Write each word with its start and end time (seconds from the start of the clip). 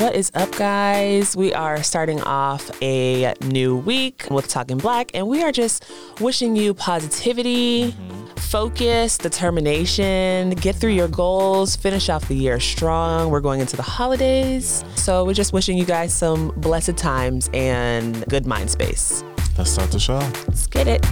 What 0.00 0.14
is 0.14 0.32
up, 0.34 0.50
guys? 0.52 1.36
We 1.36 1.52
are 1.52 1.82
starting 1.82 2.22
off 2.22 2.70
a 2.82 3.34
new 3.42 3.76
week 3.76 4.26
with 4.30 4.48
Talking 4.48 4.78
Black, 4.78 5.10
and 5.12 5.28
we 5.28 5.42
are 5.42 5.52
just 5.52 5.84
wishing 6.20 6.56
you 6.56 6.72
positivity, 6.72 7.92
mm-hmm. 7.92 8.26
focus, 8.36 9.18
determination, 9.18 10.52
get 10.52 10.76
through 10.76 10.92
your 10.92 11.06
goals, 11.06 11.76
finish 11.76 12.08
off 12.08 12.26
the 12.28 12.34
year 12.34 12.58
strong. 12.60 13.28
We're 13.28 13.40
going 13.40 13.60
into 13.60 13.76
the 13.76 13.82
holidays. 13.82 14.86
So 14.94 15.26
we're 15.26 15.34
just 15.34 15.52
wishing 15.52 15.76
you 15.76 15.84
guys 15.84 16.14
some 16.14 16.48
blessed 16.56 16.96
times 16.96 17.50
and 17.52 18.24
good 18.30 18.46
mind 18.46 18.70
space. 18.70 19.22
Let's 19.58 19.70
start 19.70 19.90
the 19.92 20.00
show. 20.00 20.18
Let's 20.48 20.66
get 20.66 20.88
it. 20.88 21.04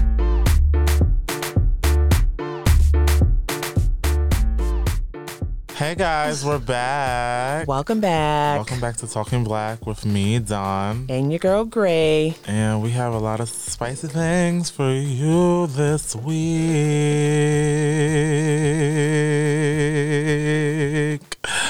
Hey 5.78 5.94
guys, 5.94 6.44
we're 6.44 6.58
back. 6.58 7.68
Welcome 7.68 8.00
back. 8.00 8.56
Welcome 8.56 8.80
back 8.80 8.96
to 8.96 9.06
Talking 9.06 9.44
Black 9.44 9.86
with 9.86 10.04
me, 10.04 10.40
Don. 10.40 11.06
And 11.08 11.30
your 11.30 11.38
girl, 11.38 11.64
Gray. 11.64 12.34
And 12.48 12.82
we 12.82 12.90
have 12.90 13.14
a 13.14 13.18
lot 13.18 13.38
of 13.38 13.48
spicy 13.48 14.08
things 14.08 14.70
for 14.70 14.90
you 14.90 15.68
this 15.68 16.16
week. 16.16 16.34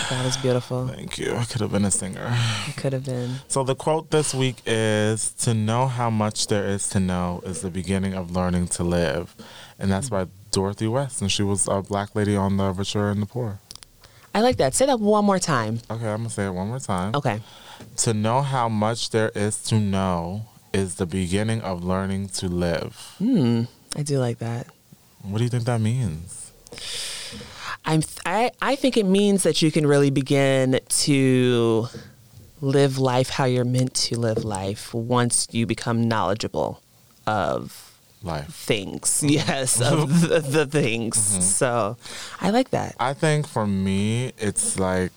That 0.08 0.24
was 0.24 0.38
beautiful. 0.38 0.88
Thank 0.88 1.18
you. 1.18 1.34
I 1.34 1.44
could 1.44 1.60
have 1.60 1.72
been 1.72 1.84
a 1.84 1.90
singer. 1.90 2.34
It 2.66 2.78
could 2.78 2.94
have 2.94 3.04
been. 3.04 3.40
So 3.48 3.62
the 3.62 3.74
quote 3.74 4.10
this 4.10 4.32
week 4.32 4.62
is 4.64 5.32
To 5.32 5.52
know 5.52 5.86
how 5.86 6.08
much 6.08 6.46
there 6.46 6.64
is 6.66 6.88
to 6.88 6.98
know 6.98 7.42
is 7.44 7.60
the 7.60 7.68
beginning 7.68 8.14
of 8.14 8.30
learning 8.30 8.68
to 8.68 8.84
live. 8.84 9.36
And 9.78 9.92
that's 9.92 10.08
mm. 10.08 10.12
by 10.12 10.28
Dorothy 10.50 10.88
West. 10.88 11.20
And 11.20 11.30
she 11.30 11.42
was 11.42 11.68
a 11.68 11.82
black 11.82 12.14
lady 12.14 12.36
on 12.36 12.56
the 12.56 12.72
Richer 12.72 13.10
and 13.10 13.20
the 13.20 13.26
Poor. 13.26 13.60
I 14.34 14.40
like 14.40 14.56
that. 14.58 14.74
Say 14.74 14.86
that 14.86 15.00
one 15.00 15.24
more 15.24 15.38
time. 15.38 15.80
Okay, 15.90 16.08
I'm 16.08 16.18
gonna 16.18 16.30
say 16.30 16.46
it 16.46 16.50
one 16.50 16.68
more 16.68 16.78
time. 16.78 17.14
Okay. 17.14 17.40
To 17.98 18.14
know 18.14 18.42
how 18.42 18.68
much 18.68 19.10
there 19.10 19.30
is 19.34 19.62
to 19.64 19.78
know 19.78 20.46
is 20.72 20.96
the 20.96 21.06
beginning 21.06 21.60
of 21.62 21.82
learning 21.82 22.28
to 22.28 22.48
live. 22.48 23.14
Hmm. 23.18 23.62
I 23.96 24.02
do 24.02 24.18
like 24.18 24.38
that. 24.38 24.66
What 25.22 25.38
do 25.38 25.44
you 25.44 25.50
think 25.50 25.64
that 25.64 25.80
means? 25.80 26.52
I'm. 27.84 28.02
I. 28.26 28.50
I 28.60 28.76
think 28.76 28.96
it 28.96 29.06
means 29.06 29.42
that 29.42 29.62
you 29.62 29.72
can 29.72 29.86
really 29.86 30.10
begin 30.10 30.80
to 30.88 31.88
live 32.60 32.98
life 32.98 33.30
how 33.30 33.44
you're 33.44 33.64
meant 33.64 33.94
to 33.94 34.18
live 34.18 34.44
life 34.44 34.92
once 34.92 35.46
you 35.52 35.64
become 35.64 36.08
knowledgeable 36.08 36.82
of 37.26 37.87
Life. 38.22 38.48
things. 38.48 39.22
Yes, 39.26 39.80
of 39.80 40.10
mm-hmm. 40.10 40.26
the, 40.26 40.40
the 40.40 40.66
things. 40.66 41.16
Mm-hmm. 41.16 41.40
So, 41.42 41.96
I 42.40 42.50
like 42.50 42.70
that. 42.70 42.96
I 42.98 43.14
think 43.14 43.46
for 43.46 43.66
me, 43.66 44.32
it's 44.38 44.78
like 44.78 45.12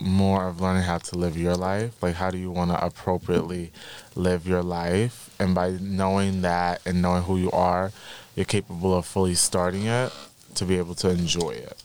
more 0.00 0.48
of 0.48 0.60
learning 0.60 0.84
how 0.84 0.98
to 0.98 1.18
live 1.18 1.36
your 1.36 1.54
life. 1.54 2.02
Like, 2.02 2.14
how 2.14 2.30
do 2.30 2.38
you 2.38 2.50
want 2.50 2.70
to 2.70 2.84
appropriately 2.84 3.72
live 4.14 4.46
your 4.46 4.62
life? 4.62 5.34
And 5.38 5.54
by 5.54 5.76
knowing 5.80 6.42
that 6.42 6.80
and 6.86 7.02
knowing 7.02 7.22
who 7.24 7.36
you 7.36 7.50
are, 7.50 7.92
you're 8.34 8.46
capable 8.46 8.94
of 8.94 9.06
fully 9.06 9.34
starting 9.34 9.86
it 9.86 10.12
to 10.54 10.64
be 10.64 10.78
able 10.78 10.94
to 10.96 11.10
enjoy 11.10 11.50
it. 11.50 11.82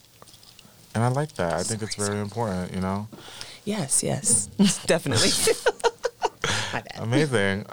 And 0.93 1.03
I 1.03 1.09
like 1.09 1.33
that. 1.33 1.53
I 1.53 1.63
think 1.63 1.81
it's 1.81 1.95
very 1.95 2.19
important, 2.19 2.73
you 2.73 2.79
know? 2.79 3.07
Yes. 3.65 4.03
Yes. 4.03 4.47
Definitely. 4.85 5.31
Amazing. 6.95 7.65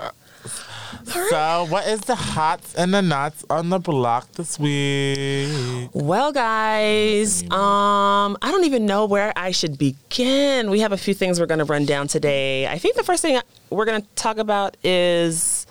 So, 1.06 1.66
what 1.68 1.86
is 1.86 2.00
the 2.00 2.14
hots 2.14 2.74
and 2.74 2.92
the 2.92 3.02
nuts 3.02 3.44
on 3.50 3.68
the 3.70 3.78
block 3.78 4.32
this 4.32 4.58
week? 4.58 5.90
Well, 5.92 6.32
guys, 6.32 7.42
um, 7.44 8.36
I 8.42 8.50
don't 8.50 8.64
even 8.64 8.86
know 8.86 9.06
where 9.06 9.32
I 9.36 9.50
should 9.50 9.78
begin. 9.78 10.70
We 10.70 10.80
have 10.80 10.92
a 10.92 10.96
few 10.96 11.14
things 11.14 11.40
we're 11.40 11.46
going 11.46 11.58
to 11.58 11.64
run 11.64 11.84
down 11.84 12.08
today. 12.08 12.66
I 12.66 12.78
think 12.78 12.96
the 12.96 13.02
first 13.02 13.22
thing 13.22 13.40
we're 13.70 13.84
going 13.84 14.02
to 14.02 14.08
talk 14.14 14.38
about 14.38 14.76
is 14.84 15.66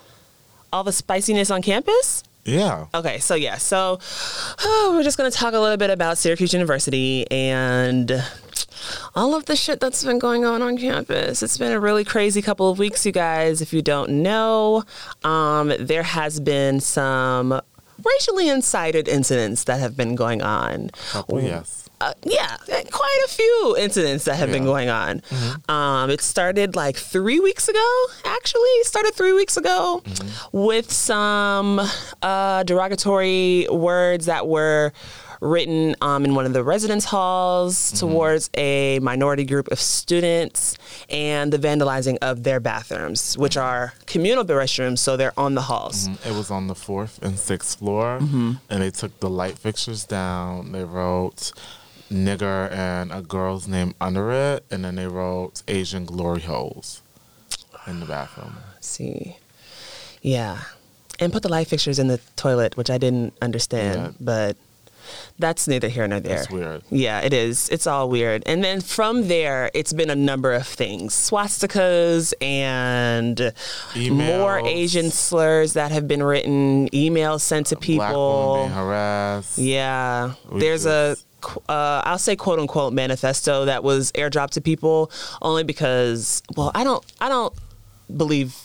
all 0.72 0.84
the 0.84 0.92
spiciness 0.92 1.50
on 1.50 1.62
campus. 1.62 2.24
Yeah. 2.44 2.86
Okay, 2.92 3.18
so 3.18 3.34
yeah, 3.34 3.58
so 3.58 4.00
oh, 4.64 4.92
we're 4.96 5.04
just 5.04 5.16
going 5.16 5.30
to 5.30 5.36
talk 5.36 5.54
a 5.54 5.58
little 5.58 5.76
bit 5.76 5.90
about 5.90 6.18
Syracuse 6.18 6.52
University 6.52 7.30
and 7.30 8.10
all 9.14 9.34
of 9.34 9.46
the 9.46 9.56
shit 9.56 9.80
that's 9.80 10.04
been 10.04 10.18
going 10.18 10.44
on 10.44 10.62
on 10.62 10.78
campus. 10.78 11.42
It's 11.42 11.58
been 11.58 11.72
a 11.72 11.80
really 11.80 12.04
crazy 12.04 12.42
couple 12.42 12.70
of 12.70 12.78
weeks, 12.78 13.04
you 13.06 13.12
guys. 13.12 13.60
If 13.60 13.72
you 13.72 13.82
don't 13.82 14.22
know, 14.22 14.84
um, 15.24 15.72
there 15.78 16.02
has 16.02 16.40
been 16.40 16.80
some 16.80 17.60
racially 18.04 18.48
incited 18.48 19.08
incidents 19.08 19.64
that 19.64 19.80
have 19.80 19.96
been 19.96 20.14
going 20.14 20.42
on. 20.42 20.90
Couple, 21.10 21.40
yes. 21.40 21.88
Uh, 22.00 22.12
yeah, 22.24 22.56
quite 22.90 23.22
a 23.26 23.28
few 23.28 23.76
incidents 23.78 24.24
that 24.24 24.34
have 24.34 24.50
been 24.50 24.64
going 24.64 24.88
on. 24.88 25.22
Um, 25.68 26.10
it 26.10 26.20
started 26.20 26.74
like 26.74 26.96
three 26.96 27.38
weeks 27.38 27.68
ago, 27.68 28.06
actually. 28.24 28.82
Started 28.82 29.14
three 29.14 29.32
weeks 29.32 29.56
ago 29.56 30.02
with 30.50 30.90
some 30.90 31.80
uh, 32.20 32.64
derogatory 32.64 33.68
words 33.70 34.26
that 34.26 34.48
were 34.48 34.92
written 35.42 35.96
um, 36.00 36.24
in 36.24 36.34
one 36.36 36.46
of 36.46 36.52
the 36.52 36.62
residence 36.62 37.04
halls 37.04 37.90
towards 37.98 38.48
a 38.56 39.00
minority 39.00 39.44
group 39.44 39.66
of 39.72 39.80
students 39.80 40.78
and 41.10 41.52
the 41.52 41.58
vandalizing 41.58 42.16
of 42.22 42.44
their 42.44 42.60
bathrooms, 42.60 43.36
which 43.36 43.56
are 43.56 43.92
communal 44.06 44.44
restrooms, 44.44 44.98
so 45.00 45.16
they're 45.16 45.32
on 45.36 45.54
the 45.56 45.62
halls. 45.62 46.06
It 46.24 46.32
was 46.36 46.50
on 46.50 46.68
the 46.68 46.74
fourth 46.76 47.20
and 47.22 47.38
sixth 47.38 47.78
floor, 47.80 48.18
Mm-hmm. 48.20 48.52
and 48.70 48.82
they 48.82 48.90
took 48.90 49.18
the 49.20 49.28
light 49.30 49.58
fixtures 49.58 50.04
down. 50.04 50.72
They 50.72 50.84
wrote 50.84 51.52
nigger 52.10 52.70
and 52.70 53.10
a 53.12 53.20
girl's 53.22 53.66
name 53.66 53.94
under 54.00 54.30
it, 54.30 54.64
and 54.70 54.84
then 54.84 54.94
they 54.94 55.06
wrote 55.08 55.62
Asian 55.66 56.04
glory 56.04 56.42
holes 56.42 57.02
in 57.86 57.98
the 58.00 58.06
bathroom. 58.06 58.54
see. 58.80 59.36
Yeah. 60.20 60.58
And 61.18 61.32
put 61.32 61.42
the 61.42 61.48
light 61.48 61.66
fixtures 61.66 61.98
in 61.98 62.06
the 62.08 62.20
toilet, 62.36 62.76
which 62.76 62.90
I 62.90 62.98
didn't 62.98 63.32
understand, 63.42 63.96
Yeah. 64.00 64.10
but 64.20 64.56
that's 65.38 65.66
neither 65.68 65.88
here 65.88 66.06
nor 66.08 66.20
there. 66.20 66.36
That's 66.38 66.50
weird. 66.50 66.82
Yeah, 66.90 67.20
it 67.20 67.32
is. 67.32 67.68
It's 67.70 67.86
all 67.86 68.08
weird. 68.08 68.42
And 68.46 68.62
then 68.62 68.80
from 68.80 69.28
there, 69.28 69.70
it's 69.74 69.92
been 69.92 70.10
a 70.10 70.14
number 70.16 70.52
of 70.52 70.66
things 70.66 71.14
swastikas 71.14 72.32
and 72.42 73.52
more 74.10 74.58
Asian 74.66 75.10
slurs 75.10 75.72
that 75.74 75.90
have 75.92 76.06
been 76.08 76.22
written, 76.22 76.88
emails 76.90 77.40
sent 77.40 77.66
to 77.68 77.76
people. 77.76 78.56
being 78.56 78.70
harassed. 78.70 79.58
Yeah, 79.58 80.34
We 80.50 80.60
there's 80.60 80.86
a, 80.86 81.12
just- 81.14 81.26
qu- 81.40 81.60
uh, 81.68 82.02
I'll 82.04 82.18
say 82.18 82.36
quote 82.36 82.58
unquote 82.58 82.92
manifesto 82.92 83.64
that 83.66 83.82
was 83.84 84.12
airdropped 84.12 84.50
to 84.50 84.60
people 84.60 85.10
only 85.40 85.64
because, 85.64 86.42
well, 86.56 86.70
I 86.74 86.84
don't, 86.84 87.04
I 87.20 87.28
don't 87.28 87.52
believe. 88.14 88.56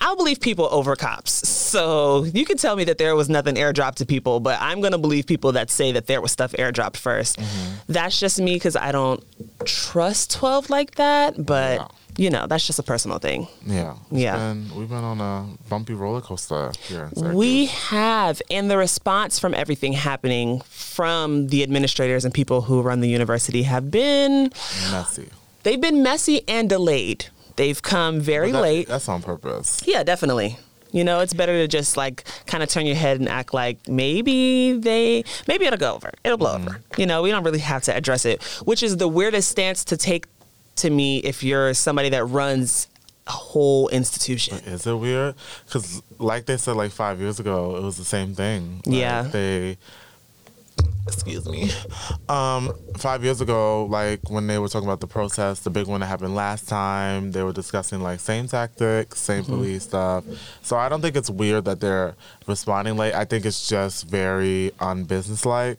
I'll 0.00 0.16
believe 0.16 0.40
people 0.40 0.68
over 0.70 0.94
cops. 0.96 1.32
So 1.48 2.24
you 2.24 2.44
can 2.44 2.56
tell 2.56 2.76
me 2.76 2.84
that 2.84 2.98
there 2.98 3.14
was 3.16 3.28
nothing 3.28 3.56
airdropped 3.56 3.96
to 3.96 4.06
people, 4.06 4.40
but 4.40 4.56
I'm 4.60 4.80
going 4.80 4.92
to 4.92 4.98
believe 4.98 5.26
people 5.26 5.52
that 5.52 5.70
say 5.70 5.92
that 5.92 6.06
there 6.06 6.20
was 6.20 6.32
stuff 6.32 6.52
airdropped 6.52 6.94
1st 6.94 7.36
Mm-hmm. 7.36 7.92
That's 7.92 8.18
just 8.18 8.40
me 8.40 8.54
because 8.54 8.76
I 8.76 8.92
don't 8.92 9.22
trust 9.64 10.30
12 10.36 10.70
like 10.70 10.94
that. 10.96 11.44
But, 11.44 11.90
you 12.16 12.30
know, 12.30 12.46
that's 12.46 12.66
just 12.66 12.78
a 12.78 12.82
personal 12.82 13.18
thing. 13.18 13.48
Yeah. 13.66 13.94
Yeah. 14.10 14.36
been- 14.36 14.70
we've 14.74 14.88
been 14.88 15.04
on 15.04 15.20
a 15.20 15.46
bumpy 15.68 15.94
roller 15.94 16.20
coaster 16.20 16.72
here 16.86 17.10
in 17.16 17.34
We 17.34 17.66
have, 17.66 18.40
and 18.50 18.70
the 18.70 18.76
response 18.78 19.38
from 19.38 19.52
everything 19.54 19.92
happening 19.94 20.60
from 20.68 21.48
the 21.48 21.62
administrators 21.62 22.24
and 22.24 22.32
people 22.32 22.62
who 22.62 22.82
run 22.82 23.00
the 23.00 23.08
university 23.08 23.62
have 23.64 23.90
been 23.90 24.50
messy. 24.90 25.28
they've 25.64 25.80
been 25.80 26.02
messy 26.02 26.42
and 26.48 26.68
delayed. 26.68 27.26
They've 27.58 27.80
come 27.82 28.20
very 28.20 28.52
that- 28.52 28.62
late. 28.62 28.88
That's 28.88 29.08
on 29.08 29.20
purpose. 29.22 29.82
Yeah, 29.86 30.02
definitely. 30.04 30.58
You 30.90 31.04
know, 31.04 31.20
it's 31.20 31.34
better 31.34 31.52
to 31.52 31.68
just 31.68 31.98
like 31.98 32.24
kind 32.46 32.62
of 32.62 32.70
turn 32.70 32.86
your 32.86 32.96
head 32.96 33.20
and 33.20 33.28
act 33.28 33.52
like 33.52 33.86
maybe 33.86 34.72
they, 34.72 35.22
maybe 35.46 35.66
it'll 35.66 35.78
go 35.78 35.94
over. 35.94 36.10
It'll 36.24 36.38
blow 36.38 36.54
over. 36.54 36.70
Mm-hmm. 36.70 37.00
You 37.00 37.06
know, 37.06 37.20
we 37.20 37.30
don't 37.30 37.44
really 37.44 37.58
have 37.58 37.82
to 37.84 37.94
address 37.94 38.24
it, 38.24 38.42
which 38.64 38.82
is 38.82 38.96
the 38.96 39.06
weirdest 39.08 39.50
stance 39.50 39.84
to 39.84 39.98
take 39.98 40.26
to 40.76 40.88
me 40.88 41.18
if 41.18 41.42
you're 41.44 41.74
somebody 41.74 42.08
that 42.08 42.24
runs 42.24 42.88
a 43.26 43.32
whole 43.32 43.88
institution. 43.90 44.56
Is 44.64 44.86
it 44.86 44.94
weird? 44.94 45.34
Because, 45.66 46.00
like 46.18 46.46
they 46.46 46.56
said, 46.56 46.76
like 46.76 46.92
five 46.92 47.20
years 47.20 47.38
ago, 47.38 47.76
it 47.76 47.82
was 47.82 47.98
the 47.98 48.04
same 48.04 48.34
thing. 48.34 48.80
Like, 48.86 48.96
Yeah. 48.96 49.22
They, 49.24 49.76
excuse 51.06 51.48
me. 51.48 51.70
Um, 52.28 52.72
five 52.96 53.24
years 53.24 53.40
ago, 53.40 53.86
like 53.86 54.28
when 54.30 54.46
they 54.46 54.58
were 54.58 54.68
talking 54.68 54.88
about 54.88 55.00
the 55.00 55.06
protest, 55.06 55.64
the 55.64 55.70
big 55.70 55.86
one 55.86 56.00
that 56.00 56.06
happened 56.06 56.34
last 56.34 56.68
time, 56.68 57.32
they 57.32 57.42
were 57.42 57.52
discussing 57.52 58.00
like 58.00 58.20
same 58.20 58.46
tactics, 58.48 59.18
same 59.20 59.42
Mm-hmm. 59.44 59.52
police 59.54 59.82
stuff. 59.84 60.24
So 60.62 60.76
I 60.76 60.88
don't 60.88 61.00
think 61.00 61.16
it's 61.16 61.30
weird 61.30 61.64
that 61.66 61.80
they're 61.80 62.14
responding 62.46 62.96
late. 62.96 63.14
I 63.14 63.24
think 63.24 63.44
it's 63.46 63.68
just 63.68 64.06
very 64.08 64.72
unbusinesslike 64.80 65.76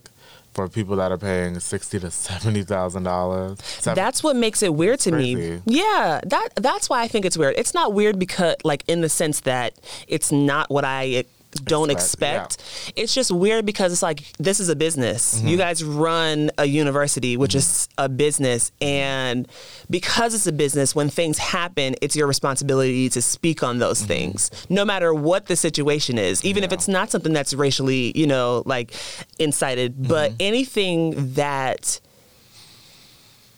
for 0.54 0.68
people 0.68 0.96
that 0.96 1.12
are 1.12 1.18
paying 1.18 1.60
sixty 1.60 2.00
to 2.00 2.10
seventy 2.10 2.64
thousand 2.64 3.04
dollars. 3.04 3.60
That's 3.84 4.24
what 4.24 4.36
makes 4.36 4.64
it 4.64 4.74
weird 4.74 5.00
to 5.02 5.12
me. 5.12 5.62
Yeah, 5.66 6.22
that 6.26 6.50
that's 6.56 6.90
why 6.90 7.02
I 7.04 7.08
think 7.08 7.26
it's 7.26 7.38
weird. 7.38 7.56
It's 7.58 7.74
not 7.76 7.94
weird 7.94 8.18
because 8.18 8.56
like 8.64 8.84
in 8.88 9.02
the 9.02 9.10
sense 9.10 9.42
that 9.42 9.74
it's 10.08 10.32
not 10.32 10.72
what 10.72 10.84
I 10.86 11.26
don't 11.64 11.90
Expect, 11.90 12.54
expect. 12.54 12.94
It's 12.96 13.14
just 13.14 13.32
weird 13.32 13.66
because 13.66 13.92
it's 13.92 14.04
like 14.04 14.24
this 14.38 14.60
is 14.60 14.70
a 14.70 14.76
business. 14.76 15.38
Mm-hmm. 15.38 15.48
You 15.48 15.58
guys 15.58 15.84
run 15.84 16.52
a 16.58 16.66
university, 16.66 17.38
which 17.38 17.56
is 17.56 17.90
a 17.98 18.08
business, 18.08 18.72
and 18.82 19.48
because 19.90 20.34
it's 20.36 20.48
a 20.48 20.52
business, 20.52 20.96
when 20.96 21.10
things 21.10 21.38
happen, 21.38 21.96
it's 22.02 22.16
your 22.16 22.28
responsibility 22.28 23.10
to 23.10 23.22
speak 23.22 23.64
on 23.64 23.80
those 23.80 24.02
things, 24.04 24.52
no 24.70 24.86
matter 24.86 25.14
what 25.14 25.48
the 25.48 25.56
situation 25.56 26.18
is, 26.18 26.44
even 26.46 26.64
if 26.64 26.70
Mm-hmm. 26.70 26.74
It's 26.76 26.88
not 26.88 27.10
something 27.10 27.34
that's 27.34 27.54
racially, 27.54 28.12
you 28.16 28.28
know, 28.28 28.62
like 28.66 28.94
incited, 29.40 30.08
but 30.08 30.32
Mm-hmm. 30.32 30.38
anything 30.40 31.34
that 31.34 32.00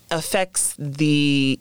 affects 0.09 0.75
the 0.77 1.59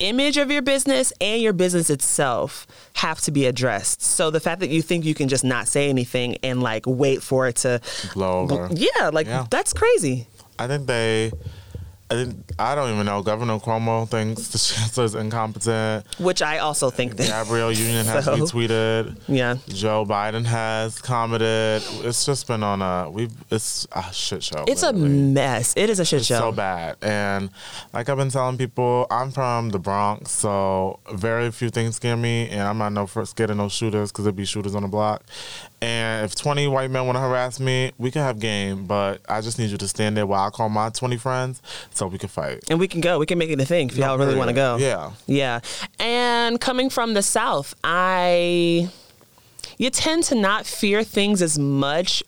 image 0.00 0.36
of 0.36 0.50
your 0.50 0.62
business 0.62 1.12
and 1.20 1.40
your 1.40 1.52
business 1.52 1.90
itself 1.90 2.66
have 2.94 3.20
to 3.22 3.30
be 3.30 3.46
addressed. 3.46 4.02
So 4.02 4.30
the 4.30 4.40
fact 4.40 4.60
that 4.60 4.70
you 4.70 4.82
think 4.82 5.04
you 5.04 5.14
can 5.14 5.28
just 5.28 5.44
not 5.44 5.68
say 5.68 5.88
anything 5.88 6.36
and 6.42 6.62
like 6.62 6.84
wait 6.86 7.22
for 7.22 7.46
it 7.46 7.56
to 7.56 7.80
Blow 8.14 8.40
over. 8.40 8.68
yeah, 8.72 9.10
like 9.12 9.26
Yeah. 9.26 9.46
that's 9.50 9.72
crazy. 9.72 10.26
I 10.58 10.66
think 10.66 10.86
they. 10.86 11.32
I 12.10 12.74
don't 12.74 12.92
even 12.92 13.06
know. 13.06 13.22
Governor 13.22 13.58
Cuomo 13.60 14.08
thinks 14.08 14.48
the 14.48 14.58
chancellor's 14.74 15.14
incompetent. 15.14 16.04
Which 16.18 16.42
I 16.42 16.58
also 16.58 16.90
think 16.90 17.16
that 17.16 17.28
Gabrielle 17.28 17.70
Union 17.86 18.04
has 18.06 18.24
So- 18.24 18.36
retweeted. 18.36 19.16
yeah. 19.28 19.56
Joe 19.68 20.04
Biden 20.04 20.44
has 20.44 20.98
commented. 21.00 21.82
It's 22.04 22.26
just 22.26 22.48
been 22.48 22.62
on 22.64 22.82
a 22.82 23.08
we've. 23.10 23.32
It's 23.50 23.86
a 23.92 24.12
shit 24.12 24.42
show. 24.42 24.64
It's 24.66 24.82
a 24.82 24.92
mess. 24.92 25.74
It 25.76 25.88
is 25.88 26.00
a 26.00 26.04
shit 26.04 26.18
It's 26.20 26.26
show. 26.28 26.38
so 26.40 26.52
bad. 26.52 26.96
And 27.02 27.50
like 27.92 28.08
I've 28.08 28.16
been 28.16 28.30
telling 28.30 28.58
people, 28.58 29.06
I'm 29.10 29.30
from 29.30 29.70
the 29.70 29.78
Bronx, 29.78 30.32
so 30.32 30.98
very 31.12 31.50
few 31.52 31.70
things 31.70 31.96
scare 31.96 32.16
me, 32.16 32.48
and 32.48 32.62
I'm 32.62 32.78
not 32.78 32.92
no 32.92 33.06
scared 33.24 33.50
of 33.50 33.56
no 33.56 33.68
shooters 33.68 34.10
because 34.10 34.24
there'd 34.24 34.34
be 34.36 34.44
shooters 34.44 34.74
on 34.74 34.82
the 34.82 34.88
block. 34.88 35.22
And 35.82 36.26
if 36.26 36.34
20 36.34 36.66
white 36.68 36.90
men 36.90 37.06
want 37.06 37.16
to 37.16 37.20
harass 37.20 37.58
me, 37.58 37.92
we 37.96 38.10
can 38.10 38.20
have 38.20 38.38
game, 38.38 38.84
but 38.84 39.22
I 39.28 39.40
just 39.40 39.58
need 39.58 39.70
you 39.70 39.78
to 39.78 39.88
stand 39.88 40.14
there 40.16 40.26
while 40.26 40.46
I 40.46 40.50
call 40.50 40.68
my 40.68 40.90
20 40.90 41.16
friends 41.16 41.62
so 42.00 42.06
we 42.06 42.18
can 42.18 42.30
fight. 42.30 42.64
And 42.70 42.80
we 42.80 42.88
can 42.88 43.02
go. 43.02 43.18
We 43.18 43.26
can 43.26 43.36
make 43.38 43.50
it 43.50 43.60
a 43.60 43.64
thing 43.66 43.90
if 43.90 43.96
y'all 43.96 44.16
really 44.16 44.34
want 44.34 44.48
to 44.48 44.54
go. 44.54 44.78
Yeah. 44.78 45.12
Yeah. 45.26 45.60
And 45.98 46.58
coming 46.58 46.88
from 46.88 47.12
the 47.12 47.22
South, 47.22 47.74
I 47.84 48.88
you 49.76 49.90
tend 49.90 50.24
to 50.24 50.34
not 50.34 50.64
fear 50.66 51.04
things 51.04 51.42
as 51.42 51.58
much 51.58 52.22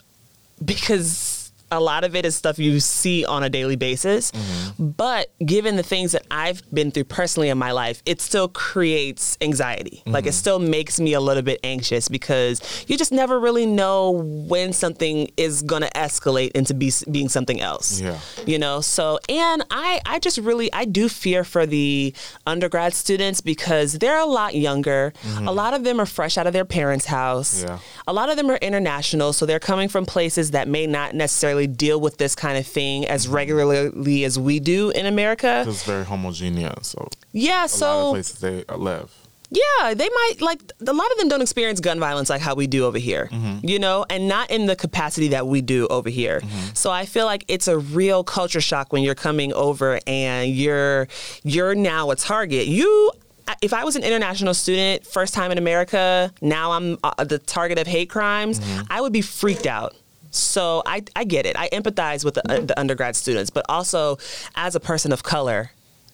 because 0.62 1.31
a 1.72 1.80
lot 1.80 2.04
of 2.04 2.14
it 2.14 2.24
is 2.24 2.36
stuff 2.36 2.58
you 2.58 2.80
see 2.80 3.24
on 3.24 3.42
a 3.42 3.50
daily 3.50 3.76
basis. 3.76 4.30
Mm-hmm. 4.30 4.90
But 4.90 5.32
given 5.44 5.76
the 5.76 5.82
things 5.82 6.12
that 6.12 6.24
I've 6.30 6.62
been 6.72 6.90
through 6.90 7.04
personally 7.04 7.48
in 7.48 7.58
my 7.58 7.72
life, 7.72 8.02
it 8.06 8.20
still 8.20 8.48
creates 8.48 9.36
anxiety. 9.40 10.02
Like 10.06 10.24
it 10.24 10.28
mm-hmm. 10.28 10.34
still 10.34 10.58
makes 10.58 11.00
me 11.00 11.14
a 11.14 11.20
little 11.20 11.42
bit 11.42 11.60
anxious 11.64 12.08
because 12.08 12.84
you 12.88 12.96
just 12.96 13.12
never 13.12 13.40
really 13.40 13.66
know 13.66 14.10
when 14.12 14.72
something 14.72 15.30
is 15.36 15.62
going 15.62 15.82
to 15.82 15.90
escalate 15.90 16.52
into 16.52 16.74
be, 16.74 16.92
being 17.10 17.28
something 17.28 17.60
else 17.60 18.00
Yeah. 18.00 18.18
you 18.46 18.58
know 18.58 18.80
so 18.80 19.18
and 19.28 19.64
i 19.70 20.00
i 20.06 20.18
just 20.18 20.38
really 20.38 20.72
i 20.72 20.84
do 20.84 21.08
fear 21.08 21.44
for 21.44 21.66
the 21.66 22.14
undergrad 22.46 22.94
students 22.94 23.40
because 23.40 23.94
they're 23.94 24.18
a 24.18 24.26
lot 24.26 24.54
younger 24.54 25.12
mm-hmm. 25.22 25.48
a 25.48 25.52
lot 25.52 25.74
of 25.74 25.84
them 25.84 26.00
are 26.00 26.06
fresh 26.06 26.36
out 26.38 26.46
of 26.46 26.52
their 26.52 26.64
parents 26.64 27.06
house 27.06 27.62
Yeah. 27.62 27.78
a 28.06 28.12
lot 28.12 28.30
of 28.30 28.36
them 28.36 28.50
are 28.50 28.56
international 28.56 29.32
so 29.32 29.46
they're 29.46 29.60
coming 29.60 29.88
from 29.88 30.06
places 30.06 30.52
that 30.52 30.68
may 30.68 30.86
not 30.86 31.14
necessarily 31.14 31.61
deal 31.66 32.00
with 32.00 32.18
this 32.18 32.34
kind 32.34 32.58
of 32.58 32.66
thing 32.66 33.06
as 33.06 33.28
regularly 33.28 34.24
as 34.24 34.38
we 34.38 34.60
do 34.60 34.90
in 34.90 35.06
america 35.06 35.64
It's 35.66 35.84
very 35.84 36.04
homogeneous, 36.04 36.88
so 36.88 37.08
yeah 37.32 37.52
a 37.52 37.62
lot 37.62 37.64
of 37.64 37.70
so 37.70 38.10
places 38.12 38.38
they 38.40 38.64
live. 38.74 39.10
yeah, 39.50 39.92
they 39.92 40.08
might 40.08 40.34
like 40.40 40.60
a 40.86 40.92
lot 40.92 41.10
of 41.12 41.18
them 41.18 41.28
don't 41.28 41.42
experience 41.42 41.78
gun 41.80 42.00
violence 42.00 42.30
like 42.30 42.40
how 42.40 42.54
we 42.54 42.66
do 42.66 42.86
over 42.86 42.98
here, 42.98 43.28
mm-hmm. 43.30 43.66
you 43.66 43.78
know, 43.78 44.06
and 44.08 44.26
not 44.26 44.50
in 44.50 44.66
the 44.66 44.74
capacity 44.74 45.28
that 45.28 45.46
we 45.46 45.60
do 45.60 45.86
over 45.88 46.08
here. 46.08 46.40
Mm-hmm. 46.40 46.74
So 46.74 46.90
I 46.90 47.04
feel 47.04 47.26
like 47.26 47.44
it's 47.48 47.68
a 47.68 47.78
real 47.78 48.24
culture 48.24 48.62
shock 48.62 48.92
when 48.92 49.02
you're 49.02 49.14
coming 49.14 49.52
over 49.52 50.00
and 50.06 50.50
you're 50.50 51.06
you're 51.42 51.74
now 51.74 52.10
a 52.10 52.16
target. 52.16 52.66
You 52.66 53.12
if 53.60 53.72
I 53.74 53.84
was 53.84 53.96
an 53.96 54.04
international 54.04 54.54
student, 54.54 55.06
first 55.06 55.34
time 55.34 55.50
in 55.50 55.58
America, 55.58 56.32
now 56.40 56.72
I'm 56.72 56.96
uh, 57.04 57.24
the 57.24 57.38
target 57.38 57.78
of 57.78 57.86
hate 57.86 58.08
crimes, 58.08 58.58
mm-hmm. 58.60 58.82
I 58.88 59.00
would 59.00 59.12
be 59.12 59.20
freaked 59.22 59.66
out. 59.66 59.94
So 60.32 60.82
I, 60.86 61.04
I 61.14 61.24
get 61.24 61.46
it. 61.46 61.56
I 61.56 61.68
empathize 61.68 62.24
with 62.24 62.34
the, 62.34 62.50
uh, 62.50 62.60
the 62.60 62.78
undergrad 62.80 63.14
students, 63.16 63.50
but 63.50 63.64
also 63.68 64.18
as 64.56 64.74
a 64.74 64.80
person 64.80 65.12
of 65.12 65.22
color, 65.22 65.70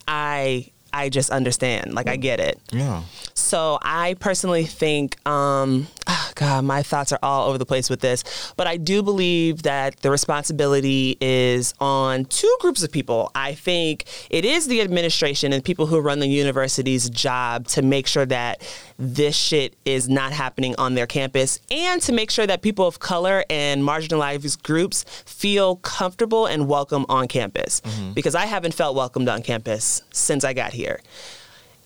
I 0.07 0.73
I 0.93 1.09
just 1.09 1.31
understand. 1.31 1.95
Like 1.95 2.09
I 2.09 2.17
get 2.17 2.41
it. 2.41 2.61
Yeah. 2.71 3.03
So 3.35 3.79
I 3.83 4.15
personally 4.21 4.65
think, 4.65 5.17
um, 5.27 5.87
ah, 6.07 6.31
God, 6.35 6.65
my 6.65 6.83
thoughts 6.83 7.13
are 7.13 7.19
all 7.23 7.49
over 7.49 7.59
the 7.59 7.67
place 7.67 7.89
with 7.91 8.01
this, 8.01 8.53
but 8.57 8.67
I 8.67 8.77
do 8.77 9.03
believe 9.03 9.63
that 9.63 9.97
the 10.01 10.11
responsibility 10.11 11.17
is 11.21 11.75
on 11.81 12.25
two 12.25 12.55
groups 12.61 12.83
of 12.83 12.91
people. 12.91 13.31
I 13.35 13.55
think 13.55 14.07
it 14.31 14.45
is 14.45 14.67
the 14.67 14.81
administration 14.81 15.53
and 15.53 15.63
people 15.65 15.87
who 15.87 16.01
run 16.01 16.19
the 16.19 16.27
university's 16.29 17.09
job 17.11 17.67
to 17.69 17.83
make 17.83 18.07
sure 18.07 18.27
that 18.27 18.63
this 18.99 19.37
shit 19.37 19.77
is 19.85 20.09
not 20.09 20.33
happening 20.33 20.75
on 20.79 20.95
their 20.95 21.07
campus 21.07 21.61
and 21.71 22.03
to 22.03 22.13
make 22.13 22.31
sure 22.31 22.47
that 22.47 22.63
people 22.63 22.87
of 22.87 22.99
color 22.99 23.45
and 23.49 23.83
marginalized 23.83 24.63
groups 24.63 25.05
feel 25.27 25.77
comfortable 25.77 26.47
and 26.47 26.69
welcome 26.69 27.07
on 27.09 27.29
campus 27.29 27.81
because 28.15 28.35
I 28.35 28.47
haven't 28.47 28.75
felt 28.75 28.97
welcomed 28.97 29.29
on 29.29 29.43
campus 29.43 30.03
since 30.13 30.45
I 30.45 30.53
got 30.53 30.73
here. 30.73 30.88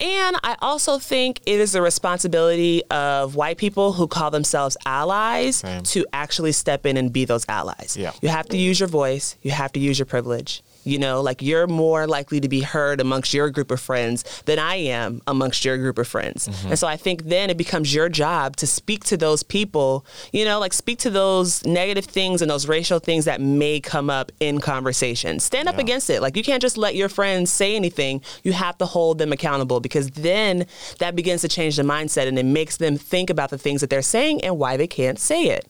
And 0.01 0.37
I 0.43 0.57
also 0.61 0.99
think 0.99 1.41
it 1.47 1.61
is 1.61 1.73
the 1.73 1.83
responsibility 1.83 2.83
of 2.91 3.37
white 3.37 3.57
people 3.57 3.93
who 3.93 4.09
call 4.09 4.33
themselves 4.33 4.77
allies 4.85 5.57
Same. 5.57 5.85
to 5.85 6.05
actually 6.13 6.53
step 6.53 6.87
in 6.87 6.97
and 6.97 7.13
be 7.13 7.25
those 7.25 7.47
allies. 7.49 7.97
Yeah. 7.97 8.13
You 8.21 8.29
have 8.29 8.49
to 8.49 8.57
use 8.57 8.81
your 8.81 8.89
voice, 8.89 9.37
you 9.43 9.53
have 9.53 9.73
to 9.75 9.81
use 9.81 9.99
your 9.99 10.07
privilege. 10.07 10.63
You 10.84 10.99
know, 10.99 11.20
like 11.20 11.43
you're 11.43 11.67
more 11.67 12.06
likely 12.06 12.40
to 12.40 12.49
be 12.49 12.61
heard 12.62 13.00
amongst 13.00 13.32
your 13.32 13.50
group 13.50 13.70
of 13.70 13.81
friends 13.81 14.25
than 14.46 14.58
I 14.58 14.76
am 14.76 15.20
amongst 15.26 15.64
your 15.64 15.76
group 15.79 15.99
of 15.99 16.08
friends. 16.08 16.49
And 16.69 16.79
so 16.79 16.87
I 16.87 16.96
think 16.96 17.25
then 17.25 17.50
it 17.50 17.56
becomes 17.56 17.94
your 17.94 18.08
job 18.08 18.56
to 18.56 18.67
speak 18.67 19.05
to 19.05 19.17
those 19.17 19.43
people, 19.43 20.05
you 20.32 20.44
know, 20.44 20.58
like 20.58 20.73
speak 20.73 20.99
to 21.00 21.11
those 21.11 21.64
negative 21.64 22.05
things 22.05 22.43
and 22.43 22.50
those 22.50 22.67
racial 22.67 22.99
things 22.99 23.25
that 23.26 23.40
may 23.40 23.81
come 23.81 24.11
up 24.11 24.32
in 24.40 24.61
conversation. 24.61 25.38
Stand 25.40 25.69
up 25.69 25.76
Yeah. 25.76 25.82
against 25.82 26.11
it. 26.11 26.20
Like 26.23 26.37
you 26.37 26.43
can't 26.43 26.61
just 26.62 26.76
let 26.76 26.94
your 26.96 27.08
friends 27.08 27.50
say 27.50 27.76
anything. 27.76 28.20
You 28.43 28.52
have 28.52 28.76
to 28.79 28.87
hold 28.87 29.19
them 29.19 29.32
accountable 29.32 29.81
because 29.81 30.11
then 30.11 30.67
that 30.99 31.14
begins 31.17 31.43
to 31.43 31.49
change 31.49 31.76
the 31.76 31.82
mindset 31.82 32.26
and 32.26 32.38
it 32.38 32.44
makes 32.46 32.76
them 32.79 32.96
think 32.96 33.31
about 33.31 33.50
the 33.50 33.58
things 33.58 33.81
that 33.82 33.90
they're 33.90 34.02
saying 34.02 34.43
and 34.44 34.58
why 34.58 34.76
they 34.76 34.87
can't 34.87 35.19
say 35.19 35.44
it. 35.44 35.67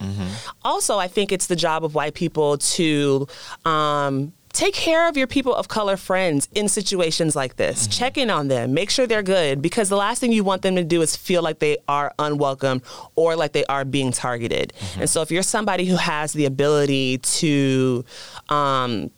Also, 0.65 0.99
I 0.99 1.09
think 1.09 1.33
it's 1.33 1.47
the 1.47 1.57
job 1.57 1.85
of 1.85 1.95
white 1.95 2.15
people 2.15 2.57
to 2.59 3.27
um, 3.65 4.33
take 4.53 4.75
care 4.75 5.09
of 5.09 5.17
your 5.17 5.27
people 5.27 5.55
of 5.55 5.69
color 5.69 5.97
friends 5.97 6.49
in 6.55 6.69
situations 6.69 7.35
like 7.35 7.57
this. 7.57 7.87
Check 7.87 8.19
in 8.19 8.31
on 8.31 8.49
them, 8.49 8.75
make 8.75 8.91
sure 8.91 9.07
they're 9.07 9.23
good 9.23 9.63
because 9.63 9.89
the 9.89 9.97
last 9.97 10.21
thing 10.21 10.33
you 10.33 10.45
want 10.45 10.63
them 10.63 10.77
to 10.77 10.85
do 10.85 11.01
is 11.03 11.17
feel 11.17 11.43
like 11.43 11.59
they 11.59 11.79
are 11.89 12.13
unwelcome 12.19 12.83
or 13.17 13.35
like 13.35 13.53
they 13.53 13.65
are 13.67 13.85
being 13.85 14.13
targeted. 14.13 14.73
And 14.99 15.09
so 15.09 15.23
if 15.23 15.31
you're 15.31 15.43
somebody 15.43 15.87
who 15.87 15.97
has 15.97 16.33
the 16.35 16.45
ability 16.45 17.19
to 17.19 18.05
um, 18.51 19.11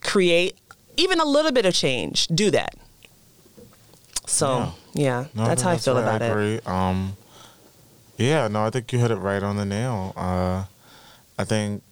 create 0.00 0.56
even 0.96 1.20
a 1.20 1.24
little 1.24 1.52
bit 1.52 1.66
of 1.66 1.74
change, 1.74 2.26
do 2.28 2.50
that. 2.50 2.74
So, 4.26 4.72
yeah, 4.94 5.26
No, 5.34 5.44
that's 5.44 5.62
how 5.62 5.70
I 5.70 5.76
feel 5.76 5.94
right. 5.94 6.02
about 6.02 6.22
I 6.22 6.40
it. 6.42 6.66
Um, 6.68 7.16
yeah, 8.16 8.48
no, 8.48 8.64
I 8.64 8.70
think 8.70 8.92
you 8.92 8.98
hit 8.98 9.10
it 9.10 9.16
right 9.16 9.42
on 9.42 9.56
the 9.56 9.64
nail. 9.64 10.12
Uh, 10.16 10.64
I 11.38 11.44
think 11.44 11.82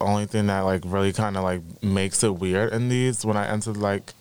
only 0.00 0.26
thing 0.26 0.46
that 0.48 0.60
like 0.60 0.82
really 0.84 1.12
kind 1.12 1.36
of 1.36 1.42
like 1.44 1.62
makes 1.82 2.22
it 2.24 2.36
weird 2.36 2.72
in 2.72 2.88
these 2.88 3.24
when 3.24 3.36
I 3.36 3.46
entered 3.48 3.76
like 3.76 4.12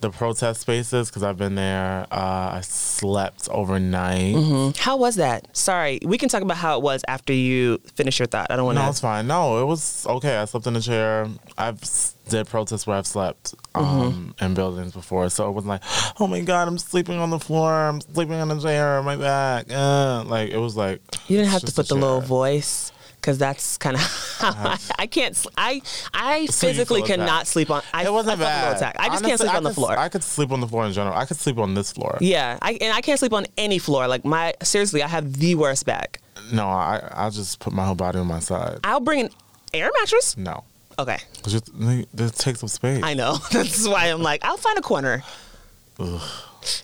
the 0.00 0.10
protest 0.10 0.60
spaces 0.60 1.08
because 1.08 1.22
I've 1.22 1.38
been 1.38 1.54
there. 1.54 2.06
Uh, 2.10 2.56
I 2.56 2.60
slept 2.62 3.48
overnight. 3.50 4.34
Mm, 4.34 4.76
How 4.76 4.98
was 4.98 5.16
that? 5.16 5.56
Sorry, 5.56 5.98
we 6.04 6.18
can 6.18 6.28
talk 6.28 6.42
about 6.42 6.58
how 6.58 6.76
it 6.76 6.82
was 6.82 7.02
after 7.08 7.32
you 7.32 7.78
finish 7.94 8.18
your 8.18 8.26
thought. 8.26 8.50
I 8.50 8.56
don't 8.56 8.66
want 8.66 8.76
No, 8.76 8.88
it's 8.90 9.00
fine. 9.00 9.26
No, 9.26 9.62
it 9.62 9.64
was 9.64 10.06
okay. 10.06 10.36
I 10.36 10.44
slept 10.44 10.66
in 10.66 10.76
a 10.76 10.80
chair. 10.82 11.26
I've 11.56 11.80
did 12.28 12.46
protests 12.48 12.86
where 12.86 12.96
I've 12.98 13.06
slept 13.06 13.54
Mm-hmm. 13.74 14.00
um, 14.02 14.34
in 14.40 14.54
buildings 14.54 14.92
before, 14.92 15.28
so 15.30 15.48
it 15.48 15.52
wasn't 15.52 15.70
like, 15.70 15.82
oh 16.20 16.28
my 16.28 16.40
god, 16.40 16.68
I'm 16.68 16.78
sleeping 16.78 17.18
on 17.18 17.30
the 17.30 17.40
floor. 17.40 17.72
I'm 17.72 18.00
sleeping 18.00 18.34
on 18.36 18.48
a 18.50 18.60
chair. 18.60 19.02
My 19.02 19.16
back. 19.16 19.66
Uh, 19.68 20.22
like 20.26 20.50
it 20.50 20.58
was 20.58 20.76
like 20.76 21.00
You 21.28 21.38
didn't 21.38 21.50
have 21.50 21.62
to 21.62 21.72
put 21.72 21.88
the 21.88 21.94
little 21.96 22.20
voice 22.20 22.92
because 23.24 23.38
that's 23.38 23.78
kind 23.78 23.96
of 24.00 24.02
I, 24.40 24.78
I 24.98 25.06
can't. 25.06 25.46
I 25.56 25.80
I 26.12 26.46
physically 26.48 27.00
cannot 27.00 27.46
sleep 27.46 27.70
on. 27.70 27.82
I, 27.94 28.04
It 28.04 28.12
wasn't 28.12 28.38
I 28.40 28.44
felt 28.44 28.52
a 28.52 28.54
little 28.54 28.70
bad. 28.72 28.76
attack. 28.76 28.96
I 28.98 29.08
just 29.08 29.24
can't 29.24 29.40
sleep 29.40 29.54
I 29.54 29.56
on 29.56 29.62
the 29.62 29.72
floor. 29.72 29.98
I 29.98 30.08
could 30.10 30.22
sleep 30.22 30.52
on 30.52 30.60
the 30.60 30.68
floor 30.68 30.84
in 30.84 30.92
general. 30.92 31.16
I 31.16 31.24
could 31.24 31.38
sleep 31.38 31.56
on 31.56 31.72
this 31.74 31.90
floor. 31.92 32.18
yeah, 32.20 32.58
I 32.60 32.72
and 32.80 32.92
I 32.92 33.00
can't 33.00 33.18
sleep 33.18 33.32
on 33.32 33.46
any 33.56 33.78
floor. 33.78 34.06
Like 34.08 34.26
my 34.26 34.52
seriously, 34.62 35.02
I 35.02 35.08
have 35.08 35.32
the 35.38 35.54
worst 35.54 35.86
back. 35.86 36.20
No, 36.52 36.66
I 36.68 37.08
I'll 37.12 37.30
just 37.30 37.60
put 37.60 37.72
my 37.72 37.86
whole 37.86 37.94
body 37.94 38.18
on 38.18 38.26
my 38.26 38.40
side. 38.40 38.80
I'll 38.84 39.00
bring 39.00 39.20
an 39.20 39.30
air 39.72 39.90
mattress. 39.98 40.36
No, 40.36 40.64
Okay, 40.98 41.18
'Cause 41.42 41.54
it 41.54 42.34
takes 42.36 42.62
up 42.62 42.68
space. 42.68 43.02
I 43.02 43.14
know. 43.14 43.38
That's 43.52 43.88
why 43.88 44.10
I'm 44.10 44.22
like, 44.22 44.44
I'll 44.44 44.58
find 44.58 44.76
a 44.78 44.82
corner. 44.82 45.22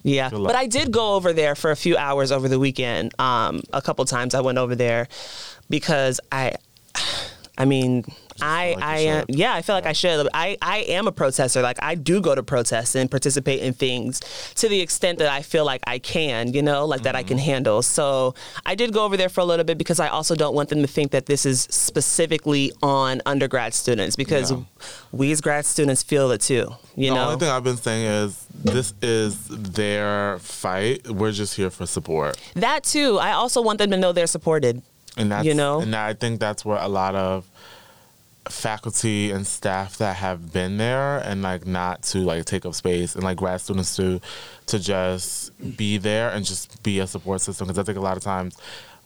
Yeah, 0.03 0.29
but 0.31 0.55
I 0.55 0.67
did 0.67 0.93
go 0.93 1.15
over 1.15 1.33
there 1.33 1.55
for 1.55 1.71
a 1.71 1.77
few 1.77 1.97
hours 1.97 2.31
over 2.31 2.49
the 2.49 2.59
weekend. 2.59 3.19
Um, 3.19 3.63
a 3.73 3.81
couple 3.81 4.05
times 4.05 4.35
I 4.35 4.41
went 4.43 4.59
over 4.59 4.75
there, 4.75 5.09
because 5.71 6.21
I, 6.31 6.53
I 7.57 7.65
mean, 7.65 8.05
I, 8.43 8.73
like 8.75 8.83
I 8.85 8.99
am, 9.01 9.25
yeah, 9.29 9.53
I 9.55 9.61
feel 9.61 9.75
like 9.75 9.85
I 9.85 9.93
should. 9.93 10.27
I, 10.33 10.57
I 10.63 10.79
am 10.89 11.07
a 11.07 11.13
protester. 11.13 11.61
Like 11.61 11.77
I 11.83 11.95
do 11.95 12.23
go 12.23 12.35
to 12.35 12.43
protests 12.43 12.95
and 12.95 13.11
participate 13.11 13.61
in 13.61 13.75
things 13.75 14.21
to 14.55 14.67
the 14.67 14.81
extent 14.81 15.19
that 15.19 15.31
I 15.31 15.43
feel 15.43 15.67
like 15.67 15.83
I 15.87 15.99
can, 15.99 16.55
you 16.55 16.63
know, 16.63 16.87
like 16.87 17.03
that 17.03 17.15
I 17.15 17.23
can 17.23 17.37
Mm-hmm. 17.37 17.45
handle. 17.45 17.83
So 17.83 18.35
I 18.65 18.75
did 18.77 18.95
go 18.95 19.05
over 19.05 19.19
there 19.19 19.29
for 19.29 19.43
a 19.43 19.45
little 19.45 19.65
bit 19.67 19.77
because 19.77 20.01
I 20.01 20.09
also 20.09 20.35
don't 20.35 20.55
want 20.55 20.71
them 20.71 20.81
to 20.81 20.87
think 20.87 21.11
that 21.11 21.27
this 21.27 21.45
is 21.45 21.69
specifically 21.71 22.73
on 22.83 23.21
undergrad 23.27 23.75
students 23.75 24.17
because 24.17 24.51
Yeah. 24.53 24.63
we 25.13 25.31
as 25.31 25.43
grad 25.43 25.67
students 25.67 26.03
feel 26.03 26.31
it 26.31 26.41
too, 26.41 26.75
you 26.97 27.11
the 27.11 27.15
know. 27.17 27.21
The 27.21 27.27
only 27.27 27.39
thing 27.41 27.49
I've 27.51 27.65
been 27.65 27.77
saying 27.77 28.07
is 28.07 28.47
this 28.55 28.95
is 29.03 29.49
their 29.49 30.39
fight. 30.39 31.07
We're 31.11 31.33
just 31.33 31.57
here 31.57 31.69
for 31.71 31.85
support. 31.85 32.39
that 32.55 32.85
too. 32.85 33.19
I 33.19 33.33
also 33.33 33.61
want 33.61 33.79
them 33.81 33.91
to 33.91 33.99
know 33.99 34.13
they're 34.13 34.27
supported. 34.27 34.81
And 35.17 35.31
that's 35.33 35.45
You 35.45 35.55
know? 35.55 35.81
and 35.81 35.95
I 35.95 36.15
think 36.15 36.41
that's 36.41 36.65
where 36.65 36.79
a 36.79 36.89
lot 36.89 37.15
of 37.15 37.49
faculty 38.49 39.31
and 39.31 39.47
staff 39.47 39.99
that 39.99 40.17
have 40.17 40.53
been 40.53 40.79
there 40.79 41.19
and 41.19 41.43
like 41.43 41.67
not 41.67 42.03
to 42.03 42.19
like 42.19 42.45
take 42.47 42.65
up 42.65 42.75
space 42.75 43.15
and 43.15 43.23
like 43.23 43.37
grad 43.37 43.61
students 43.61 43.95
to 43.97 44.21
to 44.67 44.79
just 44.79 45.53
be 45.77 45.99
there 45.99 46.31
and 46.31 46.45
just 46.45 46.83
be 46.83 47.01
a 47.01 47.07
support 47.07 47.41
system 47.41 47.67
because 47.67 47.79
I 47.79 47.83
think 47.83 47.99
a 47.99 48.01
lot 48.01 48.17
of 48.17 48.23
times 48.23 48.57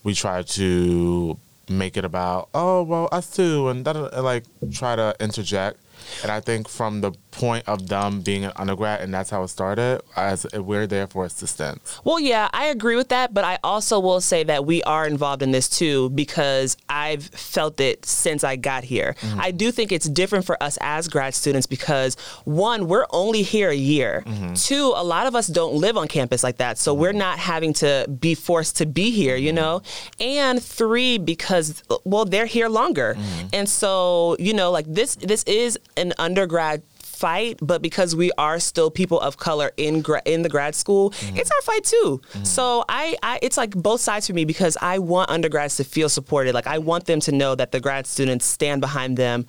we 0.05 0.15
try 0.15 0.43
to 0.43 1.39
make 1.69 1.97
it 1.97 2.05
about 2.05 2.49
oh 2.55 2.83
well 2.83 3.09
us 3.11 3.35
too 3.35 3.69
and, 3.69 3.87
and 3.87 4.23
like 4.23 4.45
try 4.71 4.95
to 4.95 5.17
interject 5.19 5.79
and 6.23 6.31
I 6.31 6.41
think 6.41 6.69
from 6.69 7.01
the 7.01 7.13
point 7.35 7.69
of 7.69 7.89
them 7.89 8.21
being 8.21 8.45
an 8.45 8.53
undergrad 8.57 9.01
and 9.01 9.13
that's 9.13 9.31
how 9.31 9.43
it 9.43 9.49
started 9.49 10.01
as 10.17 10.47
we're 10.55 10.87
there 10.87 11.07
for 11.07 11.25
assistance 11.25 12.01
Well, 12.05 12.21
yeah, 12.21 12.49
I 12.53 12.67
agree 12.67 12.97
with 12.97 13.09
that, 13.09 13.35
but 13.35 13.45
I 13.45 13.59
also 13.65 13.99
will 13.99 14.21
say 14.21 14.45
that 14.45 14.65
we 14.65 14.83
are 14.85 15.07
involved 15.07 15.43
in 15.43 15.51
this 15.51 15.69
too 15.69 16.11
because 16.11 16.77
I've 16.89 17.25
felt 17.25 17.81
it 17.81 18.07
since 18.07 18.45
I 18.45 18.57
got 18.57 18.85
here. 18.85 19.17
Mm-hmm. 19.21 19.41
I 19.41 19.51
do 19.51 19.71
think 19.73 19.93
it's 19.93 20.09
different 20.09 20.45
for 20.45 20.63
us 20.63 20.79
as 20.81 21.09
grad 21.09 21.35
students 21.35 21.67
because 21.67 22.17
one, 22.45 22.89
we're 22.89 23.07
only 23.11 23.43
here 23.43 23.71
a 23.71 23.75
year. 23.75 24.23
Mm-hmm. 24.27 24.55
Two, 24.55 24.93
a 24.95 25.05
lot 25.05 25.27
of 25.27 25.35
us 25.35 25.47
don't 25.47 25.75
live 25.75 25.97
on 25.97 26.09
campus 26.09 26.43
like 26.43 26.59
that, 26.59 26.79
so 26.79 26.95
we're 26.95 27.11
mm-hmm. 27.11 27.19
not 27.19 27.39
having 27.39 27.73
to 27.75 28.07
be 28.21 28.35
forced 28.35 28.77
to 28.77 28.87
be 28.87 29.11
here, 29.11 29.37
you 29.37 29.53
know? 29.53 29.83
And 30.21 30.63
three, 30.63 31.19
because 31.19 31.83
well, 32.05 32.25
they're 32.25 32.47
here 32.47 32.69
longer. 32.69 33.17
And 33.53 33.69
so, 33.69 34.37
you 34.39 34.55
know, 34.55 34.71
like 34.71 34.87
this 34.87 35.17
this 35.17 35.43
is 35.45 35.79
an 35.97 36.13
undergrad 36.19 36.83
fight, 37.25 37.59
but 37.63 37.81
because 37.81 38.15
we 38.15 38.31
are 38.37 38.61
still 38.61 38.91
people 38.91 39.19
of 39.19 39.39
color 39.39 39.73
in 39.79 40.03
gra- 40.03 40.21
in 40.27 40.43
the 40.43 40.49
grad 40.51 40.75
school, 40.75 41.09
mm-hmm. 41.09 41.39
it's 41.39 41.51
our 41.51 41.63
fight 41.63 41.83
too. 41.83 42.21
Mm-hmm. 42.21 42.45
So 42.45 42.85
I, 42.87 43.17
I, 43.23 43.39
it's 43.41 43.57
like 43.57 43.75
both 43.75 44.03
sides 44.03 44.27
for 44.27 44.35
me 44.35 44.45
because 44.45 44.77
I 44.83 44.99
want 44.99 45.31
undergrads 45.31 45.77
to 45.77 45.85
feel 45.85 46.11
supported. 46.11 46.53
Like 46.53 46.67
I 46.67 46.77
want 46.77 47.07
them 47.07 47.21
to 47.21 47.33
know 47.33 47.55
that 47.55 47.73
the 47.73 47.81
grad 47.81 48.07
students 48.07 48.45
stand 48.45 48.83
behind 48.83 49.17
them. 49.17 49.47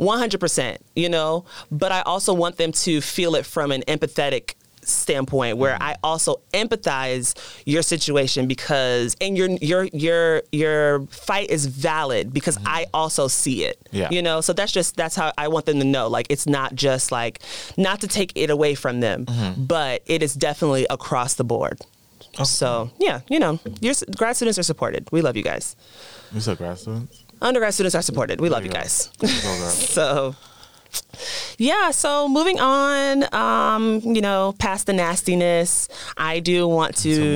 100%, 0.00 0.78
you 0.94 1.08
know, 1.10 1.44
but 1.70 1.92
I 1.92 2.00
also 2.02 2.32
want 2.32 2.56
them 2.56 2.72
to 2.72 3.00
feel 3.02 3.34
it 3.34 3.44
from 3.44 3.72
an 3.72 3.82
empathetic 3.82 4.54
standpoint 4.88 5.58
where 5.58 5.74
mm-hmm. 5.74 5.82
I 5.82 5.96
also 6.02 6.40
empathize 6.52 7.34
your 7.66 7.82
situation 7.82 8.46
because 8.46 9.16
and 9.20 9.36
your 9.36 9.50
your 9.60 9.84
your 9.92 10.42
your 10.52 11.06
fight 11.06 11.50
is 11.50 11.66
valid 11.66 12.32
because 12.32 12.56
mm-hmm. 12.56 12.68
I 12.68 12.86
also 12.94 13.28
see 13.28 13.64
it. 13.64 13.78
Yeah. 13.90 14.08
You 14.10 14.22
know, 14.22 14.40
so 14.40 14.52
that's 14.52 14.72
just 14.72 14.96
that's 14.96 15.16
how 15.16 15.32
I 15.38 15.48
want 15.48 15.66
them 15.66 15.78
to 15.78 15.84
know. 15.84 16.08
Like 16.08 16.26
it's 16.30 16.46
not 16.46 16.74
just 16.74 17.12
like 17.12 17.40
not 17.76 18.00
to 18.00 18.08
take 18.08 18.32
it 18.34 18.50
away 18.50 18.74
from 18.74 19.00
them, 19.00 19.26
mm-hmm. 19.26 19.64
but 19.64 20.02
it 20.06 20.22
is 20.22 20.34
definitely 20.34 20.86
across 20.90 21.34
the 21.34 21.44
board. 21.44 21.80
Oh. 22.38 22.44
So 22.44 22.90
yeah, 22.98 23.20
you 23.28 23.38
know, 23.38 23.58
your 23.80 23.94
grad 24.16 24.36
students 24.36 24.58
are 24.58 24.62
supported. 24.62 25.08
We 25.12 25.22
love 25.22 25.36
you 25.36 25.42
guys. 25.42 25.76
you 26.32 26.40
said 26.40 26.58
grad 26.58 26.78
students 26.78 27.24
Undergrad 27.40 27.74
students 27.74 27.94
are 27.94 28.02
supported. 28.02 28.40
We 28.40 28.48
love 28.48 28.64
you 28.64 28.70
you 28.70 28.74
guys. 28.74 29.10
So 29.20 30.34
yeah, 31.58 31.90
so 31.90 32.28
moving 32.28 32.60
on, 32.60 33.32
um, 33.34 34.00
you 34.00 34.20
know, 34.20 34.54
past 34.58 34.86
the 34.86 34.92
nastiness, 34.92 35.88
I 36.16 36.40
do 36.40 36.68
want 36.68 36.96
to 36.98 37.34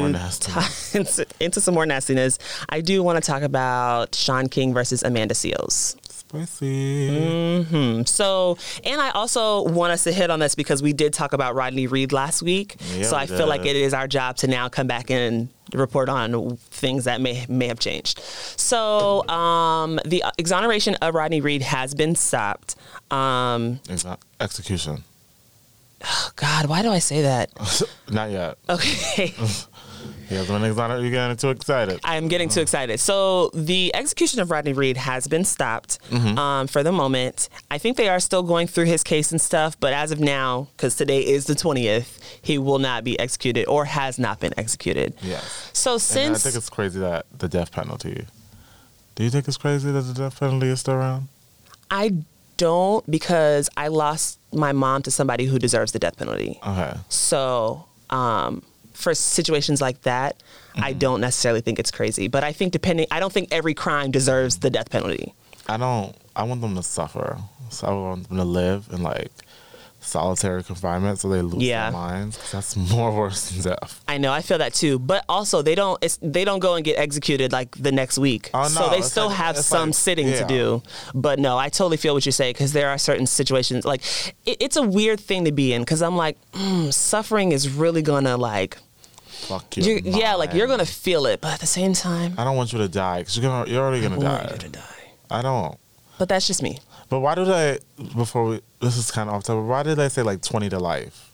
Into 0.94 1.22
into, 1.22 1.26
into 1.40 1.60
some 1.60 1.74
more 1.74 1.86
nastiness. 1.86 2.38
I 2.68 2.80
do 2.80 3.02
want 3.02 3.22
to 3.22 3.28
talk 3.28 3.42
about 3.42 4.14
Shaun 4.14 4.48
King 4.48 4.72
versus 4.72 5.02
Amanda 5.02 5.34
Seales. 5.34 5.96
spicy 6.08 7.64
Hmm. 7.64 8.02
So, 8.04 8.56
and 8.84 9.00
I 9.00 9.10
also 9.10 9.62
want 9.62 9.92
us 9.92 10.04
to 10.04 10.12
hit 10.12 10.30
on 10.30 10.40
this 10.40 10.54
because 10.54 10.82
we 10.82 10.92
did 10.92 11.12
talk 11.12 11.32
about 11.32 11.54
Rodney 11.54 11.86
Reed 11.86 12.12
last 12.12 12.42
week. 12.42 12.76
Yeah, 12.94 13.04
so 13.04 13.16
we 13.16 13.22
I 13.22 13.26
feel 13.26 13.46
like 13.46 13.66
it 13.66 13.76
is 13.76 13.92
our 13.94 14.08
job 14.08 14.36
to 14.38 14.46
now 14.46 14.68
come 14.68 14.86
back 14.86 15.10
and 15.10 15.48
report 15.72 16.08
on 16.08 16.56
things 16.56 17.04
that 17.04 17.20
may 17.20 17.46
may 17.48 17.66
have 17.66 17.78
changed. 17.78 18.20
So, 18.20 19.26
um, 19.28 20.00
the 20.04 20.24
exoneration 20.38 20.96
of 20.96 21.14
Rodney 21.14 21.40
Reed 21.40 21.62
has 21.62 21.94
been 21.94 22.14
stopped. 22.14 22.76
Um, 23.12 23.78
Exa- 23.88 24.18
execution 24.40 25.04
Oh 26.04 26.30
God, 26.36 26.66
why 26.66 26.82
do 26.82 26.90
I 26.90 26.98
say 26.98 27.22
that? 27.22 27.50
not 28.10 28.30
yet 28.30 28.58
Okay. 28.68 29.26
he 30.28 30.34
hasn't 30.34 30.48
been 30.60 30.64
exonerated 30.68 31.04
you're 31.04 31.12
getting 31.12 31.36
too 31.36 31.50
excited 31.50 32.00
I'm 32.04 32.26
getting 32.28 32.48
too 32.48 32.60
excited. 32.60 32.98
So 33.00 33.50
the 33.54 33.94
execution 33.94 34.40
of 34.40 34.50
Rodney 34.50 34.72
Reed 34.72 34.96
has 34.96 35.28
been 35.28 35.44
stopped 35.44 35.98
Mm-hmm. 36.10 36.38
um, 36.38 36.66
for 36.66 36.82
the 36.82 36.90
moment. 36.92 37.48
I 37.70 37.78
think 37.78 37.96
they 37.96 38.08
are 38.08 38.18
still 38.20 38.42
going 38.42 38.66
through 38.66 38.86
his 38.86 39.02
case 39.04 39.30
and 39.30 39.40
stuff, 39.40 39.78
but 39.78 39.92
as 39.92 40.10
of 40.10 40.18
now, 40.20 40.68
because 40.76 40.96
today 40.96 41.20
is 41.20 41.44
the 41.46 41.54
20th, 41.54 42.18
he 42.42 42.58
will 42.58 42.78
not 42.78 43.04
be 43.04 43.18
executed 43.20 43.66
or 43.66 43.84
has 43.84 44.18
not 44.18 44.40
been 44.40 44.52
executed. 44.58 45.12
yes 45.22 45.70
So 45.74 45.92
And 46.18 46.34
I 46.34 46.38
think 46.38 46.56
it's 46.56 46.70
crazy 46.70 46.98
that 47.00 47.26
the 47.38 47.48
death 47.48 47.70
penalty. 47.70 48.26
Do 49.14 49.24
you 49.24 49.30
think 49.30 49.46
it's 49.48 49.58
crazy 49.58 49.90
that 49.92 50.00
the 50.02 50.14
death 50.14 50.40
penalty 50.40 50.68
is 50.68 50.80
still 50.80 50.94
around? 50.94 51.28
I 51.90 52.14
don't, 52.56 53.08
because 53.10 53.68
I 53.76 53.88
lost 53.88 54.38
my 54.52 54.72
mom 54.72 55.02
to 55.02 55.10
somebody 55.10 55.46
who 55.46 55.58
deserves 55.58 55.92
the 55.92 55.98
death 55.98 56.16
penalty. 56.16 56.58
Okay. 56.66 56.94
So, 57.08 57.86
um, 58.10 58.62
for 58.92 59.14
situations 59.14 59.80
like 59.80 60.02
that, 60.02 60.42
Mm-hmm. 60.72 60.84
I 60.84 60.92
don't 60.94 61.20
necessarily 61.20 61.60
think 61.60 61.78
it's 61.78 61.90
crazy. 61.90 62.28
But 62.28 62.44
I 62.44 62.52
think 62.52 62.72
depending, 62.72 63.06
I 63.10 63.20
don't 63.20 63.30
think 63.30 63.48
every 63.52 63.74
crime 63.74 64.10
deserves 64.10 64.60
the 64.60 64.70
death 64.70 64.88
penalty. 64.88 65.34
I 65.68 65.76
don't. 65.76 66.16
I 66.34 66.44
want 66.44 66.62
them 66.62 66.74
to 66.76 66.82
suffer. 66.82 67.36
So 67.68 67.86
I 67.86 67.90
want 67.92 68.26
them 68.28 68.38
to 68.38 68.44
live 68.44 68.88
and 68.90 69.02
like 69.02 69.30
solitary 70.02 70.62
confinement, 70.62 71.18
so 71.20 71.28
they 71.28 71.40
lose 71.42 71.62
Yeah. 71.62 71.90
their 71.90 71.92
minds. 72.00 72.38
that's 72.52 72.76
more 72.76 73.10
worse 73.12 73.48
than 73.50 73.62
death. 73.72 74.02
I 74.06 74.18
know, 74.18 74.32
I 74.32 74.42
feel 74.42 74.58
that 74.58 74.74
too. 74.74 74.98
But 74.98 75.24
also, 75.28 75.62
they 75.62 75.74
don't 75.74 75.98
it's, 76.02 76.18
they 76.22 76.44
don't 76.44 76.58
go 76.58 76.74
and 76.74 76.84
get 76.84 76.98
executed 76.98 77.52
like 77.52 77.76
the 77.76 77.92
next 77.92 78.18
week. 78.18 78.50
Oh, 78.52 78.68
so 78.68 78.90
they 78.90 79.00
still 79.00 79.28
like- 79.28 79.36
have 79.36 79.56
some 79.58 79.88
like- 79.90 79.94
sitting 79.94 80.26
to 80.32 80.44
do. 80.44 80.82
But 81.14 81.38
no, 81.38 81.56
I 81.56 81.68
totally 81.68 81.96
feel 81.96 82.14
what 82.14 82.26
you 82.26 82.32
say 82.32 82.50
because 82.50 82.72
there 82.72 82.88
are 82.90 82.98
certain 82.98 83.26
situations 83.26 83.84
like 83.84 84.02
it, 84.44 84.56
it's 84.60 84.76
a 84.76 84.82
weird 84.82 85.20
thing 85.20 85.44
to 85.44 85.52
be 85.52 85.72
in 85.72 85.82
because 85.82 86.02
I'm 86.02 86.16
like, 86.16 86.36
mm, 86.52 86.92
suffering 86.92 87.52
is 87.52 87.68
really 87.68 88.02
gonna 88.02 88.36
like, 88.36 88.76
Fuck 89.48 89.76
you 89.76 90.00
yeah, 90.04 90.34
like 90.34 90.52
you're 90.54 90.68
gonna 90.68 90.86
feel 90.86 91.26
it, 91.26 91.40
but 91.40 91.52
at 91.54 91.60
the 91.60 91.66
same 91.66 91.94
time, 91.94 92.34
I 92.38 92.44
don't 92.44 92.56
want 92.56 92.72
you 92.72 92.78
to 92.78 92.88
die 92.88 93.18
because 93.20 93.36
you're 93.36 93.42
gonna. 93.48 93.68
You're 93.70 93.82
already 93.84 94.00
gonna 94.02 94.18
want 94.18 94.42
die. 94.46 94.52
you 94.52 94.58
to 94.58 94.68
die. 94.68 94.80
I 95.30 95.42
don't. 95.42 95.76
But 96.18 96.28
that's 96.28 96.46
just 96.46 96.62
me. 96.62 96.78
But 97.12 97.20
why 97.20 97.34
did 97.34 97.50
I 97.50 97.78
Before 98.16 98.44
we, 98.46 98.60
this 98.80 98.96
is 98.96 99.10
kind 99.10 99.28
of 99.28 99.34
off 99.34 99.44
topic. 99.44 99.68
Why 99.68 99.82
did 99.82 99.98
I 100.00 100.08
say 100.08 100.22
like 100.22 100.40
twenty 100.40 100.68
to 100.70 100.78
life? 100.78 101.28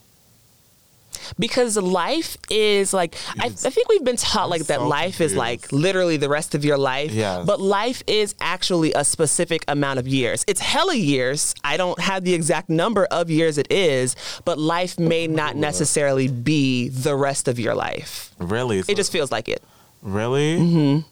because 1.38 1.76
life 1.76 2.36
is 2.48 2.94
like 2.94 3.14
I, 3.38 3.46
I 3.46 3.48
think 3.50 3.88
we've 3.88 4.04
been 4.04 4.16
taught 4.16 4.48
like 4.48 4.62
that 4.66 4.78
so 4.78 4.88
life 4.88 5.20
is 5.20 5.34
like 5.34 5.70
literally 5.72 6.16
the 6.16 6.28
rest 6.28 6.54
of 6.54 6.64
your 6.64 6.78
life 6.78 7.10
Yes. 7.12 7.44
but 7.44 7.60
life 7.60 8.02
is 8.06 8.34
actually 8.40 8.92
a 8.94 9.04
specific 9.04 9.62
amount 9.68 9.98
of 9.98 10.06
years 10.08 10.44
it's 10.46 10.60
hella 10.60 10.94
years 10.94 11.54
i 11.64 11.76
don't 11.76 11.98
have 12.00 12.24
the 12.24 12.32
exact 12.34 12.70
number 12.70 13.04
of 13.10 13.30
years 13.30 13.58
it 13.58 13.70
is 13.70 14.16
but 14.44 14.58
life 14.58 14.98
may 14.98 15.26
not 15.26 15.56
necessarily 15.56 16.28
be 16.28 16.88
the 16.88 17.14
rest 17.16 17.46
of 17.48 17.58
your 17.58 17.74
life 17.74 18.30
Really? 18.38 18.78
it 18.78 18.96
just 18.96 19.10
feels 19.12 19.30
like 19.32 19.48
it 19.48 19.62
really. 20.02 20.58
Mm-hmm. 20.58 21.08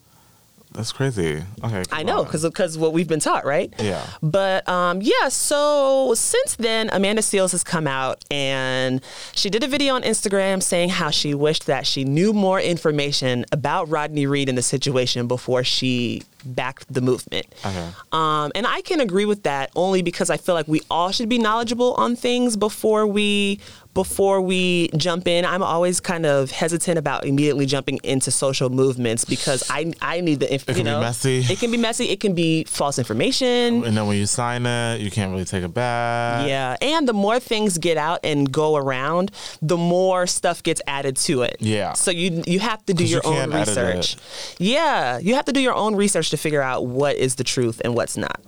That's 0.77 0.91
crazy. 0.91 1.43
Okay. 1.63 1.83
I 1.91 2.03
know 2.03 2.23
because 2.23 2.43
because 2.43 2.77
what 2.77 2.93
we've 2.93 3.07
been 3.07 3.19
taught, 3.19 3.45
right? 3.45 3.73
Yeah. 3.79 4.05
But 4.21 4.69
um, 4.69 5.01
yeah, 5.01 5.29
so 5.29 6.13
since 6.15 6.55
then, 6.55 6.91
Amanda 6.93 7.23
Seales 7.23 7.51
has 7.51 7.63
come 7.63 7.87
out 7.87 8.23
and 8.29 9.01
she 9.33 9.49
did 9.49 9.63
a 9.63 9.67
video 9.67 9.95
on 9.95 10.03
Instagram 10.03 10.61
saying 10.61 10.89
how 10.89 11.09
she 11.09 11.33
wished 11.33 11.65
that 11.65 11.87
she 11.87 12.03
knew 12.03 12.31
more 12.31 12.61
information 12.61 13.43
about 13.51 13.89
Rodney 13.89 14.27
Reed 14.27 14.49
and 14.49 14.57
the 14.57 14.61
situation 14.61 15.27
before 15.27 15.63
she 15.63 16.21
backed 16.45 16.93
the 16.93 17.01
movement. 17.01 17.47
Okay. 17.65 17.89
Um, 18.11 18.51
and 18.53 18.67
I 18.67 18.81
can 18.81 19.01
agree 19.01 19.25
with 19.25 19.43
that 19.43 19.71
only 19.75 20.03
because 20.03 20.29
I 20.29 20.37
feel 20.37 20.53
like 20.53 20.67
we 20.67 20.81
all 20.91 21.11
should 21.11 21.27
be 21.27 21.39
knowledgeable 21.39 21.95
on 21.95 22.15
things 22.15 22.55
before 22.55 23.07
we 23.07 23.59
before 23.97 24.39
we 24.41 24.89
jump 24.95 25.27
in. 25.27 25.43
I'm 25.43 25.63
always 25.63 25.99
kind 25.99 26.25
of 26.25 26.51
hesitant 26.51 26.97
about 26.99 27.25
immediately 27.25 27.65
jumping 27.65 27.99
into 28.03 28.29
social 28.31 28.69
movements 28.69 29.25
because 29.25 29.63
I 29.69 29.91
I 30.01 30.21
need 30.21 30.39
the 30.39 30.53
inf- 30.53 30.69
It 30.69 30.77
you 30.77 30.83
can 30.83 30.93
be 30.93 30.99
messy. 31.09 31.37
it 31.53 31.59
can 31.59 31.71
be 31.71 31.77
messy. 31.77 32.05
It 32.09 32.19
can 32.19 32.33
be 32.35 32.63
false 32.65 32.97
information. 32.99 33.83
And 33.83 33.97
then 33.97 34.05
when 34.07 34.17
you 34.17 34.27
sign 34.27 34.65
it, 34.67 35.01
you 35.01 35.09
can't 35.11 35.31
really 35.31 35.45
take 35.45 35.63
it 35.63 35.73
back. 35.73 36.47
Yeah, 36.47 36.77
and 36.81 37.07
the 37.07 37.13
more 37.13 37.39
things 37.39 37.77
get 37.79 37.97
out 37.97 38.19
and 38.23 38.51
go 38.51 38.75
around, 38.75 39.31
the 39.61 39.77
more 39.77 40.27
stuff 40.27 40.61
gets 40.61 40.81
added 40.87 41.15
to 41.27 41.41
it. 41.41 41.57
Yeah. 41.59 41.93
So 41.93 42.11
you 42.11 42.43
you 42.45 42.59
have 42.59 42.85
to 42.85 42.93
do 42.93 43.03
'Cause 43.03 43.09
you 43.11 43.21
your 43.23 43.27
own 43.27 43.51
research. 43.51 44.15
Yeah, 44.59 45.17
you 45.17 45.33
have 45.35 45.45
to 45.45 45.51
do 45.53 45.59
your 45.59 45.73
own 45.73 45.95
research 45.95 46.29
to 46.29 46.37
figure 46.37 46.61
out 46.61 46.85
what 46.85 47.15
is 47.15 47.35
the 47.35 47.43
truth 47.43 47.81
and 47.83 47.95
what's 47.95 48.15
not. 48.15 48.39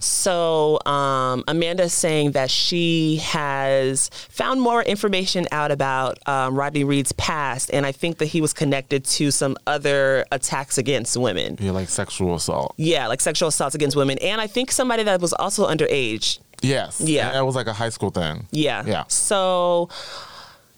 So 0.00 0.78
um, 0.86 1.42
Amanda 1.48 1.84
is 1.84 1.92
saying 1.92 2.32
that 2.32 2.50
she 2.50 3.16
has 3.24 4.08
found 4.28 4.60
more 4.60 4.82
information 4.92 5.48
out 5.50 5.72
about 5.72 6.18
um, 6.28 6.54
Rodney 6.54 6.84
Reed's 6.84 7.10
past, 7.12 7.70
and 7.72 7.84
I 7.84 7.90
think 7.90 8.18
that 8.18 8.26
he 8.26 8.40
was 8.40 8.52
connected 8.52 9.04
to 9.06 9.32
some 9.32 9.56
other 9.66 10.24
attacks 10.30 10.78
against 10.78 11.16
women. 11.16 11.56
Yeah, 11.60 11.72
like 11.72 11.88
sexual 11.88 12.36
assault. 12.36 12.74
Yeah, 12.76 13.08
like 13.08 13.20
sexual 13.20 13.48
assaults 13.48 13.74
against 13.74 13.96
women, 13.96 14.18
and 14.18 14.40
I 14.40 14.46
think 14.46 14.70
somebody 14.70 15.02
that 15.02 15.20
was 15.20 15.32
also 15.32 15.66
underage. 15.66 16.38
Yes. 16.62 17.00
Yeah. 17.00 17.30
And 17.30 17.38
It 17.38 17.42
was 17.44 17.56
like 17.56 17.66
a 17.66 17.72
high 17.72 17.88
school 17.88 18.10
thing. 18.10 18.46
Yeah. 18.52 18.84
Yeah. 18.86 19.04
So 19.08 19.88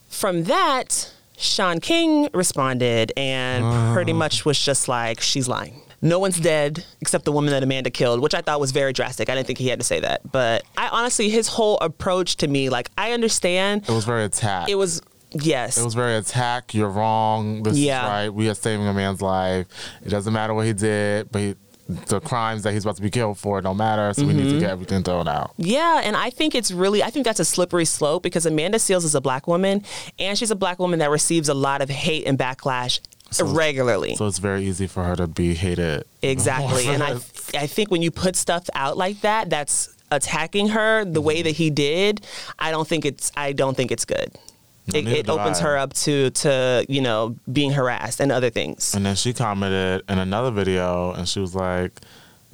from 0.08 0.44
that, 0.44 1.12
Shaun 1.36 1.80
King 1.80 2.28
responded 2.32 3.12
and 3.16 3.92
pretty 3.94 4.14
much 4.14 4.46
was 4.46 4.58
just 4.58 4.88
like, 4.88 5.20
she's 5.20 5.46
lying. 5.46 5.82
No 6.04 6.18
one's 6.20 6.38
dead 6.38 6.84
except 7.00 7.24
the 7.24 7.32
woman 7.32 7.50
that 7.50 7.62
Amanda 7.64 7.90
killed, 7.90 8.20
which 8.20 8.34
I 8.34 8.42
thought 8.42 8.60
was 8.60 8.70
very 8.70 8.92
drastic. 8.92 9.28
I 9.30 9.34
didn't 9.34 9.46
think 9.48 9.58
he 9.58 9.68
had 9.68 9.80
to 9.80 9.84
say 9.86 9.98
that. 10.00 10.20
But 10.30 10.62
I 10.76 10.88
honestly, 10.90 11.30
his 11.30 11.48
whole 11.48 11.78
approach 11.78 12.36
to 12.36 12.46
me, 12.46 12.68
like, 12.68 12.90
I 12.96 13.12
understand 13.12 13.88
It 13.88 13.92
was 13.92 14.04
very 14.04 14.24
attacked. 14.24 14.68
it 14.70 14.74
was, 14.76 15.00
yes. 15.32 15.78
It 15.78 15.82
was 15.84 15.94
very 15.94 16.14
attack. 16.16 16.74
You're 16.74 16.90
wrong. 16.90 17.62
This 17.62 17.76
Yeah. 17.78 18.04
is 18.04 18.08
right. 18.10 18.28
We 18.28 18.48
are 18.50 18.54
saving 18.54 18.86
a 18.86 18.92
man's 18.92 19.22
life. 19.22 19.66
It 20.04 20.10
doesn't 20.10 20.32
matter 20.32 20.52
what 20.54 20.66
he 20.66 20.74
did, 20.74 21.32
but 21.32 21.40
he, 21.40 21.54
the 21.86 22.18
crimes 22.20 22.62
that 22.62 22.72
he's 22.72 22.84
about 22.84 22.96
to 22.96 23.02
be 23.02 23.10
killed 23.10 23.36
for 23.38 23.60
don't 23.60 23.76
matter. 23.76 24.12
So 24.14 24.26
we 24.26 24.32
need 24.32 24.44
Mm-hmm. 24.46 24.54
to 24.54 24.60
get 24.60 24.70
everything 24.70 25.02
thrown 25.02 25.26
out. 25.28 25.52
Yeah, 25.58 26.00
and 26.02 26.16
I 26.16 26.30
think 26.30 26.54
it's 26.54 26.70
really 26.70 27.02
I 27.02 27.10
think 27.10 27.26
that's 27.26 27.40
a 27.40 27.44
slippery 27.44 27.84
slope 27.84 28.22
because 28.22 28.46
Amanda 28.46 28.78
Seales 28.78 29.04
is 29.04 29.14
a 29.14 29.20
black 29.20 29.46
woman 29.46 29.82
and 30.18 30.38
she's 30.38 30.50
a 30.50 30.56
black 30.56 30.78
woman 30.78 30.98
that 31.00 31.10
receives 31.10 31.48
a 31.50 31.54
lot 31.54 31.82
of 31.82 31.90
hate 31.90 32.26
and 32.26 32.38
backlash 32.38 33.00
regularly. 33.42 34.14
So 34.16 34.26
it's 34.26 34.38
very 34.38 34.64
easy 34.66 34.86
for 34.86 35.04
her 35.04 35.16
to 35.16 35.26
be 35.26 35.54
hated. 35.54 36.04
Exactly. 36.22 36.86
and 36.92 37.02
I 37.02 37.12
I 37.54 37.66
think 37.66 37.90
when 37.90 38.02
you 38.02 38.10
put 38.10 38.36
stuff 38.36 38.68
out 38.74 38.96
like 38.96 39.20
that 39.22 39.50
that's 39.50 39.94
attacking 40.10 40.68
her 40.68 41.04
the 41.04 41.20
way 41.20 41.42
that 41.42 41.52
he 41.52 41.70
did, 41.70 42.24
I 42.58 42.70
don't 42.70 42.86
think 42.86 43.04
it's 43.04 43.32
I 43.36 43.52
don't 43.52 43.76
think 43.76 43.90
it's 43.90 44.04
good. 44.04 44.30
No, 44.92 44.98
It, 44.98 45.06
it 45.08 45.28
opens 45.30 45.60
I. 45.60 45.62
her 45.62 45.76
up 45.78 45.94
to 46.04 46.30
to, 46.30 46.84
you 46.88 47.00
know, 47.00 47.36
being 47.50 47.70
harassed 47.72 48.20
and 48.20 48.30
other 48.30 48.50
things. 48.50 48.94
And 48.94 49.04
then 49.06 49.16
she 49.16 49.32
commented 49.32 50.02
in 50.08 50.18
another 50.18 50.50
video, 50.50 51.12
and 51.12 51.26
she 51.26 51.40
was 51.40 51.54
like, 51.54 51.92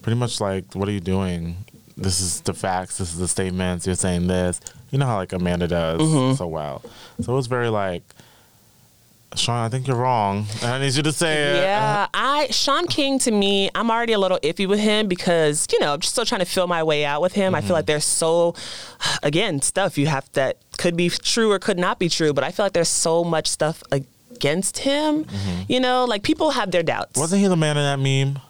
pretty 0.02 0.16
much 0.16 0.40
like, 0.40 0.75
"What 0.76 0.88
are 0.88 0.92
you 0.92 1.00
doing? 1.00 1.56
This 1.96 2.20
is 2.20 2.40
the 2.42 2.54
facts. 2.54 2.99
This 2.99 3.12
is 3.12 3.18
the 3.18 3.26
statements. 3.28 3.84
You're 3.84 3.96
saying 3.96 4.28
this. 4.28 4.60
You 4.90 4.99
know 4.99 5.06
how 5.06 5.16
like 5.16 5.32
Amanda 5.32 5.66
does 5.68 6.00
Mm-hmm. 6.00 6.37
so 6.37 6.46
well. 6.46 6.82
So 7.20 7.32
it 7.32 7.37
was 7.37 7.46
very 7.49 7.68
like, 7.68 8.02
Shaun, 9.37 9.64
I 9.64 9.68
think 9.68 9.87
you're 9.87 9.96
wrong, 9.96 10.46
and 10.60 10.72
I 10.72 10.78
need 10.80 10.94
you 10.94 11.04
to 11.04 11.12
say 11.12 11.32
it. 11.32 11.62
Yeah, 11.62 12.08
I 12.12 12.49
Shaun 12.50 12.87
King 12.88 13.18
to 13.20 13.30
me, 13.30 13.70
I'm 13.76 13.90
already 13.90 14.12
a 14.12 14.18
little 14.18 14.38
iffy 14.42 14.68
with 14.68 14.80
him 14.80 15.06
because 15.06 15.68
you 15.72 15.78
know 15.78 15.94
I'm 15.94 16.00
just 16.00 16.12
still 16.12 16.25
trying 16.25 16.40
to 16.40 16.44
feel 16.44 16.66
my 16.66 16.82
way 16.82 17.04
out 17.04 17.22
with 17.22 17.32
him. 17.32 17.54
I 17.54 17.60
feel 17.60 17.75
like 17.75 17.87
there's 17.87 18.04
so, 18.04 18.54
again, 19.22 19.62
stuff 19.62 19.96
you 19.96 20.08
have 20.08 20.30
that 20.32 20.58
could 20.78 20.96
be 20.96 21.08
true 21.10 21.52
or 21.52 21.58
could 21.60 21.78
not 21.78 21.99
be 21.99 22.08
true, 22.08 22.32
but 22.32 22.42
I 22.42 22.50
feel 22.50 22.66
like 22.66 22.72
there's 22.72 22.88
so 22.88 23.22
much 23.22 23.46
stuff 23.46 23.82
against 23.92 24.78
him. 24.78 25.26
You 25.68 25.78
know, 25.78 26.04
like 26.06 26.22
people 26.22 26.50
have 26.50 26.72
their 26.72 26.82
doubts. 26.82 27.18
Wasn't 27.18 27.40
he 27.40 27.46
the 27.46 27.56
man 27.56 27.76
in 27.76 27.84
that 27.84 28.00
meme 28.00 28.42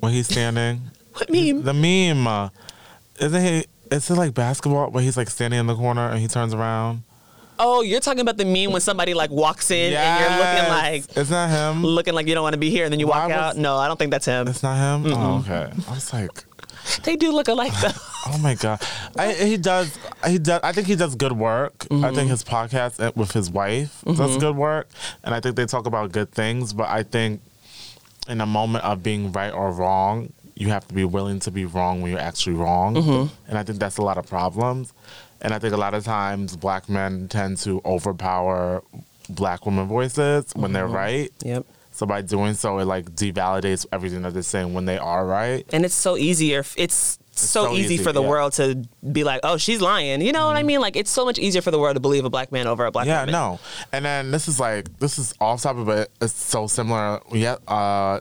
when 0.00 0.12
he's 0.12 0.28
standing? 0.28 0.82
what 1.14 1.30
meme? 1.30 1.62
the 1.62 1.74
meme, 1.74 2.26
uh, 2.26 2.48
isn't 3.18 3.42
he? 3.42 3.64
Is 3.90 4.08
it 4.08 4.14
like 4.14 4.34
basketball 4.34 4.90
where 4.90 5.02
he's 5.02 5.16
like 5.16 5.28
standing 5.28 5.58
in 5.58 5.66
the 5.66 5.74
corner 5.74 6.08
and 6.08 6.20
he 6.20 6.28
turns 6.28 6.54
around? 6.54 7.02
Oh, 7.58 7.82
you're 7.82 8.00
talking 8.00 8.20
about 8.20 8.36
the 8.38 8.44
meme 8.44 8.72
when 8.72 8.80
somebody 8.80 9.14
like 9.14 9.30
walks 9.30 9.70
in 9.70 9.92
and 9.94 10.20
you're 10.20 10.38
looking 10.38 10.68
like 10.68 11.16
It's 11.16 11.30
not 11.30 11.50
him. 11.50 11.82
looking 11.84 12.14
like 12.14 12.26
you 12.26 12.34
don't 12.34 12.42
want 12.42 12.54
to 12.54 12.58
be 12.58 12.70
here, 12.70 12.84
and 12.84 12.92
then 12.92 12.98
you 13.00 13.06
Why 13.06 13.26
walk 13.26 13.30
out. 13.30 13.56
No, 13.56 13.76
I 13.76 13.86
don't 13.88 13.96
think 13.98 14.10
that's 14.10 14.26
him. 14.26 14.48
It's 14.48 14.62
not 14.62 14.76
him. 14.76 15.12
Oh, 15.12 15.38
okay. 15.40 15.70
I 15.88 15.94
was 15.94 16.12
like, 16.12 16.44
They 17.04 17.14
do 17.16 17.30
look 17.32 17.48
alike 17.48 17.72
though. 17.80 17.90
oh 18.26 18.38
my 18.38 18.54
god. 18.56 18.82
I, 19.16 19.32
he 19.34 19.56
does. 19.56 19.96
He 20.26 20.38
does. 20.38 20.60
I 20.64 20.72
think 20.72 20.86
he 20.88 20.96
does 20.96 21.14
good 21.14 21.32
work. 21.32 21.86
I 21.90 21.94
Mm-hmm. 21.94 22.14
think 22.16 22.30
his 22.30 22.42
podcast 22.42 23.00
uh, 23.04 23.12
with 23.14 23.32
his 23.32 23.50
wife 23.50 24.02
does 24.04 24.36
good 24.38 24.56
work, 24.56 24.88
and 25.22 25.34
I 25.34 25.40
think 25.40 25.54
they 25.56 25.66
talk 25.66 25.86
about 25.86 26.10
good 26.10 26.32
things. 26.32 26.72
But 26.72 26.88
I 26.88 27.02
think 27.04 27.40
in 28.28 28.40
a 28.40 28.46
moment 28.46 28.84
of 28.84 29.02
being 29.02 29.30
right 29.32 29.52
or 29.52 29.70
wrong, 29.72 30.32
you 30.56 30.68
have 30.68 30.86
to 30.88 30.94
be 30.94 31.04
willing 31.04 31.38
to 31.40 31.50
be 31.50 31.64
wrong 31.64 32.02
when 32.02 32.10
you're 32.10 32.20
actually 32.20 32.56
wrong. 32.56 32.94
Mm-hmm. 32.94 33.34
And 33.48 33.58
I 33.58 33.62
think 33.62 33.78
that's 33.78 33.98
a 33.98 34.02
lot 34.02 34.18
of 34.18 34.26
problems. 34.26 34.92
And 35.42 35.52
I 35.52 35.58
think 35.58 35.74
a 35.74 35.76
lot 35.76 35.92
of 35.92 36.04
times 36.04 36.56
black 36.56 36.88
men 36.88 37.28
tend 37.28 37.58
to 37.58 37.82
overpower 37.84 38.82
black 39.28 39.66
women 39.66 39.86
voices 39.86 40.52
when 40.54 40.72
they're 40.72 40.86
right. 40.86 41.30
Yep. 41.44 41.66
So 41.90 42.06
by 42.06 42.22
doing 42.22 42.54
so, 42.54 42.78
it 42.78 42.86
like 42.86 43.10
devalidates 43.10 43.84
everything 43.92 44.22
that 44.22 44.32
they're 44.32 44.42
saying 44.42 44.72
when 44.72 44.86
they 44.86 44.98
are 44.98 45.26
right. 45.26 45.66
and 45.72 45.84
it's 45.84 45.94
so 45.94 46.16
easier. 46.16 46.64
It's 46.76 47.18
so, 47.32 47.66
so 47.66 47.72
easy, 47.74 47.94
easy, 47.94 48.04
for 48.04 48.12
the 48.12 48.22
yeah. 48.22 48.28
world 48.28 48.52
to 48.54 48.84
be 49.10 49.24
like, 49.24 49.40
"Oh, 49.42 49.56
she's 49.56 49.80
lying." 49.80 50.20
You 50.20 50.32
know 50.32 50.46
what 50.46 50.56
I 50.56 50.62
mean? 50.62 50.80
Like 50.80 50.96
it's 50.96 51.10
so 51.10 51.24
much 51.24 51.38
easier 51.38 51.62
for 51.62 51.70
the 51.70 51.78
world 51.78 51.96
to 51.96 52.00
believe 52.00 52.24
a 52.24 52.30
black 52.30 52.52
man 52.52 52.66
over 52.66 52.86
a 52.86 52.90
black 52.90 53.06
Yeah, 53.06 53.20
woman. 53.20 53.34
Yeah, 53.34 53.40
no. 53.40 53.60
And 53.92 54.04
then 54.04 54.30
this 54.30 54.48
is 54.48 54.60
like 54.60 54.98
this 54.98 55.18
is 55.18 55.34
off 55.40 55.62
topic, 55.62 55.86
but 55.86 56.10
it's 56.20 56.34
so 56.34 56.66
similar. 56.66 57.20
Had 57.32 57.58
uh, 57.66 58.20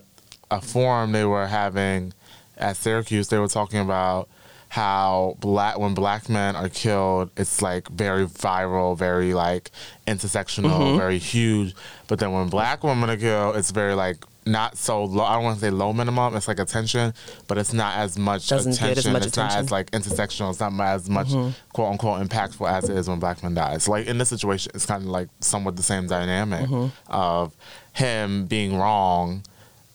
a 0.49 0.61
forum 0.61 1.11
they 1.11 1.25
were 1.25 1.47
having 1.47 2.13
at 2.57 2.77
Syracuse. 2.77 3.27
They 3.27 3.37
were 3.37 3.47
talking 3.47 3.79
about 3.79 4.29
how 4.71 5.35
black 5.41 5.77
when 5.77 5.93
black 5.93 6.29
men 6.29 6.55
are 6.55 6.69
killed, 6.69 7.29
it's 7.35 7.61
like 7.61 7.89
very 7.89 8.25
viral, 8.25 8.97
very 8.97 9.33
like 9.33 9.69
intersectional, 10.07 10.71
mm-hmm. 10.71 10.97
very 10.97 11.17
huge. 11.17 11.75
But 12.07 12.19
then 12.19 12.31
when 12.31 12.47
black 12.47 12.81
women 12.81 13.09
are 13.09 13.17
killed, 13.17 13.57
it's 13.57 13.71
very 13.71 13.95
like 13.95 14.23
not 14.45 14.77
so 14.77 15.03
low. 15.03 15.25
I 15.25 15.33
don't 15.35 15.43
want 15.43 15.59
to 15.59 15.65
say 15.65 15.71
low 15.71 15.91
minimum. 15.91 16.37
It's 16.37 16.47
like 16.47 16.57
attention, 16.57 17.13
but 17.49 17.57
it's 17.57 17.73
not 17.73 17.97
as 17.97 18.17
much 18.17 18.47
Doesn't 18.47 18.71
attention. 18.71 18.95
get 18.95 18.97
as 18.99 19.11
much 19.11 19.25
it's 19.25 19.35
not 19.35 19.51
attention. 19.51 19.65
as 19.65 19.71
like 19.71 19.91
intersectional. 19.91 20.51
It's 20.51 20.61
not 20.61 20.79
as 20.79 21.09
much 21.09 21.27
mm-hmm. 21.27 21.51
quote 21.73 21.91
unquote 21.91 22.25
impactful 22.25 22.71
as 22.71 22.87
it 22.87 22.95
is 22.95 23.09
when 23.09 23.19
black 23.19 23.43
men 23.43 23.53
die. 23.53 23.77
So 23.79 23.91
like 23.91 24.07
in 24.07 24.19
this 24.19 24.29
situation, 24.29 24.71
it's 24.73 24.85
kind 24.85 25.03
of 25.03 25.09
like 25.09 25.27
somewhat 25.41 25.75
the 25.75 25.83
same 25.83 26.07
dynamic 26.07 26.69
mm-hmm. 26.69 27.11
of 27.11 27.53
him 27.91 28.45
being 28.45 28.77
wrong, 28.77 29.43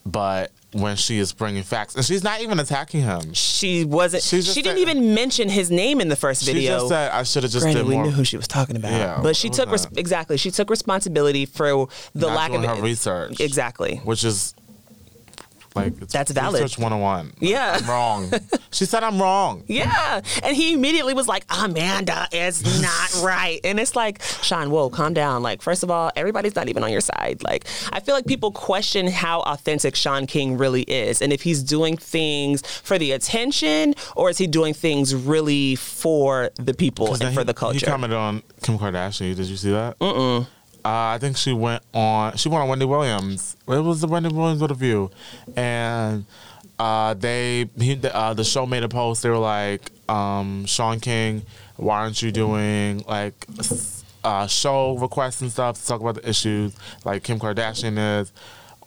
but 0.04 0.52
when 0.80 0.96
she 0.96 1.18
is 1.18 1.32
bringing 1.32 1.62
facts, 1.62 1.94
and 1.94 2.04
she's 2.04 2.22
not 2.24 2.40
even 2.40 2.58
attacking 2.60 3.02
him. 3.02 3.32
She 3.32 3.84
wasn't. 3.84 4.22
She 4.22 4.42
She, 4.42 4.62
didn't 4.62 4.78
said- 4.78 4.88
even 4.88 5.14
mention 5.14 5.48
his 5.48 5.70
name 5.70 6.00
in 6.00 6.08
the 6.08 6.16
first 6.16 6.44
video. 6.44 6.60
She 6.60 6.66
just 6.68 6.88
said 6.88 7.10
I 7.12 7.22
should 7.22 7.42
have 7.42 7.52
just 7.52 7.64
Granted, 7.64 7.80
did 7.82 7.88
we 7.88 7.94
more. 7.94 8.04
knew 8.04 8.10
who 8.10 8.24
she 8.24 8.36
was 8.36 8.46
talking 8.48 8.76
about, 8.76 8.92
Yeah, 8.92 9.20
but 9.22 9.36
she 9.36 9.48
took 9.50 9.70
res- 9.70 9.86
exactly. 9.96 10.36
She 10.36 10.50
took 10.50 10.70
responsibility 10.70 11.46
for 11.46 11.88
the 12.14 12.26
not 12.28 12.36
lack 12.36 12.52
of 12.52 12.64
her 12.64 12.82
research, 12.82 13.40
Exactly. 13.40 14.00
which 14.04 14.24
is 14.24 14.54
like 15.76 16.00
it's 16.02 16.12
That's 16.12 16.32
valid. 16.32 16.62
Research 16.62 16.78
101. 16.78 17.32
Yeah. 17.40 17.78
I'm 17.80 17.88
wrong. 17.88 18.32
she 18.72 18.84
said 18.86 19.02
I'm 19.04 19.20
wrong. 19.20 19.62
Yeah, 19.76 20.22
and 20.42 20.56
he 20.56 20.72
immediately 20.72 21.12
was 21.12 21.28
like, 21.28 21.44
"Amanda 21.50 22.26
is 22.32 22.64
not 22.82 23.22
right," 23.24 23.60
and 23.62 23.78
it's 23.78 23.94
like, 23.94 24.22
Shaun, 24.42 24.70
whoa, 24.70 24.88
calm 24.90 25.12
down. 25.12 25.42
Like, 25.42 25.60
first 25.60 25.82
of 25.82 25.90
all, 25.90 26.10
everybody's 26.16 26.56
not 26.56 26.68
even 26.68 26.82
on 26.82 26.90
your 26.90 27.00
side. 27.02 27.42
Like, 27.44 27.66
I 27.92 28.00
feel 28.00 28.14
like 28.14 28.26
people 28.26 28.52
question 28.52 29.06
how 29.06 29.40
authentic 29.42 29.94
Shaun 29.96 30.26
King 30.26 30.56
really 30.56 30.82
is, 30.82 31.20
and 31.20 31.32
if 31.32 31.42
he's 31.42 31.62
doing 31.62 31.96
things 31.96 32.62
for 32.80 32.98
the 32.98 33.12
attention 33.12 33.94
or 34.14 34.30
is 34.30 34.38
he 34.38 34.46
doing 34.46 34.72
things 34.72 35.14
really 35.14 35.74
for 35.76 36.50
the 36.56 36.72
people 36.74 37.08
and 37.12 37.18
for 37.34 37.40
he- 37.40 37.44
the 37.44 37.46
He 37.48 37.54
culture. 37.54 37.86
commented 37.86 38.16
on 38.16 38.42
Kim 38.62 38.78
Kardashian. 38.78 39.36
Did 39.36 39.46
you 39.46 39.56
see 39.56 39.70
that? 39.72 39.98
Mm-mm. 39.98 40.46
Uh, 40.86 41.14
I 41.14 41.18
think 41.18 41.36
she 41.36 41.52
went 41.52 41.82
on. 41.92 42.36
She 42.36 42.48
went 42.48 42.62
on 42.62 42.68
Wendy 42.68 42.84
Williams. 42.84 43.56
It 43.66 43.80
was 43.80 44.02
the 44.02 44.06
Wendy 44.06 44.28
Williams 44.28 44.62
interview, 44.62 45.08
and 45.56 46.24
uh, 46.78 47.12
they 47.14 47.68
he, 47.76 47.94
the, 47.94 48.14
uh, 48.14 48.34
the 48.34 48.44
show 48.44 48.66
made 48.66 48.84
a 48.84 48.88
post. 48.88 49.24
They 49.24 49.30
were 49.30 49.36
like, 49.36 49.90
um, 50.08 50.64
"Shaun 50.64 51.00
King, 51.00 51.42
why 51.74 51.98
aren't 51.98 52.22
you 52.22 52.30
doing 52.30 53.02
like 53.08 53.34
uh, 54.22 54.46
show 54.46 54.96
requests 54.96 55.40
and 55.40 55.50
stuff 55.50 55.80
to 55.80 55.84
talk 55.88 56.00
about 56.00 56.22
the 56.22 56.28
issues 56.28 56.76
like 57.04 57.24
Kim 57.24 57.40
Kardashian 57.40 58.20
is?" 58.20 58.32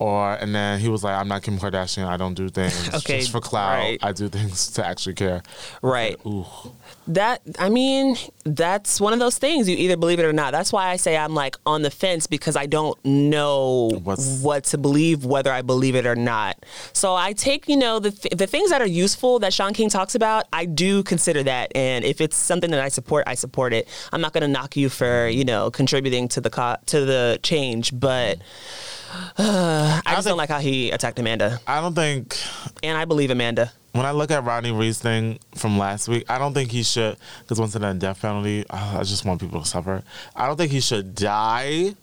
Or 0.00 0.32
and 0.32 0.54
then 0.54 0.80
he 0.80 0.88
was 0.88 1.04
like, 1.04 1.14
"I'm 1.14 1.28
not 1.28 1.42
Kim 1.42 1.58
Kardashian. 1.58 2.06
I 2.06 2.16
don't 2.16 2.32
do 2.32 2.48
things 2.48 2.88
Okay, 2.94 3.18
just 3.20 3.30
for 3.32 3.40
clout. 3.40 3.76
right. 3.78 3.98
I 4.02 4.12
do 4.12 4.30
things 4.30 4.68
to 4.72 4.86
actually 4.86 5.12
care." 5.14 5.42
right. 5.82 6.16
That 7.08 7.42
I 7.58 7.68
mean, 7.68 8.16
that's 8.44 8.98
one 9.00 9.12
of 9.12 9.18
those 9.18 9.36
things. 9.36 9.68
You 9.68 9.76
either 9.76 9.96
believe 9.98 10.18
it 10.18 10.24
or 10.24 10.32
not. 10.32 10.52
That's 10.52 10.72
why 10.72 10.88
I 10.88 10.96
say 10.96 11.16
I'm 11.18 11.34
like 11.34 11.56
on 11.66 11.82
the 11.82 11.90
fence 11.90 12.26
because 12.26 12.56
I 12.56 12.64
don't 12.66 12.96
know 13.04 13.90
What's- 14.04 14.40
what 14.42 14.64
to 14.72 14.78
believe, 14.78 15.24
whether 15.26 15.52
I 15.52 15.60
believe 15.62 15.94
it 15.96 16.06
or 16.06 16.16
not. 16.16 16.64
So 16.94 17.14
I 17.14 17.32
take 17.34 17.68
you 17.68 17.76
know 17.76 17.98
the 17.98 18.10
th- 18.12 18.34
the 18.38 18.46
things 18.46 18.70
that 18.70 18.80
are 18.80 18.86
useful 18.86 19.38
that 19.40 19.52
Shaun 19.52 19.74
King 19.74 19.90
talks 19.90 20.14
about. 20.14 20.46
I 20.52 20.64
do 20.64 21.02
consider 21.02 21.42
that, 21.42 21.72
and 21.74 22.06
if 22.06 22.22
it's 22.22 22.36
something 22.38 22.70
that 22.70 22.80
I 22.80 22.88
support, 22.88 23.24
I 23.26 23.34
support 23.34 23.74
it. 23.74 23.86
I'm 24.12 24.22
not 24.22 24.32
going 24.32 24.42
to 24.42 24.48
knock 24.48 24.76
you 24.78 24.88
for 24.88 25.28
you 25.28 25.44
know 25.44 25.70
contributing 25.70 26.26
to 26.28 26.40
the 26.40 26.48
co- 26.50 26.76
to 26.86 27.04
the 27.04 27.38
change, 27.42 27.92
but. 27.98 28.38
Uh, 28.38 28.40
I 29.38 30.02
just 30.14 30.26
don't 30.26 30.36
like 30.36 30.48
how 30.50 30.58
he 30.60 30.90
attacked 30.90 31.18
Amanda, 31.18 31.60
I 31.66 31.80
don't 31.80 31.94
think 31.94 32.36
and 32.82 32.96
I 32.96 33.04
believe 33.04 33.30
Amanda. 33.30 33.72
when 33.92 34.06
I 34.06 34.12
look 34.12 34.30
at 34.30 34.44
Rodney 34.44 34.72
Reed's 34.72 35.00
thing 35.00 35.38
from 35.54 35.78
last 35.78 36.08
week, 36.08 36.24
I 36.30 36.38
don't 36.38 36.54
think 36.54 36.70
he 36.70 36.82
should, 36.82 37.16
because 37.42 37.58
once 37.60 37.74
in 37.74 37.82
a 37.84 37.92
death 37.94 38.22
penalty, 38.22 38.64
uh, 38.70 38.98
I 39.00 39.02
just 39.02 39.24
want 39.24 39.40
people 39.40 39.60
to 39.60 39.66
suffer. 39.66 40.02
I 40.36 40.46
don't 40.46 40.56
think 40.56 40.70
he 40.72 40.80
should 40.80 41.14
die, 41.14 41.94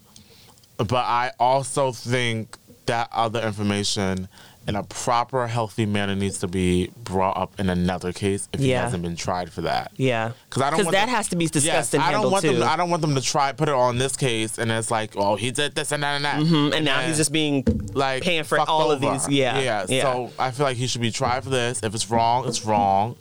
but 0.78 0.94
I 0.94 1.32
also 1.40 1.92
think 1.92 2.58
that 2.88 3.10
other 3.12 3.42
information 3.42 4.28
in 4.68 4.76
a 4.76 4.84
proper, 4.84 5.48
healthy 5.48 5.86
manner 5.86 6.14
needs 6.14 6.40
to 6.40 6.48
be 6.48 6.92
brought 7.04 7.38
up 7.38 7.58
in 7.58 7.70
another 7.70 8.12
case 8.12 8.50
if 8.52 8.60
he 8.60 8.72
hasn't 8.72 9.02
been 9.02 9.16
tried 9.16 9.50
for 9.52 9.62
that. 9.62 9.92
Yeah. 9.96 10.34
Because 10.50 10.62
I 10.62 10.70
don't 10.72 10.84
want 10.84 10.92
that 10.94 11.06
them- 11.06 11.16
has 11.16 11.30
to 11.30 11.38
be 11.38 11.46
discussed 11.48 11.66
Yes, 11.66 11.94
and 11.94 12.04
I 12.04 12.12
don't 12.12 12.30
want 12.30 12.44
too. 12.44 12.58
them. 12.58 12.68
I 12.68 12.76
don't 12.76 12.90
want 12.90 13.02
them 13.02 13.16
to 13.16 13.22
try 13.22 13.52
put 13.54 13.70
it 13.70 13.76
on 13.76 13.98
this 13.98 14.18
case, 14.18 14.58
and 14.58 14.70
it's 14.70 14.92
like, 14.92 15.12
oh, 15.16 15.38
he 15.38 15.52
did 15.52 15.74
this 15.74 15.92
and 15.94 16.04
that 16.04 16.16
and 16.18 16.26
that, 16.26 16.40
Mhm, 16.42 16.76
and 16.76 16.84
now 16.84 17.00
he's 17.00 17.16
just 17.18 17.32
being 17.32 17.64
like 17.94 18.24
paying 18.24 18.44
for 18.44 18.60
all 18.60 18.92
of 18.92 19.00
these. 19.00 19.30
Yeah. 19.30 19.60
yeah. 19.60 19.86
Yeah. 19.88 20.02
So 20.02 20.32
I 20.38 20.52
feel 20.52 20.66
like 20.66 20.76
he 20.78 20.88
should 20.88 21.02
be 21.02 21.12
tried 21.12 21.44
for 21.46 21.50
this. 21.50 21.82
If 21.82 21.96
it's 21.96 22.10
wrong, 22.10 22.46
it's 22.48 22.66
wrong. 22.66 23.16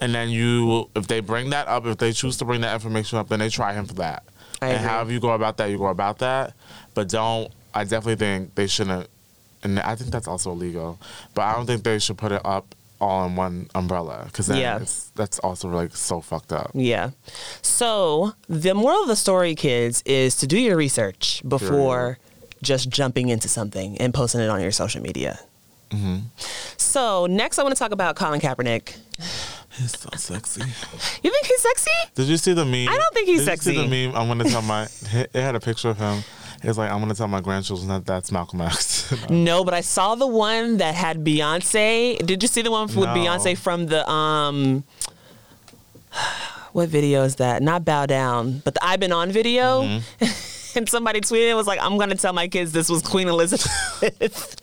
And 0.00 0.12
then 0.12 0.28
you, 0.28 0.90
if 0.96 1.06
they 1.06 1.20
bring 1.20 1.50
that 1.50 1.68
up, 1.68 1.86
if 1.86 1.98
they 1.98 2.12
choose 2.12 2.36
to 2.38 2.44
bring 2.44 2.62
that 2.62 2.74
information 2.74 3.16
up, 3.18 3.28
then 3.28 3.38
they 3.38 3.48
try 3.48 3.74
him 3.74 3.86
for 3.86 3.94
that. 3.94 4.24
I 4.60 4.66
and 4.66 4.76
agree. 4.78 4.88
however 4.88 5.12
you 5.12 5.20
go 5.20 5.30
about 5.30 5.56
that, 5.58 5.66
you 5.70 5.78
go 5.78 5.86
about 5.86 6.18
that. 6.18 6.52
But 6.94 7.08
don't. 7.08 7.50
I 7.72 7.84
definitely 7.84 8.16
think 8.16 8.54
they 8.56 8.66
shouldn't. 8.66 9.08
And 9.64 9.80
I 9.80 9.94
think 9.96 10.10
that's 10.10 10.28
also 10.28 10.52
illegal. 10.52 10.98
But 11.34 11.42
I 11.42 11.54
don't 11.54 11.66
think 11.66 11.82
they 11.82 11.98
should 11.98 12.18
put 12.18 12.32
it 12.32 12.42
up 12.44 12.74
all 13.00 13.26
in 13.26 13.34
one 13.36 13.68
umbrella 13.74 14.22
because 14.26 14.48
Yeah. 14.48 14.78
that's 15.14 15.38
also 15.40 15.68
like 15.68 15.96
so 15.96 16.20
fucked 16.20 16.52
up. 16.52 16.70
Yeah. 16.74 17.10
So 17.62 18.34
the 18.48 18.74
moral 18.74 19.02
of 19.02 19.08
the 19.08 19.16
story, 19.16 19.54
kids, 19.54 20.02
is 20.06 20.36
to 20.36 20.46
do 20.46 20.58
your 20.58 20.76
research 20.76 21.42
before 21.46 22.18
just 22.62 22.88
jumping 22.88 23.28
into 23.30 23.48
something 23.48 23.98
and 23.98 24.14
posting 24.14 24.40
it 24.40 24.48
on 24.48 24.60
your 24.60 24.70
social 24.72 25.02
media. 25.02 25.40
Mm-hmm. 25.90 26.18
So 26.76 27.26
next, 27.26 27.58
I 27.58 27.62
want 27.62 27.74
to 27.74 27.78
talk 27.78 27.92
about 27.92 28.16
Colin 28.16 28.40
Kaepernick. 28.40 28.96
He's 29.76 29.98
so 29.98 30.08
sexy. 30.16 30.60
You 31.22 31.30
think 31.30 31.46
he's 31.46 31.60
sexy? 31.60 31.90
Did 32.14 32.26
you 32.28 32.36
see 32.36 32.52
the 32.52 32.64
meme? 32.64 32.88
I 32.88 32.96
don't 32.96 33.12
think 33.14 33.28
he's 33.28 33.44
sexy. 33.44 33.72
Did 33.72 33.76
You 33.76 33.82
see 33.82 33.88
the 34.06 34.08
meme? 34.08 34.16
I'm 34.16 34.28
gonna 34.28 34.44
tell 34.48 34.62
my. 34.62 34.86
It 35.12 35.34
had 35.34 35.56
a 35.56 35.60
picture 35.60 35.90
of 35.90 35.98
him. 35.98 36.22
It's 36.64 36.78
like 36.78 36.90
I'm 36.90 36.98
gonna 37.00 37.14
tell 37.14 37.28
my 37.28 37.40
grandchildren 37.40 37.88
that 37.88 38.06
that's 38.06 38.32
Malcolm 38.32 38.60
X. 38.62 39.12
No, 39.28 39.64
but 39.64 39.74
I 39.74 39.82
saw 39.82 40.14
the 40.14 40.26
one 40.26 40.78
that 40.78 40.94
had 40.94 41.24
Beyonce. 41.24 42.18
Did 42.24 42.42
you 42.42 42.48
see 42.48 42.62
the 42.62 42.70
one 42.70 42.86
with 42.86 42.96
No. 42.96 43.06
Beyonce 43.14 43.56
from 43.56 43.86
the 43.86 44.08
um? 44.10 44.84
What 46.72 46.88
video 46.88 47.22
is 47.22 47.36
that? 47.36 47.62
Not 47.62 47.84
bow 47.84 48.06
down, 48.06 48.60
but 48.64 48.74
the 48.74 48.84
I've 48.84 48.98
been 48.98 49.12
on 49.12 49.30
video. 49.30 49.82
Mm-hmm. 49.82 50.78
and 50.78 50.88
somebody 50.88 51.20
tweeted 51.20 51.48
it 51.48 51.54
was 51.54 51.68
like, 51.68 51.78
"I'm 51.80 51.98
gonna 51.98 52.16
tell 52.16 52.32
my 52.32 52.48
kids 52.48 52.72
this 52.72 52.88
was 52.88 53.00
Queen 53.02 53.28
Elizabeth." 53.28 53.64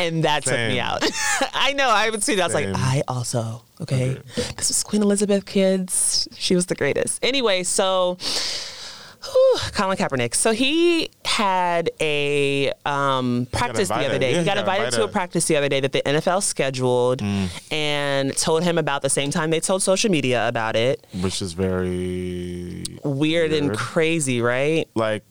and 0.00 0.24
that 0.24 0.42
took 0.42 0.54
me 0.54 0.80
out. 0.80 1.04
I 1.54 1.72
know. 1.74 1.88
I 1.88 2.10
would 2.10 2.24
see 2.24 2.34
that. 2.34 2.42
I 2.42 2.46
was 2.46 2.54
Same. 2.54 2.72
like, 2.72 2.82
I 2.82 3.02
also 3.06 3.62
okay. 3.80 4.18
This 4.56 4.70
was 4.70 4.82
Queen 4.82 5.02
Elizabeth, 5.02 5.46
kids. 5.46 6.26
She 6.36 6.56
was 6.56 6.66
the 6.66 6.74
greatest. 6.74 7.24
Anyway, 7.24 7.62
so. 7.62 8.18
Whew, 9.32 9.58
Colin 9.72 9.96
Kaepernick. 9.96 10.34
So 10.34 10.52
he 10.52 11.10
had 11.24 11.90
a 12.00 12.72
um, 12.84 13.46
practice 13.52 13.88
the 13.88 13.94
other 13.94 14.18
day. 14.18 14.32
Yeah, 14.32 14.40
he 14.40 14.44
got 14.44 14.58
invited, 14.58 14.92
to 14.92 15.04
a 15.04 15.08
practice 15.08 15.46
the 15.46 15.56
other 15.56 15.68
day 15.68 15.80
that 15.80 15.92
the 15.92 16.02
NFL 16.02 16.42
scheduled 16.42 17.22
and 17.70 18.36
told 18.36 18.62
him 18.62 18.78
about 18.78 19.02
the 19.02 19.10
same 19.10 19.30
time 19.30 19.50
they 19.50 19.60
told 19.60 19.82
social 19.82 20.10
media 20.10 20.48
about 20.48 20.76
it. 20.76 21.06
which 21.20 21.42
is 21.42 21.52
very 21.52 22.84
Weird, 23.04 23.52
and 23.52 23.76
crazy, 23.76 24.40
right? 24.40 24.88
like 24.94 25.22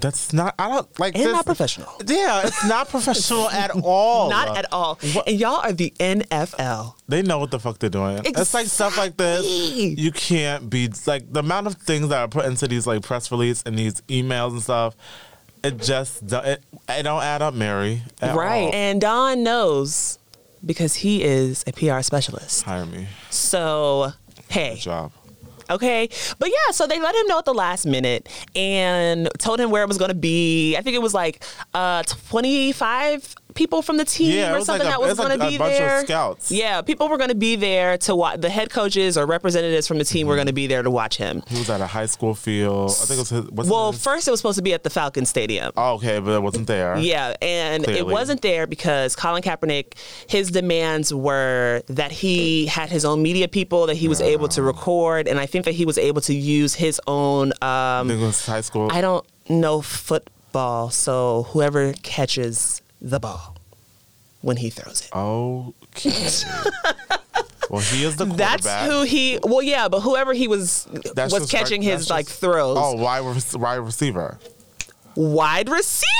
that's 0.00 0.32
not. 0.32 0.54
I 0.58 0.68
don't 0.68 0.98
like. 0.98 1.14
And 1.14 1.24
this- 1.24 1.32
not 1.32 1.46
professional. 1.46 1.88
Yeah, 2.06 2.46
it's 2.46 2.64
not 2.64 2.88
professional 2.90 3.48
at 3.50 3.70
all. 3.70 4.30
Not 4.30 4.56
at 4.56 4.72
all. 4.72 4.98
And 5.26 5.38
y'all 5.38 5.60
are 5.62 5.72
the 5.72 5.92
NFL. 5.98 6.94
They 7.08 7.22
know 7.22 7.38
what 7.38 7.50
the 7.50 7.58
fuck 7.58 7.78
they're 7.78 7.90
doing. 7.90 8.20
It's 8.24 8.54
like 8.54 8.66
stuff 8.66 8.96
like 8.98 9.16
this. 9.16 9.46
You 9.46 10.12
can't 10.12 10.68
be 10.68 10.90
like 11.06 11.32
the 11.32 11.40
amount 11.40 11.66
of 11.66 11.74
things 11.76 12.08
that 12.08 12.18
are 12.20 12.28
put 12.28 12.44
into 12.46 12.68
these 12.68 12.86
like 12.86 13.02
press 13.02 13.30
release 13.30 13.62
and 13.64 13.78
these 13.78 14.00
emails 14.02 14.50
and 14.52 14.62
stuff. 14.62 14.96
It 15.64 15.78
just 15.78 16.22
it, 16.32 16.62
it 16.88 17.02
don't 17.02 17.22
add 17.22 17.42
up, 17.42 17.54
Mary. 17.54 18.02
Right. 18.22 18.64
all. 18.66 18.74
And 18.74 19.00
Don 19.00 19.42
knows 19.42 20.18
because 20.64 20.94
he 20.96 21.22
is 21.22 21.64
a 21.66 21.72
PR 21.72 22.02
specialist. 22.02 22.62
Hire 22.64 22.86
me. 22.86 23.06
So, 23.30 24.12
hey, 24.48 24.74
Good 24.74 24.80
job. 24.80 25.12
Okay. 25.70 26.08
But 26.38 26.48
yeah, 26.48 26.72
so 26.72 26.86
they 26.86 27.00
let 27.00 27.14
him 27.14 27.26
know 27.26 27.38
at 27.38 27.44
the 27.44 27.54
last 27.54 27.86
minute 27.86 28.28
and 28.54 29.28
told 29.38 29.60
him 29.60 29.70
where 29.70 29.82
it 29.82 29.88
was 29.88 29.98
going 29.98 30.10
to 30.10 30.14
be. 30.14 30.76
I 30.76 30.82
think 30.82 30.94
it 30.94 31.02
was 31.02 31.14
like 31.14 31.42
uh, 31.74 32.02
25 32.04 33.34
people 33.56 33.82
from 33.82 33.96
the 33.96 34.04
team 34.04 34.30
Yeah, 34.32 34.54
or 34.54 34.60
something 34.60 34.86
like 34.86 34.94
a- 34.94 34.98
that 34.98 35.00
was 35.00 35.10
it's 35.10 35.18
like 35.18 35.28
going 35.28 35.40
to 35.40 35.46
a 35.46 35.50
be 35.50 35.56
there. 35.58 36.00
scouts. 36.04 36.52
Yeah, 36.52 36.82
people 36.82 37.08
were 37.08 37.16
going 37.16 37.30
to 37.30 37.34
be 37.34 37.56
there 37.56 37.98
to 37.98 38.14
watch. 38.14 38.40
The 38.40 38.50
head 38.50 38.70
coaches 38.70 39.18
or 39.18 39.26
representatives 39.26 39.88
from 39.88 39.98
the 39.98 40.04
team 40.04 40.26
were 40.28 40.34
Mm-hmm. 40.34 40.38
going 40.38 40.46
to 40.46 40.52
be 40.52 40.66
there 40.68 40.82
to 40.82 40.90
watch 40.90 41.16
him. 41.16 41.42
He 41.48 41.58
was 41.58 41.68
at 41.70 41.80
a 41.80 41.86
high 41.86 42.06
school 42.06 42.34
field. 42.34 42.90
I 42.90 42.94
think 43.06 43.16
it 43.16 43.20
was 43.20 43.30
his. 43.30 43.44
What's 43.50 43.68
Well, 43.70 43.90
his? 43.92 44.02
first 44.04 44.28
it 44.28 44.30
was 44.30 44.38
supposed 44.40 44.58
to 44.58 44.62
be 44.62 44.74
at 44.74 44.84
the 44.84 44.90
Falcon 44.90 45.24
Stadium. 45.26 45.72
Oh, 45.76 45.94
okay, 45.94 46.18
but 46.20 46.32
it 46.32 46.42
wasn't 46.42 46.66
there. 46.66 46.96
Yeah, 46.98 47.34
and 47.42 47.88
it 47.88 48.06
wasn't 48.06 48.42
there 48.42 48.66
because 48.66 49.16
Colin 49.16 49.42
Kaepernick, 49.42 49.94
his 50.28 50.50
demands 50.50 51.12
were 51.14 51.82
that 51.88 52.12
he 52.12 52.66
had 52.66 52.90
his 52.90 53.04
own 53.04 53.22
media 53.22 53.48
people 53.48 53.86
that 53.86 53.96
he 53.96 54.06
was 54.08 54.20
able 54.20 54.48
to 54.48 54.62
record, 54.62 55.26
and 55.26 55.40
I 55.40 55.46
think 55.46 55.64
that 55.64 55.72
he 55.74 55.86
was 55.86 55.96
able 55.98 56.20
to 56.22 56.34
use 56.34 56.74
his 56.74 57.00
own. 57.06 57.52
I 57.62 58.00
Um, 58.00 58.08
think 58.08 58.20
it 58.20 58.26
was 58.26 58.44
high 58.44 58.60
school. 58.60 58.90
I 58.92 59.00
don't 59.00 59.24
know 59.48 59.80
football, 59.80 60.90
so 60.90 61.46
whoever 61.50 61.94
catches 62.02 62.82
the 63.00 63.20
ball 63.20 63.56
when 64.42 64.56
he 64.58 64.70
throws 64.70 65.02
it. 65.02 65.16
Okay. 65.16 66.10
well, 67.70 67.80
he 67.82 68.04
is 68.04 68.16
the 68.16 68.26
quarterback. 68.26 68.60
That's 68.60 68.90
who 68.92 69.02
he. 69.02 69.38
Well, 69.42 69.62
yeah, 69.62 69.88
but 69.88 70.00
whoever 70.00 70.32
he 70.32 70.48
was 70.48 70.86
That's 71.14 71.32
was 71.32 71.50
catching 71.50 71.80
right- 71.82 71.90
his 71.90 72.00
that's 72.02 72.10
like 72.10 72.26
just- 72.26 72.40
throws. 72.40 72.76
Oh, 72.80 72.94
wide, 72.96 73.22
wide 73.54 73.76
receiver. 73.76 74.38
Wide 75.16 75.68
receiver. 75.70 76.12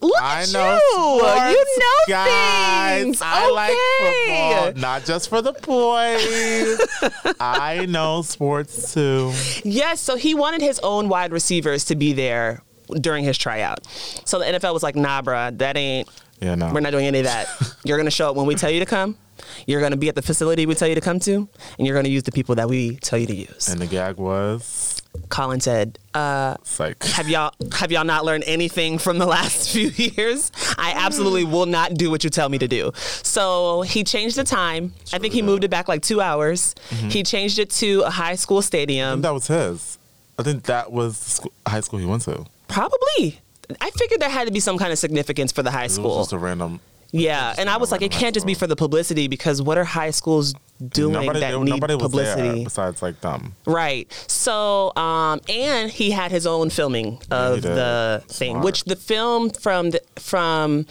Look 0.00 0.20
I 0.22 0.42
at 0.42 0.52
know. 0.52 0.74
you. 0.74 1.18
sports, 1.18 1.50
you 1.52 1.78
know 1.78 1.94
guys. 2.08 3.02
things. 3.02 3.22
I 3.22 3.50
like 3.50 3.70
Okay. 4.00 4.64
football, 4.64 4.80
not 4.80 5.04
just 5.04 5.28
for 5.28 5.42
the 5.42 5.52
boys. 5.52 7.34
I 7.40 7.86
know 7.88 8.22
sports 8.22 8.94
too. 8.94 9.32
Yes, 9.64 10.00
so 10.00 10.16
he 10.16 10.34
wanted 10.34 10.62
his 10.62 10.78
own 10.80 11.08
wide 11.08 11.30
receivers 11.30 11.84
to 11.86 11.94
be 11.96 12.12
there 12.14 12.62
during 13.00 13.24
his 13.24 13.36
tryout. 13.38 13.86
So 14.24 14.38
the 14.38 14.44
NFL 14.46 14.72
was 14.74 14.82
like, 14.82 14.96
nah, 14.96 15.22
bruh, 15.22 15.56
that 15.58 15.76
ain't, 15.76 16.08
Yeah, 16.40 16.54
no. 16.54 16.72
we're 16.72 16.80
not 16.80 16.90
doing 16.92 17.06
any 17.06 17.18
of 17.20 17.24
that. 17.24 17.48
You're 17.84 17.96
going 17.98 18.06
to 18.06 18.10
show 18.10 18.30
up 18.30 18.36
when 18.36 18.46
we 18.46 18.54
tell 18.54 18.70
you 18.70 18.80
to 18.80 18.86
come. 18.86 19.16
You're 19.66 19.80
going 19.80 19.92
to 19.92 19.96
be 19.98 20.08
at 20.08 20.14
the 20.14 20.22
facility 20.22 20.66
we 20.66 20.74
tell 20.74 20.88
you 20.88 20.94
to 20.96 21.00
come 21.00 21.20
to. 21.20 21.48
And 21.78 21.86
you're 21.86 21.94
going 21.94 22.04
to 22.04 22.10
use 22.10 22.24
the 22.24 22.32
people 22.32 22.56
that 22.56 22.68
we 22.68 22.96
tell 22.96 23.18
you 23.18 23.26
to 23.28 23.34
use. 23.34 23.68
And 23.68 23.80
the 23.80 23.86
gag 23.86 24.16
was 24.16 25.00
Colin 25.28 25.60
said, 25.60 25.98
uh, 26.12 26.56
psych. 26.64 27.02
have 27.04 27.28
y'all 27.28 27.52
have 27.72 27.90
y'all 27.92 28.04
not 28.04 28.24
learned 28.24 28.44
anything 28.46 28.98
from 28.98 29.18
the 29.18 29.26
last 29.36 29.70
few 29.70 29.88
years? 29.90 30.50
I 30.76 30.92
absolutely 30.94 31.44
will 31.44 31.66
not 31.66 31.94
do 31.94 32.10
what 32.10 32.24
you 32.24 32.30
tell 32.30 32.48
me 32.48 32.58
to 32.58 32.66
do. 32.68 32.90
So 33.22 33.82
he 33.82 34.02
changed 34.04 34.36
the 34.36 34.44
time. 34.44 34.92
I 35.12 35.18
think 35.18 35.32
he 35.34 35.40
moved 35.42 35.62
it 35.64 35.70
back 35.70 35.86
like 35.88 36.02
two 36.02 36.20
hours. 36.20 36.74
He 36.90 37.22
changed 37.22 37.58
it 37.60 37.70
to 37.70 38.02
a 38.02 38.10
high 38.10 38.34
school 38.34 38.58
I 38.58 38.62
stadium. 38.62 39.12
think 39.14 39.22
that 39.22 39.34
was 39.34 39.46
his. 39.46 39.98
I 40.38 40.42
think 40.42 40.64
that 40.64 40.90
was 40.92 41.18
the 41.18 41.30
school, 41.30 41.52
high 41.66 41.80
school 41.80 41.98
he 42.00 42.06
went 42.06 42.22
to. 42.22 42.44
Probably. 42.68 43.40
I 43.80 43.90
figured 43.90 44.20
there 44.20 44.30
had 44.30 44.46
to 44.46 44.52
be 44.52 44.60
some 44.60 44.78
kind 44.78 44.92
of 44.92 44.98
significance 44.98 45.52
for 45.52 45.62
the 45.62 45.70
high 45.70 45.82
It 45.82 45.84
was 45.86 45.94
school. 45.94 46.18
just 46.18 46.32
a 46.32 46.38
random. 46.38 46.80
Yeah, 47.10 47.54
and 47.56 47.70
I 47.70 47.78
was 47.78 47.90
like, 47.90 48.02
it 48.02 48.10
can't 48.10 48.34
just 48.34 48.46
be 48.46 48.52
for 48.52 48.66
the 48.66 48.76
publicity 48.76 49.28
because 49.28 49.62
what 49.62 49.78
are 49.78 49.84
high 49.84 50.10
schools 50.10 50.54
doing 50.90 51.14
nobody 51.14 51.40
that 51.40 51.52
there- 51.52 51.58
need 51.64 51.70
nobody 51.70 51.94
was 51.94 52.02
publicity? 52.02 52.64
besides 52.64 53.00
like 53.00 53.18
them. 53.22 53.54
Right. 53.66 54.12
So, 54.26 54.94
um, 54.94 55.40
and 55.48 55.90
he 55.90 56.10
had 56.10 56.30
his 56.30 56.46
own 56.46 56.68
filming 56.68 57.18
of 57.30 57.62
the 57.62 58.22
thing, 58.28 58.52
Smart. 58.52 58.64
which 58.64 58.84
the 58.84 58.94
film 58.96 59.48
from 59.48 59.90
the 59.90 60.02
from 60.16 60.84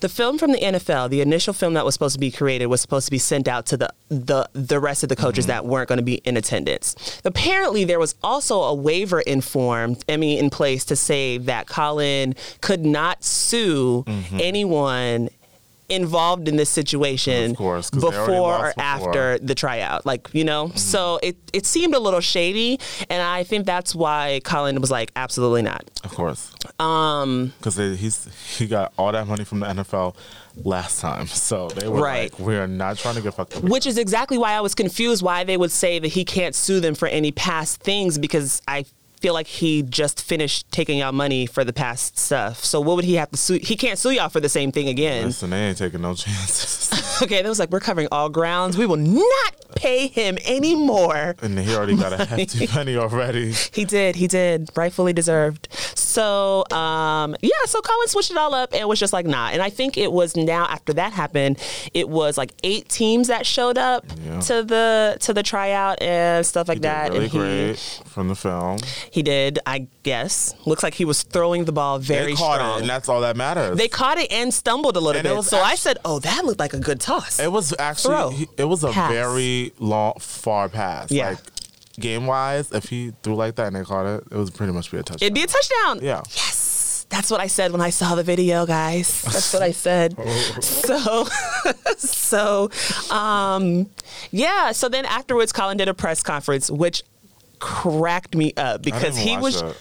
the 0.00 0.08
film 0.08 0.38
from 0.38 0.52
the 0.52 0.58
NFL, 0.58 1.10
the 1.10 1.20
initial 1.20 1.52
film 1.54 1.74
that 1.74 1.84
was 1.84 1.94
supposed 1.94 2.14
to 2.14 2.20
be 2.20 2.30
created 2.30 2.66
was 2.66 2.80
supposed 2.80 3.06
to 3.06 3.10
be 3.10 3.18
sent 3.18 3.48
out 3.48 3.66
to 3.66 3.76
the 3.76 3.88
the 4.08 4.48
the 4.52 4.78
rest 4.78 5.02
of 5.02 5.08
the 5.08 5.16
coaches 5.16 5.46
Mm-hmm. 5.46 5.50
that 5.52 5.66
weren't 5.66 5.88
going 5.88 5.98
to 5.98 6.04
be 6.04 6.16
in 6.24 6.36
attendance. 6.36 7.20
Apparently, 7.24 7.84
there 7.84 7.98
was 7.98 8.14
also 8.22 8.62
a 8.62 8.74
waiver 8.74 9.20
informed, 9.20 10.04
I 10.08 10.16
mean, 10.16 10.38
in 10.38 10.50
place 10.50 10.84
to 10.86 10.96
say 10.96 11.38
that 11.38 11.66
Colin 11.66 12.34
could 12.60 12.84
not 12.84 13.24
sue 13.24 14.04
Mm-hmm. 14.06 14.38
anyone 14.40 15.28
involved 15.88 16.48
in 16.48 16.56
this 16.56 16.68
situation 16.70 17.52
Of 17.52 17.56
course, 17.56 17.90
before 17.90 18.28
or 18.30 18.40
lost 18.40 18.76
before. 18.76 18.84
after 18.84 19.38
the 19.38 19.54
tryout 19.54 20.04
like 20.06 20.28
you 20.32 20.44
know 20.44 20.70
so 20.74 21.18
it 21.22 21.36
it 21.52 21.64
seemed 21.66 21.94
a 21.94 21.98
little 21.98 22.20
shady 22.20 22.78
and 23.08 23.22
i 23.22 23.44
think 23.44 23.66
that's 23.66 23.94
why 23.94 24.40
colin 24.44 24.80
was 24.80 24.90
like 24.90 25.12
absolutely 25.16 25.62
not 25.62 25.84
Of 26.04 26.10
course. 26.14 26.52
Um, 26.80 27.52
because 27.58 27.76
he's 27.76 28.28
he 28.58 28.66
got 28.66 28.92
all 28.98 29.12
that 29.12 29.26
money 29.26 29.44
from 29.44 29.60
the 29.60 29.66
NFL 29.66 30.14
last 30.64 31.00
time, 31.00 31.26
so 31.48 31.68
they 31.68 31.88
were 31.88 32.00
Right. 32.02 32.32
like, 32.32 32.38
"We 32.46 32.56
are 32.56 32.66
not 32.66 32.98
trying 32.98 33.14
to 33.14 33.22
get 33.22 33.34
fucked." 33.34 33.56
up." 33.56 33.62
which 33.62 33.86
is 33.86 33.96
exactly 33.98 34.36
why 34.38 34.52
i 34.52 34.60
was 34.60 34.74
confused 34.74 35.22
why 35.22 35.44
they 35.44 35.56
would 35.56 35.70
say 35.70 35.98
that 35.98 36.08
he 36.08 36.24
can't 36.24 36.54
sue 36.54 36.80
them 36.80 36.94
for 36.94 37.08
any 37.08 37.30
past 37.32 37.80
things 37.82 38.18
because 38.18 38.60
i 38.68 38.84
feel 39.20 39.34
like 39.34 39.46
he 39.46 39.82
just 39.82 40.22
finished 40.22 40.70
taking 40.70 40.98
y'all 40.98 41.12
money 41.12 41.46
for 41.46 41.64
the 41.64 41.72
past 41.72 42.18
stuff 42.18 42.64
so 42.64 42.80
what 42.80 42.96
would 42.96 43.04
he 43.04 43.14
have 43.14 43.30
to 43.30 43.36
sue 43.36 43.58
he 43.62 43.76
can't 43.76 43.98
sue 43.98 44.10
y'all 44.10 44.28
for 44.28 44.40
the 44.40 44.48
same 44.48 44.70
thing 44.72 44.88
again 44.88 45.26
Listen, 45.26 45.50
they 45.50 45.68
ain't 45.68 45.78
taking 45.78 46.00
no 46.02 46.14
chances. 46.14 46.90
okay 47.22 47.42
that 47.42 47.48
was 47.48 47.58
like 47.58 47.70
we're 47.70 47.80
covering 47.80 48.08
all 48.12 48.28
grounds 48.28 48.76
we 48.76 48.86
will 48.86 48.96
not 48.96 49.54
pay 49.74 50.06
him 50.06 50.38
anymore 50.46 51.34
and 51.42 51.58
he 51.58 51.74
already 51.74 51.96
got 51.96 52.12
a 52.12 52.24
hefty 52.24 52.66
penny 52.66 52.96
already. 52.96 53.52
He 53.72 53.84
did. 53.84 54.16
He 54.16 54.26
did. 54.26 54.70
Rightfully 54.74 55.12
deserved. 55.12 55.68
So 56.16 56.64
um, 56.76 57.36
yeah, 57.42 57.50
so 57.66 57.80
Colin 57.82 58.08
switched 58.08 58.30
it 58.30 58.36
all 58.38 58.54
up 58.54 58.72
and 58.74 58.88
was 58.88 58.98
just 58.98 59.12
like, 59.12 59.26
nah. 59.26 59.48
And 59.52 59.60
I 59.62 59.70
think 59.70 59.96
it 59.98 60.10
was 60.10 60.34
now 60.36 60.64
after 60.66 60.92
that 60.94 61.12
happened, 61.12 61.58
it 61.92 62.08
was 62.08 62.38
like 62.38 62.52
eight 62.64 62.88
teams 62.88 63.28
that 63.28 63.44
showed 63.46 63.76
up 63.78 64.04
Yeah. 64.24 64.40
to 64.40 64.62
the 64.62 65.16
to 65.20 65.32
the 65.34 65.42
tryout 65.42 66.00
and 66.00 66.44
stuff 66.46 66.68
like 66.68 66.76
He 66.78 66.80
did 66.80 66.88
that. 66.88 67.10
really 67.12 67.24
and 67.24 67.32
he 67.32 67.38
great 67.38 67.78
from 68.06 68.28
the 68.28 68.34
film. 68.34 68.78
he 69.10 69.22
did, 69.22 69.58
I 69.66 69.86
guess. 70.04 70.54
Looks 70.64 70.82
like 70.82 70.94
he 70.94 71.04
was 71.04 71.22
throwing 71.22 71.64
the 71.66 71.72
ball 71.72 71.98
very 71.98 72.32
they 72.32 72.34
caught 72.34 72.54
strong. 72.60 72.78
it, 72.78 72.80
and 72.82 72.90
that's 72.90 73.08
all 73.08 73.20
that 73.20 73.36
matters. 73.36 73.76
they 73.76 73.88
caught 73.88 74.18
it 74.18 74.32
and 74.32 74.52
stumbled 74.54 74.96
a 74.96 75.00
little 75.00 75.18
And 75.20 75.28
bit. 75.28 75.36
was 75.36 75.48
So 75.48 75.58
I 75.60 75.74
said, 75.74 75.98
"Oh, 76.04 76.18
that 76.20 76.44
looked 76.46 76.60
like 76.60 76.72
a 76.74 76.80
good 76.80 77.00
toss." 77.00 77.38
It 77.38 77.52
was 77.52 77.74
actually 77.78 78.34
he- 78.36 78.48
it 78.56 78.64
was 78.64 78.84
a 78.84 78.90
Pass. 78.90 79.12
very 79.12 79.72
long 79.78 80.14
far 80.18 80.68
pass. 80.68 81.10
Yeah. 81.10 81.30
Like 81.30 81.38
game 82.00 82.26
wise, 82.26 82.72
if 82.72 82.88
he 82.88 83.12
threw 83.22 83.34
like 83.34 83.56
that 83.56 83.68
and 83.68 83.76
they 83.76 83.82
caught 83.82 84.06
it, 84.06 84.24
it 84.30 84.36
was 84.36 84.50
pretty 84.50 84.72
much 84.72 84.90
be 84.90 84.98
a 84.98 85.02
touchdown. 85.02 85.24
It'd 85.26 85.34
be 85.34 85.42
a 85.42 85.46
touchdown. 85.46 86.00
Yeah. 86.02 86.22
Yes. 86.34 87.06
That's 87.08 87.30
what 87.30 87.40
I 87.40 87.46
said 87.46 87.70
when 87.72 87.80
I 87.80 87.90
saw 87.90 88.14
the 88.16 88.22
video, 88.24 88.66
guys. 88.66 89.22
That's 89.22 89.52
what 89.52 89.62
I 89.62 89.70
said. 89.86 90.16
So, 90.62 91.24
so, 91.96 92.70
um, 93.10 93.88
yeah. 94.30 94.72
So 94.72 94.88
then 94.88 95.04
afterwards, 95.06 95.52
Colin 95.52 95.76
did 95.76 95.88
a 95.88 95.94
press 95.94 96.22
conference, 96.22 96.70
which 96.70 97.02
cracked 97.60 98.34
me 98.34 98.52
up 98.56 98.82
because 98.82 99.16
he 99.16 99.36
was. 99.36 99.62
it. 99.62 99.76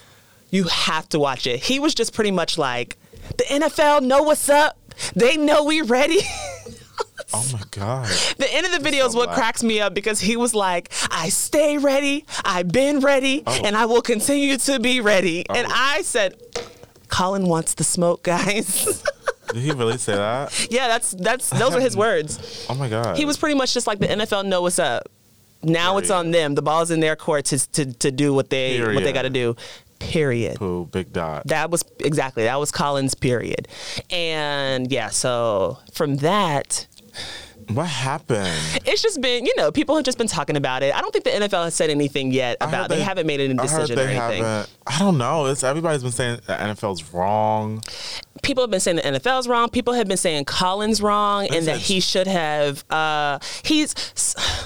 You 0.51 0.65
have 0.65 1.10
to 1.10 1.19
watch 1.19 1.47
it. 1.47 1.62
He 1.63 1.80
was 1.80 1.93
just 1.95 2.13
pretty 2.13 2.32
much 2.32 2.58
like, 2.58 2.97
the 3.38 3.43
NFL 3.45 4.04
know 4.04 4.21
what's 4.23 4.47
up. 4.47 4.78
They 5.15 5.36
know 5.36 5.63
we 5.65 5.82
ready. 5.82 6.19
Oh 7.34 7.46
my 7.54 7.62
god. 7.72 8.08
The 8.38 8.48
end 8.54 8.66
of 8.66 8.72
the 8.72 8.80
video 8.80 9.06
is 9.06 9.14
so 9.14 9.18
what 9.20 9.28
black. 9.28 9.38
cracks 9.38 9.64
me 9.64 9.82
up 9.82 9.94
because 9.94 10.20
he 10.20 10.38
was 10.38 10.54
like, 10.54 10.92
I 11.12 11.30
stay 11.30 11.78
ready, 11.78 12.26
I've 12.44 12.68
been 12.72 13.00
ready, 13.00 13.44
Oh. 13.48 13.62
and 13.64 13.76
I 13.76 13.86
will 13.86 14.02
continue 14.02 14.58
to 14.58 14.80
be 14.80 15.02
ready. 15.02 15.46
Oh. 15.50 15.56
And 15.56 15.68
Oh. 15.68 15.72
I 15.74 16.02
said, 16.04 16.36
Colin 17.08 17.48
wants 17.48 17.74
the 17.74 17.84
smoke, 17.84 18.24
guys. 18.24 19.04
Did 19.54 19.62
he 19.62 19.72
really 19.72 19.98
say 19.98 20.16
that? 20.16 20.68
yeah, 20.72 20.88
that's 20.88 21.12
that's 21.12 21.50
those 21.52 21.76
are 21.76 21.80
his 21.82 21.96
words. 21.96 22.66
Oh 22.70 22.76
my 22.76 22.90
god. 22.90 23.16
He 23.18 23.26
was 23.26 23.38
pretty 23.38 23.56
much 23.56 23.74
just 23.74 23.86
like 23.88 24.00
the 24.00 24.08
NFL 24.08 24.46
know 24.46 24.62
what's 24.64 24.80
up. 24.80 25.08
Now 25.64 25.98
it's 25.98 26.10
on 26.12 26.32
them. 26.32 26.54
The 26.56 26.62
ball's 26.62 26.92
in 26.92 27.00
their 27.00 27.16
court 27.16 27.46
to 27.46 27.60
to, 27.74 27.94
to 27.94 28.12
do 28.12 28.34
what 28.34 28.50
they 28.50 28.82
what 28.82 29.04
they 29.04 29.14
got 29.14 29.22
to 29.24 29.30
do. 29.30 29.56
Period. 30.00 30.58
Pooh, 30.58 30.86
big 30.92 31.14
dot. 31.14 31.48
That 31.48 31.72
was 31.72 31.84
exactly 32.00 32.44
that 32.44 32.60
was 32.60 32.72
Colin's 32.72 33.16
period. 33.16 33.68
And 34.10 34.92
yeah, 34.92 35.10
so 35.10 35.78
from 35.94 36.18
that, 36.18 36.86
What 37.69 37.88
happened? 37.88 38.54
it's 38.86 39.01
just 39.01 39.21
been, 39.21 39.43
you 39.45 39.54
know, 39.58 39.71
people 39.71 39.95
have 39.95 40.06
just 40.06 40.19
been 40.19 40.28
talking 40.28 40.56
about 40.56 40.84
it. 40.84 40.93
I 40.95 41.01
don't 41.01 41.12
think 41.12 41.23
the 41.25 41.32
NFL 41.32 41.63
has 41.63 41.73
said 41.73 41.89
anything 41.89 42.32
yet 42.32 42.58
about. 42.62 42.89
They, 42.89 43.01
haven't 43.01 43.25
made 43.25 43.39
any 43.39 43.56
decision 43.56 43.97
or 43.97 44.04
anything. 44.04 44.43
haven't- 44.43 44.69
I 44.86 44.99
don't 44.99 45.17
know. 45.17 45.47
It's 45.47 45.63
everybody's 45.63 46.04
been 46.04 46.12
saying 46.12 46.41
the 46.45 46.54
NFL's 46.54 47.12
wrong. 47.12 47.82
People 48.43 48.62
have 48.63 48.69
been 48.69 48.80
saying 48.80 48.97
the 48.97 49.01
NFL's 49.01 49.47
wrong. 49.47 49.69
People 49.69 49.93
have 49.95 50.08
been 50.08 50.15
saying 50.17 50.45
Colin's 50.45 51.01
wrong, 51.01 51.47
and 51.47 51.65
that 51.65 51.78
he 51.80 51.99
should 51.99 52.28
have. 52.28 52.84
Uh, 52.91 53.39
he's 53.63 53.95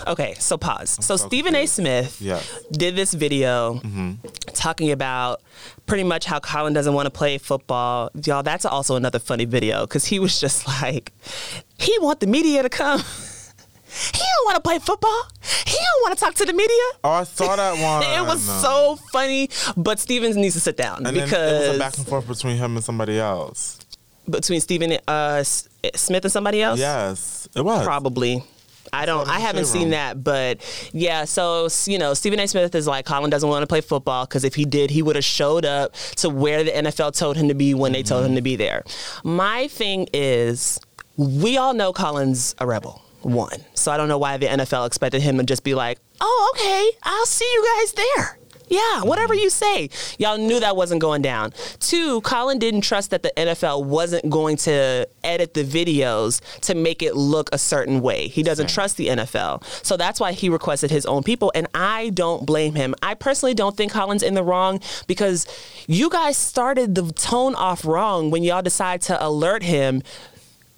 okay. 0.07 0.33
So 0.37 0.57
pause. 0.57 0.97
So 1.01 1.15
so 1.15 1.27
Stephen 1.27 1.55
A. 1.55 1.65
Smith 1.67 2.19
Yes. 2.21 2.45
Mm-hmm. 2.51 2.71
did 2.73 2.95
this 2.97 3.13
video 3.13 3.79
talking 4.53 4.91
about 4.91 5.41
pretty 5.85 6.03
much 6.03 6.25
how 6.25 6.39
Colin 6.39 6.73
doesn't 6.73 6.93
want 6.93 7.05
to 7.05 7.11
play 7.11 7.37
football. 7.37 8.09
Y'all, 8.25 8.43
that's 8.43 8.65
also 8.65 8.95
another 8.97 9.19
funny 9.19 9.45
video 9.45 9.81
because 9.85 10.05
he 10.05 10.19
was 10.19 10.39
just 10.39 10.67
like, 10.81 11.13
he 11.79 11.97
want 11.99 12.19
the 12.19 12.27
media 12.27 12.63
to 12.63 12.69
come. 12.69 13.01
He 13.91 14.19
don't 14.19 14.45
want 14.45 14.55
to 14.55 14.61
play 14.61 14.77
football. 14.79 15.23
He 15.65 15.73
don't 15.75 16.01
want 16.03 16.17
to 16.17 16.23
talk 16.23 16.35
to 16.35 16.45
the 16.45 16.53
media. 16.53 16.83
Oh, 17.03 17.09
I 17.09 17.23
saw 17.23 17.55
that 17.55 17.73
one. 17.81 18.03
It 18.03 18.21
was 18.27 18.41
so 18.61 18.97
funny, 19.11 19.49
but 19.75 19.99
Stevens 19.99 20.35
needs 20.37 20.53
to 20.53 20.59
sit 20.61 20.77
down 20.77 21.05
And 21.07 21.15
because 21.15 21.63
it 21.65 21.67
was 21.69 21.75
a 21.77 21.79
back 21.79 21.97
and 21.97 22.07
forth 22.07 22.27
between 22.27 22.57
him 22.57 22.75
and 22.75 22.83
somebody 22.85 23.17
else. 23.19 23.79
between 24.29 24.61
Stephen 24.61 24.97
uh, 25.07 25.43
Smith 25.43 26.23
and 26.23 26.31
somebody 26.31 26.61
else. 26.61 26.79
Yes, 26.79 27.49
it 27.55 27.61
was. 27.63 27.83
probably. 27.83 28.43
I 28.93 29.05
don't. 29.05 29.27
I 29.27 29.39
haven't 29.39 29.65
seen 29.65 29.83
room. 29.83 29.89
that, 29.91 30.23
but 30.23 30.61
yeah. 30.93 31.25
So 31.25 31.67
you 31.85 31.97
know, 31.99 32.13
Stephen 32.13 32.39
A. 32.39 32.47
Smith 32.47 32.73
is 32.75 32.87
like 32.87 33.05
Colin 33.05 33.29
doesn't 33.29 33.47
want 33.49 33.61
to 33.63 33.67
play 33.67 33.81
football 33.81 34.25
because 34.25 34.43
if 34.43 34.55
he 34.55 34.65
did, 34.65 34.89
he 34.91 35.01
would 35.03 35.15
have 35.15 35.25
showed 35.25 35.65
up 35.65 35.93
to 36.17 36.29
where 36.29 36.63
the 36.63 36.71
NFL 36.71 37.15
told 37.17 37.37
him 37.37 37.47
to 37.49 37.53
be 37.55 37.73
when 37.73 37.91
they 37.91 38.01
told 38.03 38.25
him 38.25 38.35
to 38.35 38.41
be 38.41 38.55
there. 38.55 38.83
My 39.23 39.67
thing 39.67 40.07
is, 40.13 40.79
we 41.19 41.57
all 41.57 41.73
know 41.73 41.91
Colin's 41.91 42.55
a 42.59 42.65
rebel. 42.65 43.01
One, 43.21 43.65
so 43.73 43.91
I 43.91 43.97
don't 43.97 44.07
know 44.07 44.17
why 44.17 44.37
the 44.37 44.45
NFL 44.45 44.87
expected 44.87 45.21
him 45.21 45.37
to 45.37 45.43
just 45.43 45.65
be 45.65 45.75
like, 45.75 45.99
"Oh, 46.21 46.53
okay, 46.55 46.91
I'll 47.03 47.25
see 47.25 47.43
you 47.43 47.77
guys 47.77 47.91
there." 47.91 48.39
Yeah, 48.69 49.01
whatever 49.01 49.33
you 49.33 49.49
say. 49.49 49.89
Y'all 50.19 50.37
knew 50.37 50.59
that 50.59 50.75
wasn't 50.75 51.01
going 51.01 51.23
down. 51.23 51.53
Two, 51.79 52.21
Colin 52.21 52.59
didn't 52.59 52.81
trust 52.81 53.09
that 53.09 53.23
the 53.23 53.33
NFL 53.35 53.83
wasn't 53.83 54.29
going 54.29 54.57
to 54.57 55.07
edit 55.23 55.55
the 55.55 55.63
videos 55.63 56.39
to 56.61 56.75
make 56.75 57.01
it 57.01 57.15
look 57.15 57.49
a 57.51 57.57
certain 57.57 57.99
way. 57.99 58.27
He 58.27 58.43
doesn't 58.43 58.69
trust 58.69 58.97
the 58.97 59.07
NFL. 59.07 59.63
So 59.83 59.97
that's 59.97 60.19
why 60.19 60.33
he 60.33 60.49
requested 60.49 60.91
his 60.91 61.07
own 61.07 61.23
people. 61.23 61.51
And 61.55 61.67
I 61.73 62.11
don't 62.11 62.45
blame 62.45 62.75
him. 62.75 62.93
I 63.01 63.15
personally 63.15 63.55
don't 63.55 63.75
think 63.75 63.91
Colin's 63.91 64.23
in 64.23 64.35
the 64.35 64.43
wrong 64.43 64.81
because 65.07 65.47
you 65.87 66.09
guys 66.09 66.37
started 66.37 66.93
the 66.93 67.11
tone 67.13 67.55
off 67.55 67.85
wrong 67.85 68.29
when 68.29 68.43
y'all 68.43 68.61
decide 68.61 69.01
to 69.01 69.25
alert 69.25 69.63
him 69.63 70.03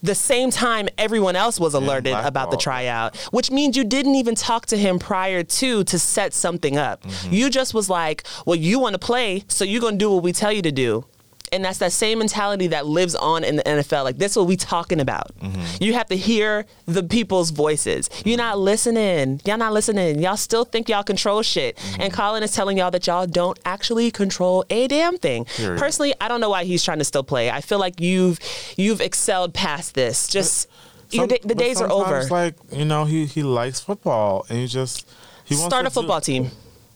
the 0.01 0.15
same 0.15 0.49
time 0.51 0.89
everyone 0.97 1.35
else 1.35 1.59
was 1.59 1.73
alerted 1.73 2.13
about 2.13 2.51
the 2.51 2.57
tryout, 2.57 3.15
which 3.31 3.51
means 3.51 3.77
you 3.77 3.83
didn't 3.83 4.15
even 4.15 4.35
talk 4.35 4.65
to 4.67 4.77
him 4.77 4.99
prior 4.99 5.43
to 5.43 5.83
to 5.83 5.99
set 5.99 6.33
something 6.33 6.77
up. 6.77 7.03
Mm-hmm. 7.03 7.33
You 7.33 7.49
just 7.49 7.73
was 7.73 7.89
like, 7.89 8.23
"Well, 8.45 8.55
you 8.55 8.79
want 8.79 8.93
to 8.93 8.99
play, 8.99 9.43
so 9.47 9.63
you're 9.63 9.81
going 9.81 9.95
to 9.95 9.99
do 9.99 10.11
what 10.11 10.23
we 10.23 10.33
tell 10.33 10.51
you 10.51 10.61
to 10.63 10.71
do." 10.71 11.05
And 11.53 11.65
that's 11.65 11.79
that 11.79 11.91
same 11.91 12.19
mentality 12.19 12.67
that 12.67 12.85
lives 12.85 13.13
on 13.13 13.43
in 13.43 13.57
the 13.57 13.63
NFL. 13.63 14.05
Like 14.05 14.17
this, 14.17 14.31
is 14.31 14.37
what 14.37 14.47
we 14.47 14.55
talking 14.55 15.01
about. 15.01 15.37
Mm-hmm. 15.39 15.83
You 15.83 15.93
have 15.93 16.07
to 16.07 16.15
hear 16.15 16.65
the 16.85 17.03
people's 17.03 17.49
voices. 17.49 18.09
You're 18.23 18.37
not 18.37 18.57
listening. 18.57 19.41
Y'all 19.45 19.57
not 19.57 19.73
listening. 19.73 20.19
Y'all 20.19 20.37
still 20.37 20.63
think 20.63 20.87
y'all 20.87 21.03
control 21.03 21.41
shit. 21.41 21.75
Mm-hmm. 21.75 22.01
And 22.03 22.13
Colin 22.13 22.41
is 22.43 22.53
telling 22.53 22.77
y'all 22.77 22.91
that 22.91 23.05
y'all 23.05 23.27
don't 23.27 23.59
actually 23.65 24.11
control 24.11 24.63
a 24.69 24.87
damn 24.87 25.17
thing. 25.17 25.43
Period. 25.45 25.77
Personally, 25.77 26.13
I 26.21 26.29
don't 26.29 26.39
know 26.39 26.49
why 26.49 26.63
he's 26.63 26.83
trying 26.83 26.99
to 26.99 27.03
still 27.03 27.23
play. 27.23 27.51
I 27.51 27.59
feel 27.59 27.79
like 27.79 27.99
you've 27.99 28.39
you've 28.77 29.01
excelled 29.01 29.53
past 29.53 29.93
this. 29.93 30.27
Just 30.27 30.69
Some- 31.09 31.27
day, 31.27 31.39
the 31.43 31.55
days 31.55 31.81
are 31.81 31.91
over. 31.91 32.23
Like 32.29 32.55
you 32.71 32.85
know, 32.85 33.03
he 33.03 33.25
he 33.25 33.43
likes 33.43 33.81
football, 33.81 34.45
and 34.47 34.57
he 34.57 34.67
just 34.67 35.05
he 35.43 35.55
wants 35.55 35.67
Start 35.67 35.85
a 35.85 35.89
football 35.89 36.21
team. 36.21 36.51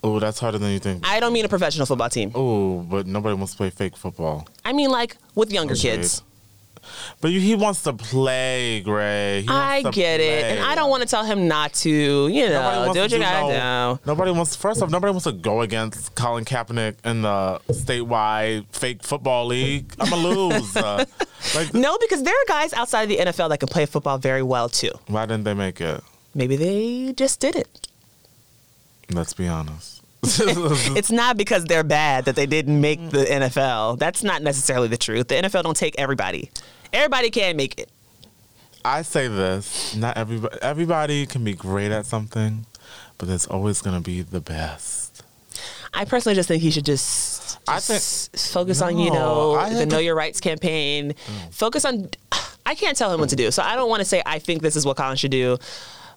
Oh, 0.05 0.19
that's 0.19 0.39
harder 0.39 0.59
than 0.59 0.71
you 0.71 0.79
think. 0.79 1.03
I 1.07 1.19
don't 1.19 1.33
mean 1.33 1.45
a 1.45 1.49
professional 1.49 1.85
football 1.87 2.09
team. 2.09 2.31
Oh, 2.35 2.81
but 2.81 3.07
nobody 3.07 3.33
wants 3.35 3.53
to 3.53 3.57
play 3.57 3.71
fake 3.71 3.97
football. 3.97 4.47
I 4.63 4.71
mean 4.71 4.89
like 4.91 5.17
with 5.33 5.51
younger 5.51 5.73
Okay. 5.73 5.95
kids. 5.97 6.21
But 7.19 7.31
you, 7.31 7.39
he 7.39 7.55
wants 7.55 7.81
to 7.83 7.93
play, 7.93 8.81
Gray. 8.81 9.41
He 9.41 9.47
I 9.49 9.81
get 9.89 10.19
it, 10.19 10.43
and. 10.45 10.59
I 10.63 10.75
don't 10.75 10.91
want 10.91 11.01
to 11.01 11.09
tell 11.09 11.25
him 11.25 11.47
not 11.47 11.73
to. 11.81 11.89
You 11.89 12.49
know, 12.49 12.91
do 12.93 12.99
what 12.99 13.11
you 13.11 13.17
gotta 13.17 13.47
no- 13.57 13.95
do. 13.95 14.01
Nobody 14.11 14.29
wants. 14.29 14.55
First 14.55 14.83
off, 14.83 14.91
nobody 14.91 15.09
wants 15.09 15.23
to 15.23 15.31
go 15.31 15.61
against 15.61 16.13
Colin 16.13 16.45
Kaepernick 16.45 16.97
in 17.03 17.23
the 17.23 17.59
statewide 17.69 18.67
fake 18.71 19.01
football 19.01 19.47
league. 19.47 19.91
I'm 19.99 20.11
gonna 20.11 20.27
lose. 20.27 20.77
uh, 20.77 21.05
like, 21.55 21.73
No, 21.73 21.97
because 21.97 22.21
there 22.21 22.35
are 22.35 22.45
guys 22.47 22.71
outside 22.73 23.03
of 23.03 23.09
the 23.09 23.17
NFL 23.17 23.49
that 23.49 23.57
can 23.59 23.67
play 23.67 23.87
football 23.87 24.19
very 24.19 24.43
well 24.43 24.69
too. 24.69 24.91
why 25.07 25.25
didn't 25.25 25.45
they 25.45 25.55
make 25.55 25.81
it? 25.81 26.01
Maybe 26.35 26.55
they 26.55 27.13
just 27.13 27.39
did 27.39 27.55
it. 27.55 27.87
Let's 29.11 29.33
be 29.33 29.47
honest. 29.47 29.94
It's 30.95 31.11
not 31.11 31.37
because 31.37 31.65
they're 31.65 31.83
bad 31.83 32.25
that 32.25 32.35
they 32.35 32.45
didn't 32.45 32.79
make 32.81 33.09
the 33.09 33.25
NFL. 33.25 33.99
That's 33.99 34.23
not 34.23 34.41
necessarily 34.41 34.87
the 34.87 34.97
truth. 34.97 35.27
The 35.27 35.35
NFL 35.35 35.63
don't 35.63 35.77
take 35.77 35.95
everybody. 35.97 36.49
Everybody 36.93 37.29
can't 37.29 37.57
make 37.57 37.79
it. 37.79 37.89
I 38.83 39.01
say 39.01 39.27
this: 39.27 39.95
not 39.95 40.15
everybody. 40.17 40.57
Everybody 40.61 41.25
can 41.25 41.43
be 41.43 41.53
great 41.53 41.91
at 41.91 42.05
something, 42.05 42.65
but 43.17 43.27
there's 43.27 43.47
always 43.47 43.81
gonna 43.81 44.01
be 44.01 44.21
the 44.21 44.41
best. 44.41 45.23
I 45.93 46.05
personally 46.05 46.35
just 46.35 46.47
think 46.49 46.61
he 46.61 46.71
should 46.71 46.85
just, 46.85 47.57
I 47.67 47.79
just 47.79 48.35
focus 48.53 48.81
on 48.81 48.97
you 48.97 49.11
know 49.11 49.55
I 49.55 49.73
the 49.73 49.85
Know 49.85 49.97
Your 49.97 50.15
Rights 50.15 50.39
campaign. 50.39 51.13
Mm. 51.13 51.53
Focus 51.53 51.85
on. 51.85 52.09
I 52.67 52.73
can't 52.75 52.97
tell 52.97 53.13
him 53.13 53.19
what 53.19 53.29
to 53.29 53.35
do, 53.35 53.51
so 53.51 53.61
I 53.61 53.75
don't 53.75 53.89
want 53.89 54.01
to 54.01 54.05
say 54.05 54.21
I 54.25 54.39
think 54.39 54.61
this 54.61 54.75
is 54.75 54.85
what 54.85 54.97
Colin 54.97 55.17
should 55.17 55.31
do. 55.31 55.57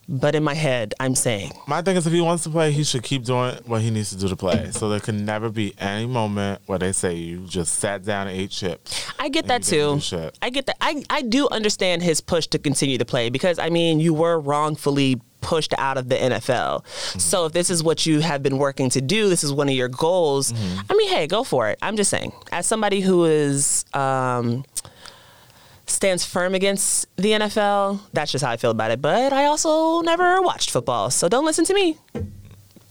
But 0.08 0.34
in 0.34 0.42
my 0.42 0.54
head, 0.54 0.94
I'm 0.98 1.14
saying 1.14 1.52
My 1.66 1.82
thing 1.82 1.96
is, 1.96 2.06
if 2.06 2.12
he 2.12 2.20
wants 2.20 2.44
to 2.44 2.50
play, 2.50 2.72
he 2.72 2.82
should 2.82 3.02
keep 3.02 3.24
doing 3.24 3.56
what 3.66 3.82
he 3.82 3.90
needs 3.90 4.10
to 4.10 4.16
do 4.16 4.28
to 4.28 4.36
play. 4.36 4.70
So 4.70 4.88
there 4.88 5.00
can 5.00 5.24
never 5.24 5.50
be 5.50 5.74
any 5.78 6.06
moment 6.06 6.62
where 6.66 6.78
they 6.78 6.92
say 6.92 7.14
you 7.14 7.46
just 7.46 7.74
sat 7.78 8.04
down 8.04 8.26
and 8.26 8.36
ate 8.36 8.50
chips. 8.50 9.06
I 9.18 9.28
get 9.28 9.46
that 9.48 9.62
too. 9.62 10.00
I 10.40 10.50
get 10.50 10.66
that. 10.66 10.76
I 10.80 11.02
I 11.10 11.22
do 11.22 11.48
understand 11.50 12.02
his 12.02 12.20
push 12.20 12.46
to 12.48 12.58
continue 12.58 12.96
to 12.98 13.04
play 13.04 13.28
because 13.28 13.58
I 13.58 13.68
mean 13.68 14.00
you 14.00 14.14
were 14.14 14.40
wrongfully 14.40 15.20
pushed 15.40 15.74
out 15.78 15.98
of 15.98 16.08
the 16.08 16.16
NFL. 16.16 16.84
Mm-hmm. 16.84 17.18
So 17.18 17.46
if 17.46 17.52
this 17.52 17.70
is 17.70 17.82
what 17.82 18.06
you 18.06 18.20
have 18.20 18.42
been 18.42 18.58
working 18.58 18.90
to 18.90 19.00
do, 19.00 19.28
this 19.28 19.44
is 19.44 19.52
one 19.52 19.68
of 19.68 19.74
your 19.74 19.88
goals. 19.88 20.52
Mm-hmm. 20.52 20.80
I 20.90 20.94
mean, 20.94 21.08
hey, 21.10 21.26
go 21.26 21.44
for 21.44 21.68
it. 21.68 21.78
I'm 21.82 21.96
just 21.96 22.10
saying, 22.10 22.32
as 22.52 22.66
somebody 22.66 23.00
who 23.00 23.24
is. 23.24 23.84
Um, 23.94 24.64
stands 25.88 26.24
firm 26.24 26.54
against 26.54 27.06
the 27.16 27.32
NFL. 27.32 28.00
That's 28.12 28.30
just 28.32 28.44
how 28.44 28.50
I 28.50 28.56
feel 28.56 28.70
about 28.70 28.90
it. 28.90 29.00
But 29.02 29.32
I 29.32 29.44
also 29.46 30.00
never 30.02 30.40
watched 30.42 30.70
football, 30.70 31.10
so 31.10 31.28
don't 31.28 31.44
listen 31.44 31.64
to 31.66 31.74
me. 31.74 31.96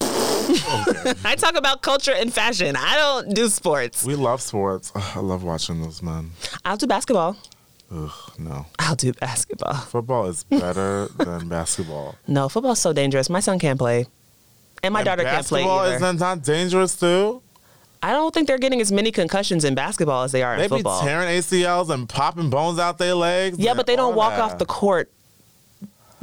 I 0.00 1.34
talk 1.38 1.56
about 1.56 1.82
culture 1.82 2.12
and 2.12 2.32
fashion. 2.32 2.74
I 2.76 2.96
don't 2.96 3.34
do 3.34 3.48
sports. 3.48 4.04
We 4.04 4.14
love 4.14 4.40
sports. 4.40 4.92
Ugh, 4.94 5.16
I 5.16 5.20
love 5.20 5.42
watching 5.44 5.82
those 5.82 6.02
men. 6.02 6.30
I'll 6.64 6.76
do 6.76 6.86
basketball. 6.86 7.36
Ugh, 7.90 8.10
no. 8.38 8.66
I'll 8.78 8.94
do 8.96 9.12
basketball. 9.12 9.74
Football 9.74 10.26
is 10.26 10.44
better 10.44 11.08
than 11.18 11.48
basketball. 11.48 12.16
No, 12.26 12.48
football's 12.48 12.80
so 12.80 12.92
dangerous. 12.92 13.28
My 13.30 13.40
son 13.40 13.58
can't 13.58 13.78
play. 13.78 14.06
And 14.82 14.92
my 14.92 15.00
And 15.00 15.06
daughter 15.06 15.22
can't 15.24 15.46
play 15.46 15.62
basketball 15.62 15.86
either. 15.86 16.14
is 16.14 16.20
not 16.20 16.42
dangerous 16.42 16.96
too? 16.98 17.42
I 18.02 18.12
don't 18.12 18.32
think 18.32 18.46
they're 18.46 18.58
getting 18.58 18.80
as 18.80 18.92
many 18.92 19.10
concussions 19.10 19.64
in 19.64 19.74
basketball 19.74 20.22
as 20.22 20.32
they 20.32 20.42
are 20.42 20.54
in 20.54 20.68
football. 20.68 21.00
They 21.00 21.06
be 21.06 21.08
tearing 21.10 21.28
ACLs 21.28 21.90
and 21.90 22.08
popping 22.08 22.50
bones 22.50 22.78
out 22.78 22.98
their 22.98 23.14
legs. 23.14 23.58
yeah, 23.58 23.74
but 23.74 23.86
they 23.86 23.96
don't 23.96 24.14
walk 24.14 24.32
that. 24.34 24.40
off 24.40 24.58
the 24.58 24.66
court 24.66 25.10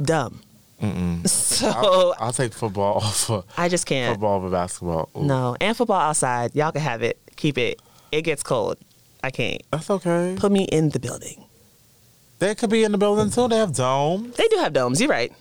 dumb. 0.02 0.40
mm 0.80 1.26
So 1.28 2.14
I'll 2.18 2.32
take 2.32 2.52
football 2.52 3.02
over 3.30 3.44
I 3.56 3.68
just 3.68 3.86
can't. 3.86 4.14
football 4.14 4.36
over 4.36 4.50
basketball. 4.50 5.08
Ooh, 5.16 5.24
No, 5.24 5.56
and 5.60 5.76
football 5.76 6.00
outside. 6.00 6.54
Y'all 6.54 6.72
can 6.72 6.80
have 6.82 7.02
it. 7.02 7.18
Keep 7.36 7.58
it. 7.58 7.80
It 8.12 8.22
gets 8.22 8.42
cold. 8.42 8.78
I 9.22 9.30
can't. 9.30 9.62
That's 9.70 9.90
okay. 9.90 10.36
Put 10.38 10.52
me 10.52 10.64
in 10.64 10.90
the 10.90 10.98
building. 11.00 11.44
They 12.38 12.54
could 12.54 12.70
be 12.70 12.84
in 12.84 12.92
the 12.92 12.98
building 12.98 13.30
too. 13.30 13.48
They 13.48 13.56
have 13.56 13.74
domes. 13.74 14.36
They 14.36 14.46
do 14.48 14.56
have 14.58 14.72
domes. 14.72 15.00
You're 15.00 15.10
right. 15.10 15.32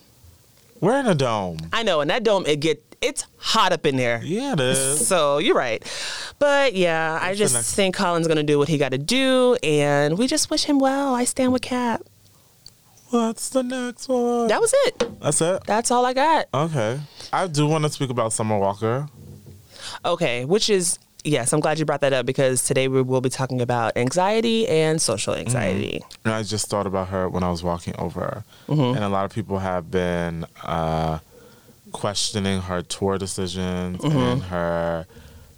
We're 0.81 0.99
in 0.99 1.07
a 1.07 1.15
dome. 1.15 1.57
I 1.73 1.83
know. 1.83 2.01
And 2.01 2.09
that 2.09 2.23
dome, 2.23 2.45
it 2.45 2.59
get 2.59 2.84
it's 3.01 3.25
hot 3.37 3.71
up 3.73 3.85
in 3.85 3.95
there. 3.97 4.21
Yeah, 4.23 4.53
it 4.53 4.59
is. 4.59 5.07
So 5.07 5.37
you're 5.37 5.55
right. 5.55 5.83
But 6.39 6.73
yeah, 6.73 7.19
I 7.21 7.35
just 7.35 7.75
think 7.75 7.95
Colin's 7.95 8.27
gonna 8.27 8.43
do 8.43 8.57
what 8.57 8.67
he 8.67 8.77
got 8.77 8.89
to 8.89 8.97
do, 8.97 9.55
and 9.63 10.17
we 10.17 10.27
just 10.27 10.49
wish 10.49 10.63
him 10.65 10.79
well. 10.79 11.13
I 11.13 11.23
stand 11.25 11.53
with 11.53 11.61
Cap. 11.61 12.01
What's 13.09 13.49
the 13.49 13.63
next 13.63 14.09
one? 14.09 14.47
That 14.47 14.59
was 14.59 14.73
it. 14.87 15.21
That's 15.21 15.39
it. 15.41 15.63
That's 15.65 15.91
all 15.91 16.05
I 16.05 16.13
got. 16.13 16.47
Okay. 16.53 16.99
I 17.31 17.47
do 17.47 17.67
want 17.67 17.83
to 17.85 17.89
speak 17.89 18.09
about 18.09 18.33
Summer 18.33 18.57
Walker. 18.57 19.07
Okay, 20.03 20.43
which 20.45 20.69
is 20.69 20.97
yes, 21.23 21.53
I'm 21.53 21.59
glad 21.59 21.79
you 21.79 21.85
brought 21.85 22.01
that 22.01 22.13
up 22.13 22.25
because 22.25 22.63
today 22.63 22.87
we 22.87 23.01
will 23.01 23.21
be 23.21 23.29
talking 23.29 23.61
about 23.61 23.95
anxiety 23.97 24.67
and 24.67 25.01
social 25.01 25.33
anxiety. 25.35 26.01
And 26.23 26.33
I 26.33 26.43
just 26.43 26.67
thought 26.69 26.87
about 26.87 27.09
her 27.09 27.29
when 27.29 27.43
I 27.43 27.49
was 27.49 27.63
walking 27.63 27.95
over. 27.97 28.43
And 28.67 28.97
a 28.99 29.09
lot 29.09 29.25
of 29.25 29.33
people 29.33 29.59
have 29.59 29.89
been 29.91 30.45
uh, 30.63 31.19
questioning 31.99 32.61
her 32.61 32.81
tour 32.81 33.17
decisions 33.17 34.03
and 34.03 34.41
her 34.43 35.05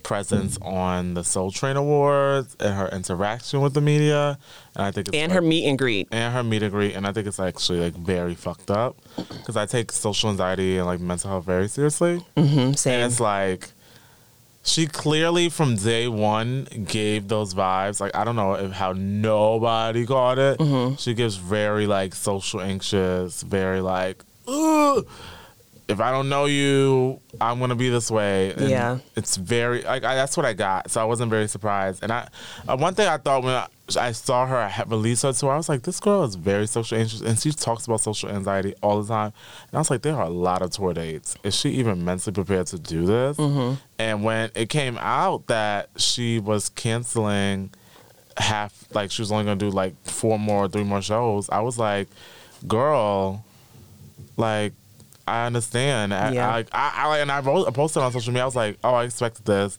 presence 0.04 0.58
on 0.62 1.16
the 1.16 1.24
Soul 1.24 1.52
Train 1.52 1.76
Awards 1.76 2.56
and 2.60 2.74
her 2.76 2.88
interaction 2.90 3.60
with 3.62 3.74
the 3.74 3.82
media. 3.82 4.38
And 4.76 4.86
I 4.86 4.92
think 4.92 5.08
it's 5.10 5.18
And 5.18 5.30
like- 5.32 5.36
her 5.36 5.42
meet 5.42 5.66
and 5.68 5.78
greet. 5.78 6.08
and 6.12 6.34
her 6.34 6.44
meet 6.44 6.64
and 6.64 6.72
greet, 6.72 6.96
and 6.96 7.06
I 7.08 7.12
think 7.12 7.28
it's 7.28 7.40
actually 7.40 7.80
like 7.82 7.94
very 7.96 8.36
fucked 8.36 8.72
up 8.72 8.96
because 9.16 9.58
I 9.58 9.66
take 9.66 9.92
social 9.92 10.30
anxiety 10.30 10.78
and 10.78 10.86
like 10.86 11.00
mental 11.02 11.30
health 11.32 11.46
very 11.46 11.68
seriously. 11.68 12.24
hmm 12.38 12.72
And 12.86 13.02
it's 13.08 13.20
like 13.20 13.72
she 14.64 14.86
clearly 14.86 15.50
from 15.50 15.76
day 15.78 16.08
one 16.08 16.68
gave 16.88 17.28
those 17.30 17.54
vibes. 17.54 18.00
Like 18.00 18.16
I 18.16 18.24
don't 18.24 18.36
know 18.36 18.54
if 18.54 18.72
how 18.72 18.94
nobody 18.94 20.06
got 20.06 20.38
it. 20.40 20.58
Mm-hmm. 20.60 20.96
She 20.96 21.14
gives 21.16 21.36
very 21.36 21.86
like 21.88 22.14
social 22.16 22.62
anxious, 22.62 23.42
very 23.44 23.82
like, 23.82 24.24
Ugh, 24.48 25.06
if 25.88 26.02
I 26.02 26.12
don't 26.12 26.28
know 26.28 26.46
you, 26.46 27.22
I'm 27.40 27.60
gonna 27.60 27.76
be 27.76 27.90
this 27.90 28.12
way. 28.12 28.52
And 28.52 28.70
Yeah. 28.70 28.98
it's 29.16 29.38
very 29.38 29.84
like 29.84 30.04
I, 30.04 30.16
that's 30.16 30.36
what 30.36 30.46
I 30.46 30.54
got. 30.54 30.92
So 30.92 31.00
I 31.02 31.06
wasn't 31.06 31.30
very 31.30 31.48
surprised. 31.48 32.04
And 32.04 32.12
I 32.12 32.28
uh, 32.68 32.76
one 32.78 32.94
thing 32.94 33.08
I 33.08 33.18
thought 33.18 33.44
when 33.44 33.54
I, 33.54 33.68
I 33.98 34.12
saw 34.12 34.46
her 34.46 34.68
ha- 34.68 34.84
release 34.88 35.22
her 35.22 35.32
tour, 35.32 35.52
I 35.54 35.56
was 35.56 35.70
like, 35.70 35.84
this 35.84 36.02
girl 36.02 36.26
is 36.26 36.36
very 36.36 36.68
social 36.68 36.98
anxious, 36.98 37.22
and 37.22 37.40
she 37.40 37.52
talks 37.52 37.86
about 37.86 38.02
social 38.02 38.28
anxiety 38.30 38.74
all 38.84 39.02
the 39.02 39.08
time. 39.08 39.32
And 39.70 39.76
I 39.76 39.78
was 39.78 39.90
like, 39.90 40.02
there 40.02 40.16
are 40.16 40.24
a 40.26 40.30
lot 40.30 40.62
of 40.62 40.72
tour 40.72 40.94
dates. 40.94 41.38
Is 41.44 41.56
she 41.56 41.70
even 41.70 42.04
mentally 42.04 42.34
prepared 42.34 42.68
to 42.68 42.80
do 42.80 43.06
this? 43.06 43.40
And 43.98 44.24
when 44.26 44.52
it 44.56 44.68
came 44.70 44.98
out 45.00 45.48
that 45.48 45.90
she 45.96 46.38
was 46.40 46.68
canceling 46.68 47.74
half, 48.36 48.74
like 48.94 49.10
she 49.10 49.22
was 49.22 49.32
only 49.32 49.46
gonna 49.46 49.56
do 49.56 49.70
like 49.70 49.96
four 50.06 50.38
more, 50.38 50.68
three 50.68 50.84
more 50.84 51.02
shows, 51.02 51.50
I 51.50 51.62
was 51.62 51.78
like, 51.80 52.10
girl, 52.68 53.46
like. 54.36 54.74
I 55.28 55.46
understand. 55.46 56.14
I, 56.14 56.32
Yeah. 56.32 56.50
I, 56.50 56.66
I, 56.72 56.92
I, 57.08 57.18
and 57.20 57.32
I 57.32 57.40
wrote, 57.42 57.72
posted 57.74 58.02
on 58.04 58.12
social 58.12 58.32
media. 58.32 58.44
I 58.44 58.46
was 58.46 58.56
like, 58.56 58.78
"Oh, 58.84 58.94
I 58.94 59.04
expected 59.04 59.46
this. 59.46 59.78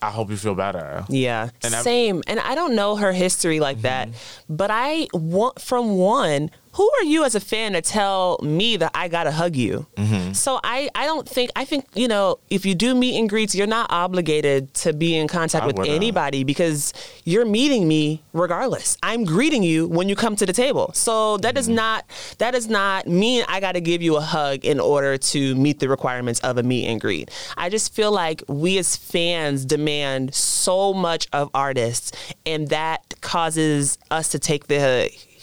I 0.00 0.10
hope 0.10 0.30
you 0.30 0.36
feel 0.36 0.54
better." 0.54 1.04
Yeah, 1.08 1.50
And 1.64 1.74
I've- 1.74 1.82
same. 1.82 2.22
And 2.26 2.38
I 2.40 2.54
don't 2.54 2.74
know 2.74 2.96
her 2.96 3.12
history 3.12 3.58
like 3.60 3.82
that, 3.82 4.08
Mm-hmm. 4.08 4.56
but 4.56 4.70
I 4.70 5.08
want 5.12 5.60
from 5.60 5.96
one. 5.98 6.50
Who 6.74 6.90
are 7.00 7.04
you 7.04 7.24
as 7.24 7.34
a 7.34 7.40
fan 7.40 7.72
to 7.72 7.80
tell 7.82 8.38
me 8.42 8.76
that 8.76 8.90
I 8.94 9.08
gotta 9.08 9.30
hug 9.30 9.54
you? 9.56 9.86
Mm-hmm. 9.96 10.32
So 10.32 10.58
I, 10.64 10.90
I 10.94 11.06
don't 11.06 11.28
think 11.28 11.50
I 11.56 11.64
think 11.64 11.86
you 11.94 12.08
know 12.08 12.38
if 12.50 12.66
you 12.66 12.74
do 12.74 12.94
meet 12.94 13.18
and 13.18 13.28
greets, 13.28 13.54
you're 13.54 13.66
not 13.66 13.90
obligated 13.90 14.74
to 14.74 14.92
be 14.92 15.16
in 15.16 15.28
contact 15.28 15.62
I 15.62 15.66
with 15.68 15.78
wouldn't. 15.78 15.94
anybody 15.94 16.44
because 16.44 16.92
you're 17.24 17.44
meeting 17.46 17.86
me 17.88 18.22
regardless. 18.32 18.96
I'm 19.02 19.24
greeting 19.24 19.62
you 19.62 19.86
when 19.88 20.08
you 20.08 20.16
come 20.16 20.34
to 20.36 20.44
the 20.46 20.52
table. 20.52 20.90
So 20.94 21.36
that 21.38 21.54
Mm-hmm. 21.54 21.74
not 21.76 22.04
that 22.38 22.50
does 22.50 22.68
not 22.68 23.06
mean 23.06 23.44
I 23.48 23.60
got 23.60 23.72
to 23.72 23.80
give 23.80 24.02
you 24.02 24.16
a 24.16 24.20
hug 24.20 24.64
in 24.64 24.80
order 24.80 25.16
to 25.16 25.54
meet 25.54 25.78
the 25.78 25.88
requirements 25.88 26.40
of 26.40 26.58
a 26.58 26.62
meet 26.64 26.86
and 26.86 27.00
greet. 27.00 27.30
I 27.56 27.70
just 27.70 27.94
feel 27.94 28.10
like 28.10 28.42
we 28.48 28.76
as 28.78 28.96
fans 28.96 29.64
demand 29.64 30.34
so 30.34 30.92
much 30.92 31.28
of 31.32 31.48
artists, 31.54 32.10
and 32.44 32.68
that 32.70 33.14
causes 33.20 33.96
us 34.10 34.30
to 34.30 34.38
take 34.40 34.66
the 34.66 34.80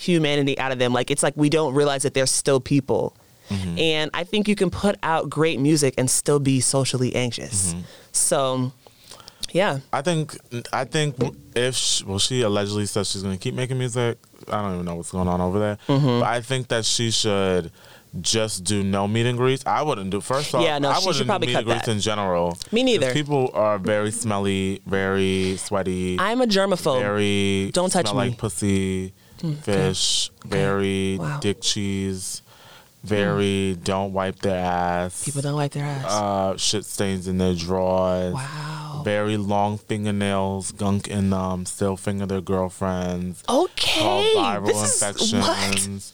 humanity 0.01 0.57
out 0.57 0.71
of 0.71 0.79
them. 0.79 0.93
Like 0.93 1.11
it's 1.11 1.23
like 1.23 1.35
we 1.37 1.49
don't 1.49 1.73
realize 1.73 2.03
that 2.03 2.13
they're 2.13 2.25
still 2.25 2.59
people. 2.59 3.15
And 3.77 4.09
I 4.13 4.23
think 4.23 4.47
you 4.47 4.55
can 4.55 4.69
put 4.69 4.95
out 5.03 5.29
great 5.29 5.59
music 5.59 5.95
and 5.97 6.09
still 6.09 6.39
be 6.39 6.61
socially 6.61 7.13
anxious. 7.13 7.75
So, 8.13 8.71
yeah. 9.51 9.79
I 9.91 10.01
think 10.01 10.37
I 10.71 10.85
think 10.85 11.17
if 11.53 11.75
she, 11.75 12.05
well, 12.05 12.17
she 12.17 12.43
allegedly 12.43 12.85
says 12.85 13.11
she's 13.11 13.23
going 13.23 13.37
to 13.37 13.43
keep 13.43 13.53
making 13.53 13.77
music. 13.77 14.19
I 14.47 14.61
don't 14.61 14.75
even 14.75 14.85
know 14.85 14.95
what's 14.95 15.11
going 15.11 15.27
on 15.27 15.41
over 15.41 15.59
there. 15.59 15.77
Mm-hmm. 15.89 16.21
But 16.21 16.29
I 16.29 16.39
think 16.39 16.69
that 16.69 16.85
she 16.85 17.11
should 17.11 17.73
just 18.21 18.63
do 18.63 18.83
no 18.83 19.05
meet 19.05 19.25
and 19.25 19.37
greets. 19.37 19.65
I 19.65 19.81
wouldn't 19.81 20.11
do 20.11 20.21
first 20.21 20.55
off. 20.55 20.63
Yeah, 20.63 20.79
no, 20.79 20.89
I 20.89 20.93
she 20.93 20.99
should 21.01 21.07
wouldn't 21.07 21.27
probably 21.27 21.47
meet 21.47 21.53
cut 21.53 21.59
and 21.59 21.67
greets 21.67 21.85
that. 21.87 21.91
in 21.91 21.99
general. 21.99 22.57
Me 22.71 22.83
neither. 22.83 23.11
People 23.11 23.51
are 23.53 23.77
very 23.77 24.11
smelly, 24.11 24.81
very 24.85 25.57
sweaty, 25.57 26.17
I'm 26.19 26.39
a 26.39 26.45
germaphobe. 26.45 27.01
very 27.01 27.71
Don't 27.73 27.89
touch 27.89 28.07
me. 28.07 28.13
Like 28.13 28.37
pussy, 28.37 29.13
fish, 29.61 30.29
very 30.45 31.17
Wow. 31.17 31.39
dick 31.39 31.61
cheese, 31.61 32.41
very 33.03 33.75
don't 33.83 34.13
wipe 34.13 34.39
their 34.39 34.59
ass. 34.59 35.23
People 35.25 35.41
don't 35.41 35.55
wipe 35.55 35.71
their 35.71 35.85
ass. 35.85 36.05
uh, 36.05 36.57
shit 36.57 36.85
stains 36.85 37.27
in 37.27 37.37
their 37.39 37.55
drawers. 37.55 38.33
wow. 38.33 39.01
Very 39.03 39.37
long 39.37 39.77
fingernails, 39.79 40.71
gunk 40.71 41.07
in 41.07 41.31
them, 41.31 41.65
still 41.65 41.97
finger 41.97 42.25
their 42.27 42.41
girlfriends. 42.41 43.43
Okay. 43.49 44.01
All 44.01 44.23
viral 44.35 44.67
this 44.67 44.77
is 44.77 45.01
what? 45.33 45.49
infections. 45.49 46.13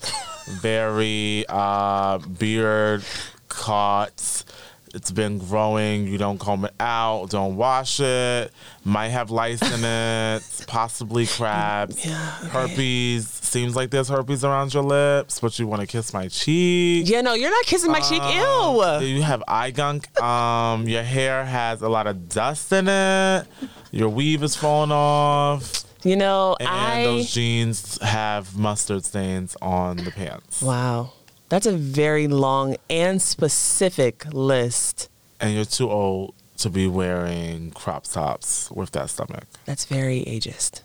Very 0.62 1.44
uh, 1.50 2.20
beard 2.20 3.04
cuts. 3.50 4.46
It's 4.93 5.12
been 5.12 5.38
growing. 5.39 6.08
You 6.08 6.17
don't 6.17 6.38
comb 6.39 6.65
it 6.65 6.73
out. 6.80 7.30
Don't 7.30 7.56
wash 7.56 8.00
it. 8.00 8.52
Might 8.84 9.10
have 9.10 9.30
lice 9.32 9.62
in 9.62 9.84
it. 9.84 10.63
Possibly 10.67 11.26
crabs. 11.28 12.06
Yeah, 12.06 12.36
okay. 12.43 12.50
Herpes. 12.50 13.28
Seems 13.30 13.76
like 13.76 13.89
there's 13.91 14.10
herpes 14.10 14.43
around 14.43 14.73
your 14.73 14.84
lips, 14.84 15.39
but 15.39 15.58
you 15.60 15.67
want 15.67 15.82
to 15.82 15.88
kiss 15.88 16.13
my 16.13 16.28
cheek. 16.28 17.08
Yeah, 17.10 17.21
no, 17.21 17.34
you're 17.34 17.50
not 17.52 17.65
kissing 17.65 17.91
my 17.91 18.00
cheek. 18.00 18.21
Uh, 18.21 19.00
Ew. 19.02 19.08
You 19.08 19.21
have 19.21 19.43
eye 19.47 19.71
gunk. 19.71 20.19
Um, 20.21 20.88
your 20.88 21.04
hair 21.04 21.45
has 21.45 21.82
a 21.82 21.89
lot 21.89 22.08
of 22.08 22.30
dust 22.30 22.71
in 22.73 22.88
it. 22.88 23.45
Your 23.91 24.10
weave 24.10 24.43
is 24.43 24.56
falling 24.56 24.91
off, 24.91 25.84
You 26.04 26.15
know, 26.17 26.56
and 26.60 26.67
I. 26.67 27.04
those 27.04 27.32
jeans 27.32 27.97
have 28.02 28.58
mustard 28.58 29.06
stains 29.06 29.56
on 29.62 29.97
the 29.97 30.12
pants. 30.12 30.62
wow. 30.62 31.13
That's 31.49 31.65
a 31.65 31.71
very 31.71 32.27
long 32.27 32.75
and 32.89 33.21
specific 33.21 34.25
list. 34.33 35.10
And 35.39 35.53
you're 35.53 35.65
too 35.65 35.89
old 35.89 36.33
to 36.57 36.69
be 36.69 36.88
wearing 36.88 37.71
crop 37.71 38.03
tops 38.05 38.69
with 38.71 38.91
that 38.91 39.10
stomach. 39.10 39.45
That's 39.65 39.86
very 39.86 40.21
ageist. 40.25 40.81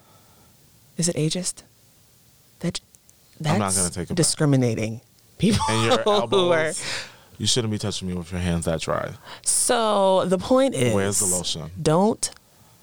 Is 0.97 1.09
it 1.09 1.17
ageist? 1.17 1.63
That 2.61 2.81
that's 3.41 3.55
I'm 3.55 3.59
not 3.59 3.75
gonna 3.75 3.91
take 3.91 4.05
it 4.05 4.09
back. 4.11 4.17
discriminating 4.17 5.01
people 5.39 5.65
And 5.69 5.87
your 5.87 5.99
who 6.29 6.53
are. 6.53 6.73
You 7.39 7.47
shouldn't 7.47 7.73
be 7.73 7.79
touching 7.79 8.07
me 8.07 8.15
with 8.15 8.31
your 8.31 8.41
hands 8.41 8.67
that 8.67 8.83
dry. 8.83 9.15
So 9.43 10.27
the 10.27 10.39
point 10.39 10.75
is, 10.75 10.95
Where's 10.95 11.19
the 11.19 11.27
lotion? 11.27 11.71
Don't 11.81 12.31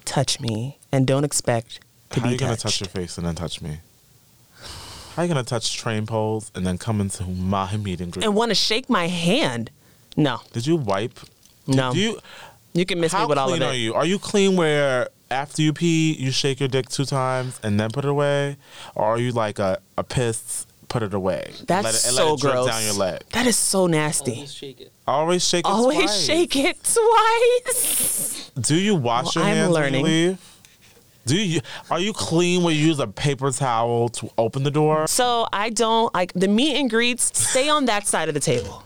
touch 0.04 0.40
me, 0.40 0.78
and 0.92 1.06
don't 1.06 1.24
expect 1.24 1.80
to 2.10 2.20
How 2.20 2.26
be 2.26 2.32
you 2.32 2.38
gonna 2.38 2.56
touch 2.56 2.80
your 2.80 2.88
face 2.88 3.16
and 3.16 3.26
then 3.26 3.36
touch 3.36 3.62
me? 3.62 3.78
How 5.16 5.22
you 5.22 5.28
gonna 5.28 5.42
touch 5.44 5.76
train 5.76 6.06
poles 6.06 6.50
and 6.54 6.66
then 6.66 6.78
come 6.78 7.00
into 7.00 7.24
my 7.24 7.76
meet 7.76 8.00
and 8.00 8.12
greet? 8.12 8.24
and 8.24 8.34
want 8.34 8.50
to 8.50 8.54
shake 8.54 8.88
my 8.88 9.08
hand? 9.08 9.70
No, 10.16 10.40
Did 10.52 10.66
you 10.66 10.76
wipe? 10.76 11.18
no. 11.66 11.92
Do 11.92 11.98
you? 11.98 12.18
you 12.72 12.84
can 12.86 13.00
miss 13.00 13.12
How 13.12 13.20
me 13.22 13.26
with 13.26 13.38
all 13.38 13.48
of 13.52 13.58
clean 13.58 13.62
it. 13.62 13.66
are 13.72 13.74
you? 13.74 13.94
Are 13.94 14.06
you 14.06 14.18
clean 14.18 14.56
where 14.56 15.08
after 15.30 15.62
you 15.62 15.72
pee, 15.72 16.12
you 16.14 16.30
shake 16.32 16.58
your 16.60 16.68
dick 16.68 16.88
two 16.88 17.04
times 17.04 17.60
and 17.62 17.78
then 17.78 17.90
put 17.90 18.04
it 18.04 18.08
away? 18.10 18.56
Or 18.94 19.04
are 19.04 19.18
you 19.18 19.30
like 19.32 19.58
a, 19.58 19.78
a 19.98 20.02
pissed 20.04 20.66
put 20.88 21.02
it 21.04 21.14
away. 21.14 21.52
That's 21.68 21.84
let 21.84 21.94
it, 21.94 22.04
and 22.04 22.14
so 22.16 22.24
let 22.30 22.34
it 22.34 22.40
drip 22.40 22.52
gross. 22.54 22.66
down 22.66 22.82
your 22.82 22.94
leg. 22.94 23.20
That 23.30 23.46
is 23.46 23.56
so 23.56 23.86
nasty. 23.86 24.32
Always 24.32 24.52
shake 24.52 24.80
it. 24.80 24.92
Always 25.06 25.48
shake 25.48 25.60
it 25.64 25.70
Always 25.70 25.98
twice. 25.98 26.24
shake 26.24 26.56
it 26.56 26.76
twice. 26.82 28.50
Do 28.60 28.74
you 28.74 28.96
wash 28.96 29.36
Well, 29.36 29.44
your 29.44 29.50
I'm 29.52 29.56
hands 29.56 29.72
learning. 29.72 30.02
when 30.02 30.10
you 30.10 30.28
leave? 30.30 30.49
Do 31.30 31.36
you 31.36 31.60
are 31.92 32.00
you 32.00 32.12
clean 32.12 32.64
when 32.64 32.74
you 32.74 32.84
use 32.84 32.98
a 32.98 33.06
paper 33.06 33.52
towel 33.52 34.08
to 34.08 34.30
open 34.36 34.64
the 34.64 34.70
door? 34.72 35.06
So 35.06 35.46
I 35.52 35.70
don't 35.70 36.12
like 36.12 36.32
the 36.32 36.48
meet 36.48 36.74
and 36.76 36.90
greets. 36.90 37.30
Stay 37.38 37.68
on 37.68 37.84
that 37.84 38.08
side 38.08 38.26
of 38.26 38.34
the 38.34 38.40
table. 38.40 38.82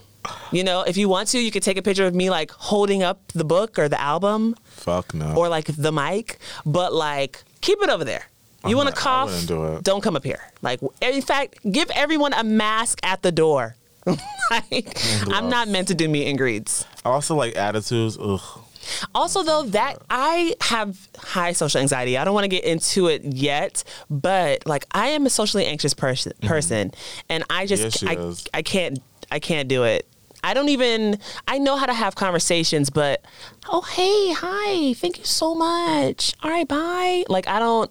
You 0.51 0.63
know, 0.63 0.83
if 0.83 0.95
you 0.95 1.09
want 1.09 1.29
to, 1.29 1.39
you 1.39 1.49
could 1.49 1.63
take 1.63 1.77
a 1.77 1.81
picture 1.81 2.05
of 2.05 2.13
me 2.13 2.29
like 2.29 2.51
holding 2.51 3.01
up 3.01 3.19
the 3.31 3.43
book 3.43 3.79
or 3.79 3.89
the 3.89 3.99
album 3.99 4.55
Fuck 4.65 5.15
no. 5.15 5.33
or 5.35 5.49
like 5.49 5.65
the 5.75 5.91
mic, 5.91 6.37
but 6.67 6.93
like 6.93 7.43
keep 7.61 7.81
it 7.81 7.89
over 7.89 8.03
there. 8.03 8.25
You 8.67 8.77
want 8.77 8.89
to 8.89 8.95
cough? 8.95 9.47
Do 9.47 9.79
don't 9.81 10.01
come 10.01 10.15
up 10.15 10.23
here. 10.23 10.41
Like, 10.61 10.81
in 11.01 11.21
fact, 11.23 11.59
give 11.71 11.89
everyone 11.91 12.33
a 12.33 12.43
mask 12.43 12.99
at 13.01 13.23
the 13.23 13.31
door. 13.31 13.75
like, 14.51 14.97
I'm 15.27 15.49
not 15.49 15.67
meant 15.67 15.87
to 15.87 15.95
do 15.95 16.07
meet 16.07 16.27
and 16.27 16.37
greets. 16.37 16.85
I 17.03 17.09
also 17.09 17.33
like 17.35 17.55
attitudes. 17.55 18.19
Ugh. 18.19 18.64
Also, 19.13 19.43
though, 19.43 19.63
that 19.63 20.01
I 20.09 20.55
have 20.61 20.97
high 21.17 21.53
social 21.53 21.81
anxiety. 21.81 22.17
I 22.17 22.25
don't 22.25 22.33
want 22.33 22.45
to 22.45 22.49
get 22.49 22.63
into 22.63 23.07
it 23.07 23.23
yet, 23.23 23.83
but 24.09 24.65
like 24.65 24.85
I 24.91 25.07
am 25.07 25.25
a 25.25 25.29
socially 25.29 25.65
anxious 25.65 25.93
person, 25.93 26.33
mm-hmm. 26.33 26.47
person, 26.47 26.91
and 27.29 27.43
I 27.49 27.65
just 27.65 27.99
she 27.99 28.07
I, 28.07 28.13
is. 28.13 28.47
I 28.53 28.61
can't 28.61 28.99
I 29.31 29.39
can't 29.39 29.67
do 29.67 29.83
it. 29.83 30.07
I 30.43 30.53
don't 30.53 30.69
even 30.69 31.19
I 31.47 31.57
know 31.57 31.75
how 31.75 31.87
to 31.87 31.93
have 31.93 32.15
conversations, 32.15 32.89
but 32.89 33.23
oh 33.69 33.81
hey 33.81 34.33
hi 34.33 34.93
thank 34.93 35.17
you 35.17 35.25
so 35.25 35.55
much 35.55 36.35
all 36.43 36.51
right 36.51 36.67
bye 36.67 37.23
like 37.27 37.47
I 37.47 37.57
don't 37.57 37.89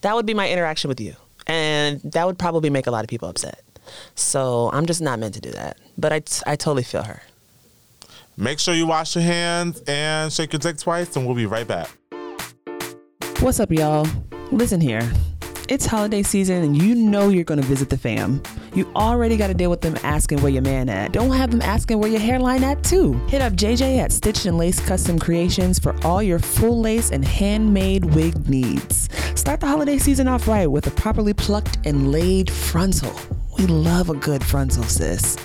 that 0.00 0.14
would 0.14 0.26
be 0.26 0.34
my 0.34 0.48
interaction 0.48 0.88
with 0.88 1.00
you, 1.00 1.14
and 1.46 2.00
that 2.02 2.26
would 2.26 2.38
probably 2.38 2.70
make 2.70 2.86
a 2.86 2.90
lot 2.90 3.04
of 3.04 3.08
people 3.08 3.28
upset. 3.28 3.62
So 4.14 4.70
I'm 4.72 4.86
just 4.86 5.00
not 5.00 5.18
meant 5.18 5.34
to 5.34 5.40
do 5.40 5.50
that. 5.52 5.78
But 5.96 6.12
I 6.12 6.22
I 6.46 6.56
totally 6.56 6.82
feel 6.82 7.02
her. 7.02 7.22
Make 8.40 8.60
sure 8.60 8.72
you 8.72 8.86
wash 8.86 9.16
your 9.16 9.24
hands 9.24 9.82
and 9.88 10.32
shake 10.32 10.52
your 10.52 10.60
dick 10.60 10.78
twice, 10.78 11.16
and 11.16 11.26
we'll 11.26 11.34
be 11.34 11.46
right 11.46 11.66
back. 11.66 11.90
What's 13.40 13.58
up, 13.58 13.72
y'all? 13.72 14.06
Listen 14.52 14.80
here. 14.80 15.02
It's 15.68 15.84
holiday 15.84 16.22
season 16.22 16.62
and 16.62 16.80
you 16.80 16.94
know 16.94 17.30
you're 17.30 17.42
gonna 17.42 17.62
visit 17.62 17.90
the 17.90 17.98
fam. 17.98 18.40
You 18.74 18.90
already 18.94 19.36
gotta 19.36 19.54
deal 19.54 19.70
with 19.70 19.80
them 19.80 19.96
asking 20.04 20.40
where 20.40 20.52
your 20.52 20.62
man 20.62 20.88
at. 20.88 21.12
Don't 21.12 21.32
have 21.32 21.50
them 21.50 21.60
asking 21.62 21.98
where 21.98 22.08
your 22.08 22.20
hairline 22.20 22.62
at 22.62 22.84
too. 22.84 23.14
Hit 23.26 23.42
up 23.42 23.54
JJ 23.54 23.98
at 23.98 24.12
Stitched 24.12 24.46
and 24.46 24.56
Lace 24.56 24.80
Custom 24.80 25.18
Creations 25.18 25.80
for 25.80 25.96
all 26.06 26.22
your 26.22 26.38
full 26.38 26.80
lace 26.80 27.10
and 27.10 27.24
handmade 27.24 28.04
wig 28.14 28.48
needs. 28.48 29.08
Start 29.34 29.58
the 29.58 29.66
holiday 29.66 29.98
season 29.98 30.28
off 30.28 30.46
right 30.46 30.68
with 30.68 30.86
a 30.86 30.92
properly 30.92 31.34
plucked 31.34 31.78
and 31.84 32.12
laid 32.12 32.50
frontal. 32.50 33.14
We 33.58 33.66
love 33.66 34.10
a 34.10 34.14
good 34.14 34.44
frontal, 34.44 34.84
sis. 34.84 35.36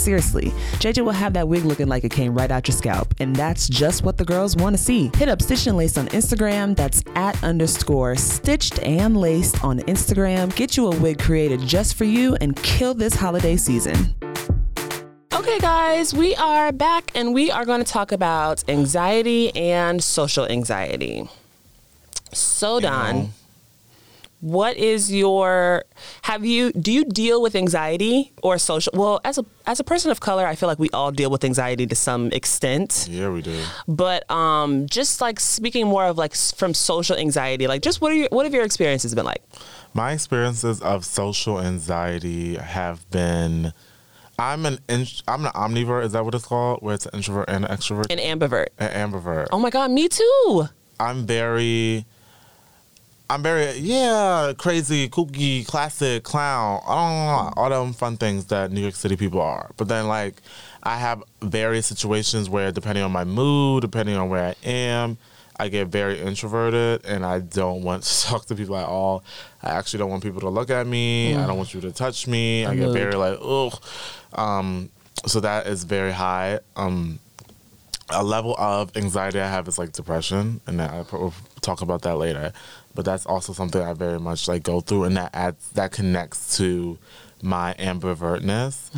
Seriously, 0.00 0.46
JJ 0.78 1.04
will 1.04 1.12
have 1.12 1.34
that 1.34 1.46
wig 1.46 1.64
looking 1.66 1.86
like 1.86 2.04
it 2.04 2.10
came 2.10 2.34
right 2.34 2.50
out 2.50 2.66
your 2.66 2.74
scalp, 2.74 3.14
and 3.20 3.36
that's 3.36 3.68
just 3.68 4.02
what 4.02 4.16
the 4.16 4.24
girls 4.24 4.56
want 4.56 4.74
to 4.74 4.82
see. 4.82 5.10
Hit 5.14 5.28
up 5.28 5.42
Stitched 5.42 5.66
and 5.66 5.76
Lace 5.76 5.98
on 5.98 6.08
Instagram. 6.08 6.74
That's 6.74 7.04
at 7.14 7.42
underscore 7.44 8.16
stitched 8.16 8.78
and 8.82 9.16
laced 9.16 9.62
on 9.62 9.80
Instagram. 9.80 10.54
Get 10.56 10.76
you 10.76 10.86
a 10.86 10.96
wig 10.96 11.18
created 11.18 11.60
just 11.60 11.96
for 11.96 12.04
you 12.04 12.34
and 12.40 12.56
kill 12.62 12.94
this 12.94 13.14
holiday 13.14 13.58
season. 13.58 14.14
Okay, 15.32 15.58
guys, 15.58 16.14
we 16.14 16.34
are 16.36 16.72
back 16.72 17.10
and 17.14 17.34
we 17.34 17.50
are 17.50 17.66
going 17.66 17.84
to 17.84 17.90
talk 17.90 18.10
about 18.10 18.64
anxiety 18.68 19.54
and 19.54 20.02
social 20.02 20.46
anxiety. 20.46 21.28
So, 22.32 22.80
Don, 22.80 23.16
know. 23.16 23.30
What 24.40 24.76
is 24.76 25.12
your 25.12 25.84
have 26.22 26.44
you 26.46 26.72
do 26.72 26.90
you 26.92 27.04
deal 27.04 27.42
with 27.42 27.54
anxiety 27.54 28.32
or 28.42 28.56
social 28.56 28.90
well 28.96 29.20
as 29.22 29.36
a 29.36 29.44
as 29.66 29.80
a 29.80 29.84
person 29.84 30.10
of 30.10 30.20
color 30.20 30.46
i 30.46 30.54
feel 30.54 30.66
like 30.66 30.78
we 30.78 30.88
all 30.90 31.10
deal 31.10 31.30
with 31.30 31.44
anxiety 31.44 31.86
to 31.86 31.94
some 31.94 32.32
extent 32.32 33.06
Yeah, 33.10 33.28
we 33.28 33.42
do. 33.42 33.62
but 33.86 34.28
um 34.30 34.86
just 34.86 35.20
like 35.20 35.38
speaking 35.40 35.86
more 35.86 36.06
of 36.06 36.16
like 36.16 36.34
from 36.34 36.72
social 36.72 37.16
anxiety 37.16 37.66
like 37.66 37.82
just 37.82 38.00
what 38.00 38.12
are 38.12 38.14
your 38.14 38.28
what 38.30 38.46
have 38.46 38.54
your 38.54 38.64
experiences 38.64 39.14
been 39.14 39.26
like 39.26 39.42
My 39.92 40.12
experiences 40.12 40.80
of 40.80 41.04
social 41.04 41.60
anxiety 41.60 42.54
have 42.56 42.98
been. 43.10 43.72
I'm 44.38 44.64
an 44.64 44.78
in, 44.88 45.04
I'm 45.28 45.44
an 45.44 45.52
omnivore. 45.52 46.02
Is 46.02 46.12
that 46.12 46.24
what 46.24 46.34
it's 46.34 46.46
called? 46.46 46.80
Where 46.80 46.94
it's 46.94 47.04
an 47.06 47.12
introvert 47.14 47.50
and 47.50 47.64
an 47.66 47.76
extrovert. 47.76 48.06
an 48.10 48.18
ambivert 48.18 48.68
an 48.78 48.90
ambivert. 49.10 49.48
oh 49.52 49.58
my 49.58 49.68
god 49.68 49.90
me 49.90 50.08
too 50.08 50.64
I'm 50.98 51.26
very. 51.26 52.06
I'm 53.30 53.44
very 53.44 53.78
yeah 53.78 54.52
crazy 54.58 55.08
kooky 55.08 55.64
classic 55.64 56.24
clown 56.24 56.80
I 56.84 56.94
know, 56.94 57.52
all 57.56 57.70
them 57.70 57.92
fun 57.92 58.16
things 58.16 58.46
that 58.46 58.72
New 58.72 58.80
York 58.80 58.96
City 58.96 59.14
people 59.14 59.40
are. 59.40 59.70
But 59.76 59.86
then 59.86 60.08
like 60.08 60.42
I 60.82 60.96
have 60.96 61.22
various 61.40 61.86
situations 61.86 62.50
where 62.50 62.72
depending 62.72 63.04
on 63.04 63.12
my 63.12 63.22
mood, 63.22 63.82
depending 63.82 64.16
on 64.16 64.30
where 64.30 64.48
I 64.48 64.68
am, 64.68 65.16
I 65.56 65.68
get 65.68 65.86
very 65.86 66.18
introverted 66.20 67.06
and 67.06 67.24
I 67.24 67.38
don't 67.38 67.82
want 67.84 68.02
to 68.04 68.22
talk 68.26 68.46
to 68.46 68.56
people 68.56 68.76
at 68.76 68.86
all. 68.86 69.22
I 69.62 69.70
actually 69.70 69.98
don't 69.98 70.10
want 70.10 70.24
people 70.24 70.40
to 70.40 70.48
look 70.48 70.70
at 70.70 70.88
me. 70.88 71.36
I 71.36 71.46
don't 71.46 71.56
want 71.56 71.72
you 71.72 71.80
to 71.82 71.92
touch 71.92 72.26
me. 72.26 72.66
I 72.66 72.74
get 72.74 72.86
mood. 72.86 72.94
very 72.94 73.14
like 73.14 73.38
ugh. 73.40 73.80
Um, 74.32 74.90
so 75.26 75.38
that 75.38 75.68
is 75.68 75.84
very 75.84 76.10
high. 76.10 76.58
Um, 76.74 77.20
a 78.12 78.24
level 78.24 78.56
of 78.58 78.96
anxiety 78.96 79.40
I 79.40 79.46
have 79.46 79.68
is 79.68 79.78
like 79.78 79.92
depression, 79.92 80.60
and 80.66 80.82
I 80.82 81.04
will 81.12 81.32
talk 81.60 81.80
about 81.82 82.02
that 82.02 82.16
later. 82.16 82.52
But 82.94 83.04
that's 83.04 83.24
also 83.26 83.52
something 83.52 83.80
I 83.80 83.92
very 83.92 84.18
much 84.18 84.48
like 84.48 84.62
go 84.62 84.80
through, 84.80 85.04
and 85.04 85.16
that 85.16 85.30
adds 85.34 85.70
that 85.70 85.92
connects 85.92 86.56
to 86.58 86.98
my 87.42 87.74
ambivertness. 87.78 88.94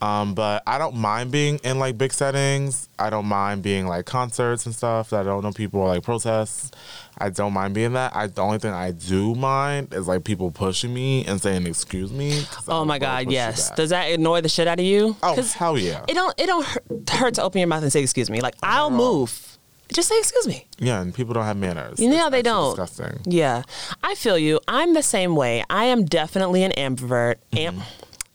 Um, 0.00 0.34
but 0.34 0.62
I 0.66 0.78
don't 0.78 0.96
mind 0.96 1.30
being 1.30 1.58
in 1.62 1.78
like 1.78 1.98
big 1.98 2.12
settings. 2.12 2.88
I 2.98 3.10
don't 3.10 3.26
mind 3.26 3.62
being 3.62 3.86
like 3.86 4.06
concerts 4.06 4.66
and 4.66 4.74
stuff 4.74 5.10
that 5.10 5.20
I 5.20 5.24
don't 5.24 5.42
know 5.42 5.52
people 5.52 5.80
or 5.80 5.88
like 5.88 6.02
protests. 6.02 6.70
I 7.18 7.28
don't 7.28 7.52
mind 7.52 7.74
being 7.74 7.92
that. 7.92 8.16
I 8.16 8.28
the 8.28 8.40
only 8.42 8.58
thing 8.58 8.72
I 8.72 8.92
do 8.92 9.34
mind 9.34 9.92
is 9.92 10.08
like 10.08 10.24
people 10.24 10.50
pushing 10.50 10.94
me 10.94 11.24
and 11.26 11.40
saying 11.40 11.66
excuse 11.66 12.10
me. 12.10 12.44
Oh 12.66 12.84
my 12.84 12.98
god 12.98 13.30
yes 13.30 13.70
does 13.72 13.90
that 13.90 14.10
annoy 14.10 14.40
the 14.40 14.48
shit 14.48 14.66
out 14.66 14.78
of 14.80 14.86
you 14.86 15.16
Oh 15.22 15.34
hell 15.42 15.76
yeah. 15.76 16.04
it 16.08 16.14
don't 16.14 16.34
it 16.40 16.46
don't 16.46 16.64
hurt, 16.64 17.10
hurt 17.10 17.34
to 17.34 17.42
open 17.42 17.58
your 17.58 17.68
mouth 17.68 17.82
and 17.82 17.92
say 17.92 18.00
excuse 18.02 18.30
me 18.30 18.40
like 18.40 18.54
i'll 18.62 18.90
move 18.90 19.51
just 19.92 20.08
say 20.08 20.18
excuse 20.18 20.46
me 20.46 20.66
Yeah, 20.78 21.00
and 21.00 21.14
people 21.14 21.34
don't 21.34 21.44
have 21.44 21.56
manners. 21.56 21.98
You 22.00 22.08
know 22.10 22.30
they 22.30 22.42
don't. 22.42 22.76
Disgusting. 22.76 23.20
Yeah, 23.24 23.62
I 24.02 24.14
feel 24.14 24.38
you. 24.38 24.60
I'm 24.68 24.94
the 24.94 25.02
same 25.02 25.36
way. 25.36 25.64
I 25.70 25.84
am 25.84 26.04
definitely 26.04 26.62
an 26.64 26.72
ambivert. 26.72 27.36
Am- 27.56 27.82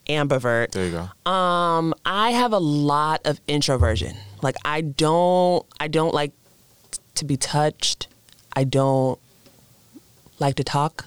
ambivert. 0.07 0.71
There 0.71 0.85
you 0.85 0.91
go. 1.25 1.31
Um, 1.31 1.93
I 2.05 2.31
have 2.31 2.53
a 2.53 2.59
lot 2.59 3.21
of 3.25 3.41
introversion. 3.47 4.15
Like 4.41 4.55
I 4.63 4.81
don't, 4.81 5.65
I 5.79 5.87
don't 5.87 6.13
like 6.13 6.31
t- 6.91 6.99
to 7.15 7.25
be 7.25 7.37
touched. 7.37 8.07
I 8.55 8.63
don't 8.63 9.19
like 10.39 10.55
to 10.55 10.63
talk 10.63 11.05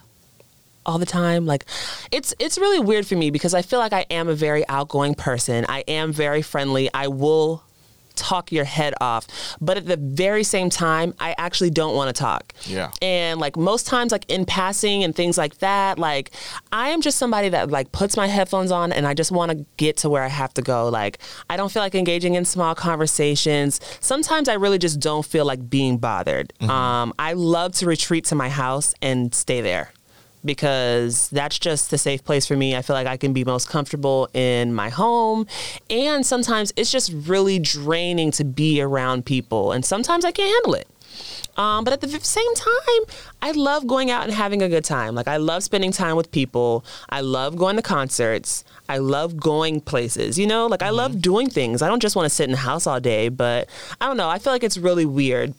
all 0.87 0.99
the 0.99 1.07
time. 1.07 1.47
Like 1.47 1.65
it's 2.11 2.35
it's 2.39 2.59
really 2.59 2.81
weird 2.81 3.07
for 3.07 3.17
me 3.17 3.31
because 3.31 3.55
I 3.55 3.63
feel 3.63 3.79
like 3.79 3.93
I 3.93 4.07
am 4.11 4.29
a 4.29 4.35
very 4.35 4.67
outgoing 4.69 5.15
person. 5.15 5.65
I 5.69 5.81
am 5.89 6.13
very 6.13 6.43
friendly. 6.43 6.91
I 6.93 7.09
will 7.09 7.63
talk 8.15 8.53
your 8.53 8.65
head 8.65 8.95
off. 9.01 9.27
But 9.61 9.77
at 9.77 9.87
the 9.87 9.97
very 9.97 10.45
same 10.45 10.71
time, 10.71 11.15
I 11.19 11.35
actually 11.39 11.71
don't 11.71 11.95
want 11.95 12.15
to 12.15 12.19
talk. 12.19 12.53
Yeah. 12.65 12.91
And 13.03 13.41
like 13.41 13.57
most 13.57 13.87
times 13.87 14.13
like 14.13 14.25
in 14.29 14.45
passing 14.45 15.05
and 15.05 15.15
things 15.15 15.39
like 15.39 15.59
that, 15.59 15.99
like 15.99 16.31
I 16.73 16.91
am 16.91 17.01
just 17.01 17.19
somebody 17.19 17.49
that 17.51 17.71
like 17.71 17.93
puts 17.93 18.17
my 18.17 18.27
headphones 18.27 18.71
on 18.71 18.93
and 18.93 19.07
I 19.07 19.15
just 19.15 19.33
want 19.33 19.53
to 19.53 19.65
get 19.77 19.97
to 19.99 20.11
where 20.11 20.23
I 20.23 20.29
have 20.29 20.55
to 20.55 20.63
go. 20.63 20.89
Like 20.89 21.19
I 21.49 21.57
don't 21.57 21.71
feel 21.71 21.83
like 21.83 21.95
engaging 21.95 22.35
in 22.35 22.45
small 22.45 22.75
conversations. 22.75 23.81
Sometimes 24.01 24.49
I 24.49 24.55
really 24.55 24.79
just 24.79 25.01
don't 25.01 25.25
feel 25.25 25.45
like 25.45 25.69
being 25.69 25.99
bothered. 25.99 26.53
Um 26.63 27.13
I 27.19 27.35
love 27.35 27.73
to 27.77 27.87
retreat 27.87 28.25
to 28.27 28.35
my 28.35 28.49
house 28.49 28.95
and 29.03 29.35
stay 29.35 29.61
there 29.61 29.93
because 30.45 31.29
that's 31.31 31.59
just 31.59 31.91
the 31.91 31.99
safe 31.99 32.25
place 32.25 32.47
for 32.47 32.57
me. 32.57 32.77
I 32.77 32.83
feel 32.83 32.95
like 32.95 33.07
I 33.07 33.17
can 33.17 33.33
be 33.33 33.45
most 33.45 33.69
comfortable 33.69 34.29
in 34.33 34.75
my 34.75 34.89
home. 34.89 35.47
And 35.89 36.25
sometimes 36.25 36.73
it's 36.77 36.91
just 36.91 37.13
really 37.15 37.59
draining 37.59 38.31
to 38.33 38.45
be 38.45 38.81
around 38.81 39.27
people. 39.27 39.73
And 39.73 39.85
sometimes 39.85 40.25
I 40.25 40.33
can't 40.33 40.53
handle 40.53 40.75
it. 40.75 40.89
Um, 41.57 41.85
but 41.85 41.93
at 41.93 42.01
the 42.01 42.09
same 42.09 42.55
time, 42.55 43.15
I 43.43 43.51
love 43.51 43.87
going 43.87 44.11
out 44.11 44.25
and 44.25 44.33
having 44.33 44.63
a 44.63 44.69
good 44.69 44.85
time. 44.85 45.15
Like, 45.15 45.29
I 45.29 45.37
love 45.37 45.63
spending 45.63 45.93
time 45.93 46.17
with 46.17 46.31
people. 46.31 46.85
I 47.11 47.21
love 47.21 47.57
going 47.57 47.77
to 47.77 47.83
concerts. 47.83 48.65
I 48.89 48.99
love 48.99 49.37
going 49.37 49.81
places, 49.81 50.39
you 50.39 50.47
know? 50.47 50.67
Like, 50.67 50.83
I 50.83 50.91
love 50.91 51.21
doing 51.21 51.51
things. 51.51 51.83
I 51.83 51.89
don't 51.89 52.01
just 52.01 52.17
want 52.17 52.27
to 52.27 52.35
sit 52.35 52.45
in 52.45 52.53
the 52.53 52.57
house 52.57 52.87
all 52.87 53.01
day, 53.01 53.29
but 53.29 53.69
I 54.01 54.07
don't 54.07 54.17
know. 54.17 54.29
I 54.29 54.39
feel 54.39 54.53
like 54.53 54.65
it's 54.65 54.79
really 54.79 55.05
weird. 55.05 55.53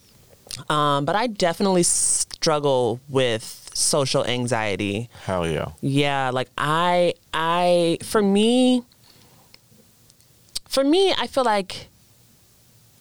Um, 0.69 1.05
but 1.05 1.15
I 1.15 1.27
definitely 1.27 1.83
struggle 1.83 2.99
with 3.09 3.69
social 3.73 4.25
anxiety. 4.25 5.09
Hell 5.25 5.47
yeah. 5.47 5.69
Yeah, 5.81 6.29
like 6.31 6.49
I 6.57 7.13
I 7.33 7.97
for 8.03 8.21
me 8.21 8.83
for 10.67 10.83
me 10.83 11.13
I 11.17 11.27
feel 11.27 11.43
like 11.43 11.87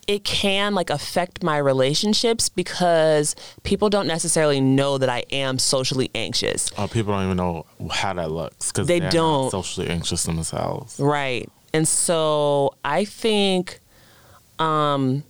it 0.07 0.25
can 0.25 0.75
like 0.75 0.91
affect 0.91 1.43
my 1.45 1.57
relationships 1.59 2.49
because 2.49 3.37
people 3.63 3.89
don't 3.89 4.09
necessarily 4.09 4.61
know 4.61 4.99
that 4.99 5.09
I 5.09 5.25
am 5.31 5.59
socially 5.59 6.11
anxious. 6.15 6.71
Oh, 6.77 6.89
people 6.89 7.13
don't 7.13 7.25
even 7.25 7.37
know 7.37 7.65
how 7.91 8.13
that 8.15 8.31
looks 8.31 8.73
because 8.73 8.89
They 8.89 8.99
don't. 9.01 9.51
socially 9.51 9.89
anxious 9.89 10.25
themselves. 10.25 10.99
Right. 10.99 11.49
And 11.73 11.87
so 11.87 12.75
I 12.85 13.05
think 13.05 13.81
um 14.59 15.23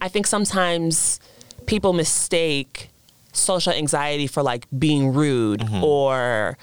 I 0.00 0.08
think 0.08 0.26
sometimes 0.26 1.18
people 1.66 1.92
mistake 1.92 2.90
social 3.32 3.72
anxiety 3.72 4.26
for 4.26 4.42
like 4.42 4.66
being 4.78 5.12
rude 5.14 5.60
Mm-hmm. 5.60 5.84
or 5.84 6.58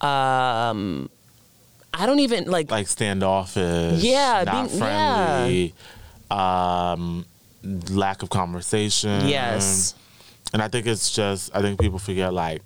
um 0.00 1.08
I 1.94 2.06
don't 2.06 2.20
even 2.20 2.50
like 2.50 2.70
Like 2.70 2.88
standoffish, 2.88 4.02
Yeah, 4.02 4.44
not 4.46 4.68
being- 4.68 4.78
friendly, 4.78 5.74
um, 6.30 7.26
lack 7.90 8.22
of 8.22 8.30
conversation. 8.30 9.28
yes. 9.28 9.94
And 10.54 10.62
I 10.62 10.68
think 10.68 10.86
it's 10.86 11.10
just, 11.10 11.54
I 11.54 11.60
think 11.60 11.78
people 11.80 11.98
forget 11.98 12.32
like 12.32 12.62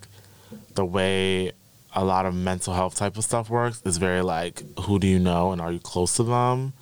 the 0.75 0.85
way 0.85 1.53
a 1.95 2.05
lot 2.05 2.25
of 2.27 2.35
mental 2.35 2.73
health 2.75 2.95
type 2.97 3.17
of 3.17 3.25
stuff 3.25 3.49
works 3.51 3.83
is 3.85 3.97
very 3.97 4.23
like, 4.23 4.63
who 4.81 4.99
do 4.99 5.07
you 5.09 5.19
know 5.19 5.51
and 5.53 5.61
are 5.61 5.73
you 5.73 5.81
close 5.81 6.15
to 6.17 6.23
them 6.23 6.73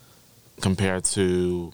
compared 0.61 1.05
to 1.05 1.73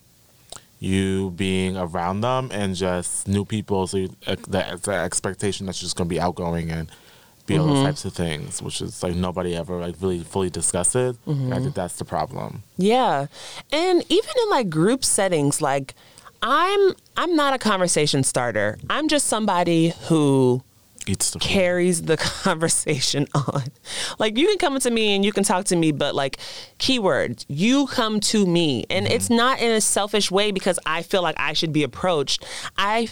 you 0.81 1.31
being 1.33 1.77
around 1.77 2.23
them 2.23 2.49
and 2.53 2.75
just 2.75 3.29
new 3.29 3.45
people. 3.45 3.87
So 3.87 3.99
you, 3.99 4.17
uh, 4.27 4.35
the, 4.49 4.81
the 4.83 4.93
expectation 4.93 5.67
that 5.67 5.81
you're 5.81 5.87
just 5.87 5.97
going 5.97 6.09
to 6.09 6.15
be 6.15 6.19
outgoing 6.19 6.71
and 6.71 6.91
be 7.47 7.59
all 7.59 7.67
those 7.67 7.85
types 7.85 8.05
of 8.05 8.15
things, 8.15 8.63
which 8.63 8.81
is 8.81 9.03
like 9.03 9.15
nobody 9.15 9.55
ever 9.57 9.79
like 9.79 9.97
really 10.01 10.21
fully 10.21 10.51
discussed 10.51 10.97
it. 10.97 11.17
And 11.27 11.55
I 11.55 11.59
think 11.59 11.75
that's 11.75 11.97
the 11.97 12.05
problem. 12.05 12.63
Yeah. 12.77 13.27
And 13.71 14.05
even 14.09 14.31
in 14.45 14.51
like 14.51 14.71
group 14.71 15.05
settings 15.05 15.61
like 15.61 15.95
I'm 16.43 16.93
I'm 17.17 17.37
not 17.37 17.53
a 17.53 17.59
conversation 17.59 18.23
starter. 18.23 18.79
I'm 18.89 19.09
just 19.09 19.27
somebody 19.27 19.93
who 20.09 20.63
the 21.07 21.39
carries 21.41 22.03
the 22.03 22.17
conversation 22.45 23.27
on. 23.35 23.65
Like 24.19 24.37
you 24.37 24.47
can 24.47 24.59
come 24.59 24.79
to 24.79 24.91
me 24.91 25.15
and 25.15 25.25
you 25.25 25.33
can 25.33 25.45
talk 25.45 25.67
to 25.67 25.77
me, 25.77 25.93
but 25.93 26.15
like 26.15 26.39
keyword, 26.79 27.45
you 27.49 27.87
come 27.87 28.21
to 28.21 28.47
me. 28.47 28.87
And 28.91 29.07
it's 29.07 29.27
mm-hmm. 29.27 29.37
not 29.37 29.61
in 29.61 29.73
a 29.73 29.81
selfish 29.81 30.31
way 30.31 30.51
because 30.51 30.79
I 30.87 31.03
feel 31.03 31.23
like 31.23 31.37
I 31.39 31.53
should 31.53 31.73
be 31.73 31.83
approached. 31.83 32.45
I 32.77 33.09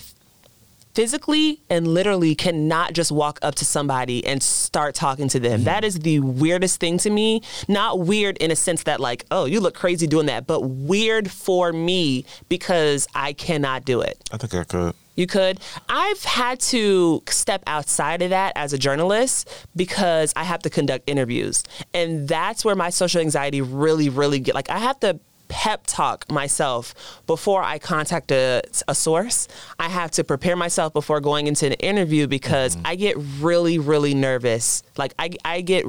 physically 0.99 1.61
and 1.71 1.87
literally 1.87 2.35
cannot 2.35 2.93
just 2.93 3.13
walk 3.13 3.39
up 3.41 3.55
to 3.55 3.65
somebody 3.65 4.27
and 4.27 4.43
start 4.43 4.97
talking 4.97 5.29
to 5.29 5.39
them. 5.39 5.59
Mm-hmm. 5.59 5.65
That 5.65 5.85
is 5.85 6.01
the 6.01 6.19
weirdest 6.19 6.81
thing 6.81 6.99
to 6.99 7.11
me. 7.11 7.41
Not 7.69 8.01
weird 8.01 8.37
in 8.39 8.51
a 8.51 8.57
sense 8.57 8.83
that 8.83 8.99
like, 8.99 9.25
oh, 9.31 9.45
you 9.45 9.61
look 9.61 9.75
crazy 9.75 10.09
doing 10.09 10.27
that, 10.27 10.49
but 10.49 10.63
weird 10.63 11.31
for 11.31 11.73
me 11.73 12.25
because 12.49 13.07
I 13.15 13.33
cannot 13.33 13.85
do 13.85 14.01
it. 14.01 14.19
I 14.33 14.39
think 14.39 14.55
I 14.55 14.65
could. 14.65 14.95
You 15.19 15.27
could. 15.27 15.59
I've 15.89 16.23
had 16.23 16.61
to 16.61 17.25
step 17.29 17.65
outside 17.67 18.23
of 18.23 18.31
that 18.31 18.53
as 18.55 18.73
a 18.73 18.79
journalist 18.79 19.51
because 19.75 20.33
I 20.37 20.45
have 20.45 20.63
to 20.63 20.71
conduct 20.71 21.11
interviews. 21.11 21.65
And 21.93 22.29
that's 22.29 22.65
where 22.65 22.77
my 22.77 22.91
social 22.91 23.21
anxiety 23.21 23.61
really, 23.61 24.11
really 24.11 24.39
get 24.39 24.55
like 24.55 24.71
I 24.71 24.79
have 24.79 25.01
to 25.01 25.19
pep 25.49 25.83
talk 25.87 26.31
myself 26.31 26.95
before 27.27 27.65
I 27.65 27.79
contact 27.79 28.31
a, 28.31 28.63
a 28.87 28.95
source. 28.95 29.49
I 29.81 29.89
have 29.89 30.13
to 30.13 30.23
prepare 30.23 30.55
myself 30.55 30.93
before 30.93 31.21
going 31.21 31.49
into 31.49 31.67
an 31.67 31.73
interview 31.73 32.29
because 32.29 32.77
mm-hmm. 32.77 32.87
I 32.87 32.95
get 32.95 33.17
really, 33.41 33.79
really 33.81 34.15
nervous. 34.15 34.85
Like 34.97 35.15
I, 35.19 35.31
I 35.45 35.63
get 35.63 35.85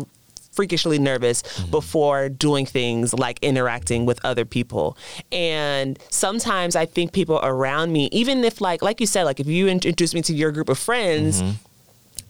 freakishly 0.59 0.99
nervous 0.99 1.41
mm-hmm. 1.41 1.71
before 1.71 2.27
doing 2.27 2.65
things 2.65 3.13
like 3.13 3.39
interacting 3.41 4.05
with 4.05 4.19
other 4.25 4.43
people. 4.43 4.97
And 5.31 5.97
sometimes 6.09 6.75
I 6.75 6.85
think 6.85 7.13
people 7.13 7.39
around 7.41 7.93
me, 7.93 8.09
even 8.11 8.43
if 8.43 8.59
like 8.59 8.81
like 8.81 8.99
you 8.99 9.07
said, 9.07 9.23
like 9.23 9.39
if 9.39 9.47
you 9.47 9.69
introduce 9.69 10.13
me 10.13 10.21
to 10.23 10.33
your 10.33 10.51
group 10.51 10.67
of 10.67 10.77
friends, 10.77 11.41
mm-hmm. 11.41 11.51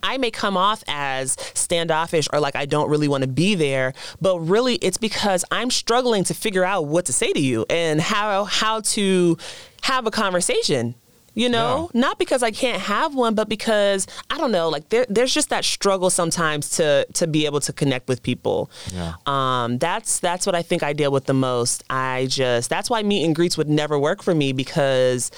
I 0.03 0.19
may 0.19 0.29
come 0.29 0.55
off 0.57 0.83
as 0.87 1.37
standoffish 1.55 2.27
or 2.31 2.39
like 2.39 2.55
I 2.55 2.67
don't 2.67 2.87
really 2.87 3.07
want 3.07 3.23
to 3.23 3.27
be 3.27 3.55
there, 3.55 3.95
but 4.21 4.37
really 4.37 4.75
it's 4.75 4.97
because 4.97 5.43
I'm 5.49 5.71
struggling 5.71 6.23
to 6.25 6.35
figure 6.35 6.63
out 6.63 6.85
what 6.85 7.07
to 7.07 7.13
say 7.13 7.33
to 7.33 7.39
you 7.39 7.65
and 7.67 7.99
how 7.99 8.43
how 8.43 8.81
to 8.81 9.39
have 9.81 10.05
a 10.05 10.11
conversation. 10.11 10.93
You 11.39 11.49
know, 11.49 11.89
not 11.93 12.19
because 12.19 12.43
I 12.43 12.51
can't 12.51 12.81
have 12.81 13.15
one, 13.15 13.33
but 13.33 13.47
because 13.47 14.07
I 14.29 14.37
don't 14.37 14.51
know, 14.51 14.67
like 14.69 14.89
there, 14.89 15.05
there's 15.09 15.33
just 15.33 15.49
that 15.49 15.63
struggle 15.63 16.09
sometimes 16.09 16.69
to 16.77 17.05
to 17.13 17.27
be 17.27 17.45
able 17.45 17.61
to 17.61 17.71
connect 17.73 18.07
with 18.09 18.21
people. 18.23 18.69
Yeah. 18.93 19.13
Um, 19.25 19.77
that's 19.77 20.19
that's 20.19 20.45
what 20.45 20.53
I 20.55 20.61
think 20.61 20.83
I 20.83 20.91
deal 20.93 21.11
with 21.11 21.25
the 21.25 21.33
most. 21.33 21.83
I 21.89 22.27
just 22.29 22.69
that's 22.69 22.89
why 22.89 23.03
meet 23.03 23.23
and 23.25 23.33
greets 23.35 23.57
would 23.57 23.69
never 23.69 23.97
work 23.97 24.21
for 24.21 24.35
me 24.35 24.51
because 24.53 25.31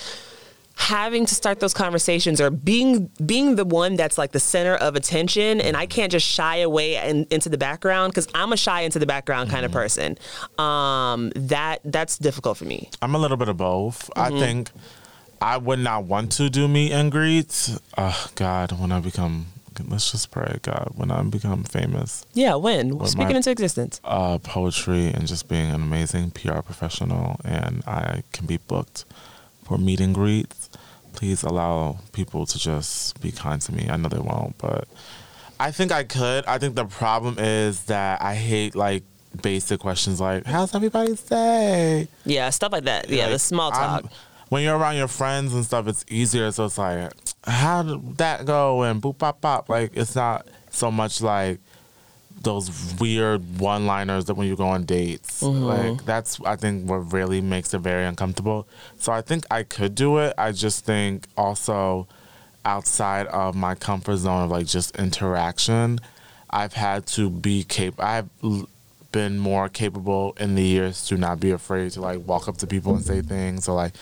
having 0.75 1.25
to 1.27 1.35
start 1.35 1.59
those 1.59 1.73
conversations 1.73 2.41
or 2.41 2.49
being 2.49 3.09
being 3.23 3.55
the 3.55 3.65
one 3.65 3.95
that's 3.95 4.17
like 4.17 4.31
the 4.31 4.39
center 4.39 4.73
of 4.75 4.95
attention 4.95 5.61
and 5.61 5.77
I 5.77 5.85
can't 5.85 6.11
just 6.11 6.25
shy 6.25 6.57
away 6.57 6.95
and 6.95 7.27
into 7.31 7.49
the 7.49 7.57
background 7.57 8.13
because 8.13 8.27
I'm 8.33 8.51
a 8.53 8.57
shy 8.57 8.81
into 8.81 8.97
the 8.97 9.05
background 9.05 9.49
kind 9.51 9.65
of 9.65 9.71
person. 9.71 10.17
Um, 10.57 11.31
that 11.35 11.81
that's 11.85 12.17
difficult 12.17 12.57
for 12.57 12.65
me. 12.65 12.89
I'm 13.01 13.13
a 13.13 13.19
little 13.19 13.37
bit 13.37 13.49
of 13.49 13.57
both. 13.57 14.09
I 14.15 14.29
Mm-hmm. 14.29 14.39
think 14.39 14.71
I 15.41 15.57
would 15.57 15.79
not 15.79 16.03
want 16.05 16.31
to 16.33 16.49
do 16.49 16.67
meet 16.67 16.91
and 16.91 17.11
greets. 17.11 17.77
Oh 17.97 18.27
God, 18.35 18.73
when 18.79 18.91
I 18.91 18.99
become, 18.99 19.47
let's 19.87 20.11
just 20.11 20.29
pray, 20.31 20.59
God, 20.61 20.91
when 20.95 21.09
I 21.09 21.21
become 21.23 21.63
famous, 21.63 22.25
Yeah, 22.33 22.55
when 22.55 22.91
speaking 23.07 23.29
my- 23.29 23.37
into 23.37 23.49
existence. 23.49 23.99
uh, 24.03 24.37
poetry 24.37 25.07
and 25.07 25.27
just 25.27 25.47
being 25.47 25.69
an 25.69 25.81
amazing 25.81 26.31
PR 26.31 26.61
professional, 26.61 27.39
and 27.43 27.83
I 27.87 28.21
can 28.33 28.45
be 28.45 28.57
booked 28.57 29.05
for 29.63 29.77
meet 29.79 29.99
and 29.99 30.13
greets. 30.13 30.69
Please 31.13 31.43
allow 31.43 31.97
people 32.13 32.45
to 32.45 32.57
just 32.59 33.19
be 33.19 33.31
kind 33.31 33.61
to 33.63 33.73
me. 33.73 33.87
I 33.89 33.97
know 33.97 34.09
they 34.09 34.19
won't, 34.19 34.57
but 34.59 34.87
I 35.59 35.71
think 35.71 35.91
I 35.91 36.03
could. 36.03 36.45
I 36.45 36.57
think 36.59 36.75
the 36.75 36.85
problem 36.85 37.37
is 37.39 37.83
that 37.85 38.21
I 38.21 38.35
hate 38.35 38.75
like 38.75 39.03
basic 39.41 39.79
questions 39.79 40.21
like 40.21 40.45
"How's 40.45 40.73
everybody's 40.75 41.21
day?" 41.21 42.07
Yeah, 42.25 42.49
stuff 42.51 42.71
like 42.71 42.85
that. 42.85 43.09
Yeah, 43.09 43.25
the 43.25 43.31
Like, 43.33 43.41
small 43.41 43.73
I'm- 43.73 44.03
talk. 44.03 44.11
When 44.51 44.63
you're 44.63 44.77
around 44.77 44.97
your 44.97 45.07
friends 45.07 45.53
and 45.53 45.63
stuff, 45.63 45.87
it's 45.87 46.03
easier. 46.09 46.51
So 46.51 46.65
it's 46.65 46.77
like, 46.77 47.09
how 47.45 47.83
did 47.83 48.17
that 48.17 48.45
go? 48.45 48.81
And 48.83 49.01
boop, 49.01 49.17
pop, 49.17 49.39
pop. 49.39 49.69
Like, 49.69 49.95
it's 49.95 50.13
not 50.13 50.45
so 50.69 50.91
much 50.91 51.21
like 51.21 51.61
those 52.41 52.69
weird 52.99 53.61
one 53.61 53.85
liners 53.85 54.25
that 54.25 54.33
when 54.33 54.47
you 54.47 54.57
go 54.57 54.67
on 54.67 54.83
dates. 54.83 55.41
Mm-hmm. 55.41 55.63
Like, 55.63 56.03
that's, 56.03 56.37
I 56.41 56.57
think, 56.57 56.89
what 56.89 57.13
really 57.13 57.39
makes 57.39 57.73
it 57.73 57.77
very 57.77 58.03
uncomfortable. 58.03 58.67
So 58.97 59.13
I 59.13 59.21
think 59.21 59.45
I 59.49 59.63
could 59.63 59.95
do 59.95 60.17
it. 60.17 60.33
I 60.37 60.51
just 60.51 60.83
think 60.83 61.27
also 61.37 62.09
outside 62.65 63.27
of 63.27 63.55
my 63.55 63.73
comfort 63.73 64.17
zone 64.17 64.43
of 64.43 64.51
like 64.51 64.67
just 64.67 64.97
interaction, 64.97 65.99
I've 66.49 66.73
had 66.73 67.05
to 67.07 67.29
be 67.29 67.63
capable. 67.63 68.03
I've 68.03 68.29
l- 68.43 68.67
been 69.13 69.39
more 69.39 69.69
capable 69.69 70.35
in 70.39 70.55
the 70.55 70.63
years 70.63 71.05
to 71.07 71.17
not 71.17 71.39
be 71.39 71.51
afraid 71.51 71.91
to 71.91 72.01
like 72.01 72.25
walk 72.27 72.47
up 72.47 72.57
to 72.57 72.67
people 72.67 72.95
and 72.95 73.03
say 73.03 73.21
things 73.21 73.67
or 73.67 73.75
like 73.75 73.93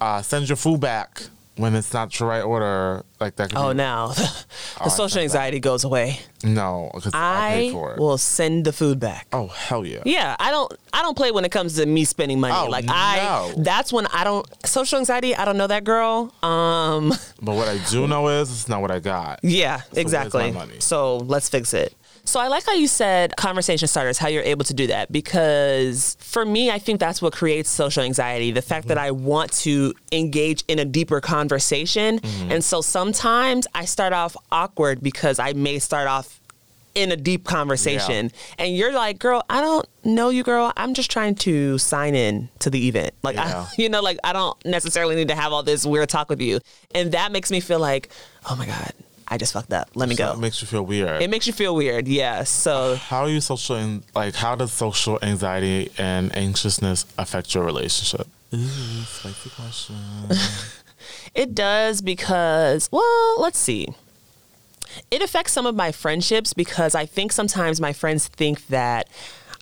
uh, 0.00 0.22
send 0.22 0.48
your 0.48 0.56
food 0.56 0.80
back 0.80 1.22
when 1.56 1.74
it's 1.74 1.92
not 1.92 2.18
your 2.18 2.28
right 2.30 2.40
order. 2.42 3.04
Like 3.20 3.36
that. 3.36 3.50
Could 3.50 3.58
Oh, 3.58 3.68
be, 3.68 3.74
now 3.74 4.08
the 4.08 4.44
I 4.80 4.88
social 4.88 5.20
anxiety 5.20 5.60
goes 5.60 5.84
away. 5.84 6.18
no, 6.42 6.90
because 6.94 7.14
I, 7.14 7.46
I 7.46 7.50
paid 7.50 7.72
for 7.72 7.92
it. 7.92 7.98
will 8.00 8.18
send 8.18 8.64
the 8.64 8.72
food 8.72 8.98
back. 8.98 9.26
oh 9.32 9.46
hell 9.48 9.86
yeah. 9.86 10.02
Yeah, 10.04 10.34
I 10.40 10.50
don't 10.50 10.72
I 10.92 11.02
don't 11.02 11.16
play 11.16 11.30
when 11.30 11.44
it 11.44 11.52
comes 11.52 11.76
to 11.76 11.86
me 11.86 12.04
spending 12.04 12.40
money. 12.40 12.54
Oh, 12.56 12.66
like 12.68 12.86
I 12.88 13.52
that's 13.58 13.92
when 13.92 14.06
I 14.08 14.24
don't 14.24 14.46
social 14.66 14.98
anxiety, 14.98 15.36
I 15.36 15.44
don't 15.44 15.56
know 15.56 15.68
that 15.68 15.84
girl. 15.84 16.34
Um 16.42 17.10
But 17.40 17.54
what 17.54 17.68
I 17.68 17.78
do 17.90 18.08
know 18.08 18.26
is 18.28 18.50
it's 18.50 18.68
not 18.68 18.80
what 18.80 18.90
I 18.90 18.98
got. 18.98 19.40
yeah, 19.44 19.82
my 19.94 20.00
exactly. 20.00 20.50
money? 20.52 20.76
So 20.80 21.18
let's 21.18 21.48
fix 21.48 21.74
it. 21.74 21.94
So 22.24 22.38
I 22.38 22.48
like 22.48 22.64
how 22.64 22.72
you 22.72 22.86
said 22.86 23.36
conversation 23.36 23.88
starters, 23.88 24.16
how 24.16 24.28
you're 24.28 24.44
able 24.44 24.64
to 24.64 24.74
do 24.74 24.86
that 24.86 25.10
because 25.10 26.16
for 26.20 26.44
me, 26.44 26.70
I 26.70 26.78
think 26.78 27.00
that's 27.00 27.20
what 27.20 27.32
creates 27.32 27.68
social 27.68 28.02
anxiety. 28.02 28.52
The 28.52 28.62
fact 28.62 28.88
that 28.88 28.96
mm-hmm. 28.96 29.06
I 29.06 29.10
want 29.10 29.52
to 29.52 29.92
engage 30.12 30.62
in 30.68 30.78
a 30.78 30.84
deeper 30.84 31.20
conversation. 31.20 32.20
Mm-hmm. 32.20 32.52
And 32.52 32.64
so 32.64 32.80
sometimes 32.80 33.66
I 33.74 33.86
start 33.86 34.12
off 34.12 34.36
awkward 34.52 35.02
because 35.02 35.38
I 35.38 35.52
may 35.52 35.78
start 35.78 36.06
off 36.06 36.40
in 36.94 37.10
a 37.10 37.16
deep 37.16 37.44
conversation 37.44 38.30
and 38.58 38.76
you're 38.76 38.92
like 38.92 39.18
girl 39.18 39.42
i 39.48 39.62
don't 39.62 39.86
know 40.04 40.28
you 40.28 40.42
girl 40.42 40.72
i'm 40.76 40.92
just 40.92 41.10
trying 41.10 41.34
to 41.34 41.78
sign 41.78 42.14
in 42.14 42.50
to 42.58 42.68
the 42.68 42.86
event 42.86 43.14
like 43.22 43.36
Yeah. 43.36 43.66
I, 43.66 43.74
you 43.78 43.88
know 43.88 44.02
like 44.02 44.18
i 44.24 44.34
don't 44.34 44.62
necessarily 44.66 45.16
need 45.16 45.28
to 45.28 45.34
have 45.34 45.54
all 45.54 45.62
this 45.62 45.86
weird 45.86 46.10
talk 46.10 46.28
with 46.28 46.42
you 46.42 46.60
and 46.94 47.12
that 47.12 47.32
makes 47.32 47.50
me 47.50 47.60
feel 47.60 47.78
like 47.78 48.10
oh 48.50 48.56
my 48.56 48.66
god 48.66 48.92
i 49.28 49.38
just 49.38 49.52
fucked 49.52 49.72
up 49.72 49.88
let 49.94 50.08
me 50.08 50.14
So 50.14 50.26
go 50.26 50.32
It 50.32 50.38
makes 50.38 50.60
you 50.62 50.68
feel 50.68 50.82
weird. 50.84 51.22
it 51.22 51.30
makes 51.30 51.46
you 51.46 51.52
feel 51.52 51.74
weird 51.74 52.08
yeah 52.08 52.44
so 52.44 52.96
how 52.96 53.20
are 53.22 53.28
you 53.28 53.40
social 53.40 53.76
in, 53.76 54.02
like 54.14 54.34
how 54.34 54.54
does 54.54 54.72
social 54.72 55.18
anxiety 55.22 55.90
and 55.98 56.34
anxiousness 56.36 57.04
affect 57.18 57.54
your 57.54 57.64
relationship? 57.64 58.26
Ooh, 58.54 59.02
spicy 59.04 59.50
question. 59.50 59.96
It 61.34 61.54
does 61.54 62.00
because, 62.02 62.88
well, 62.92 63.40
let's 63.40 63.58
see. 63.58 63.88
It 65.10 65.22
affects 65.22 65.52
some 65.52 65.66
of 65.66 65.74
my 65.74 65.90
friendships 65.90 66.52
because 66.52 66.94
I 66.94 67.06
think 67.06 67.32
sometimes 67.32 67.80
my 67.80 67.92
friends 67.92 68.28
think 68.28 68.66
that 68.68 69.08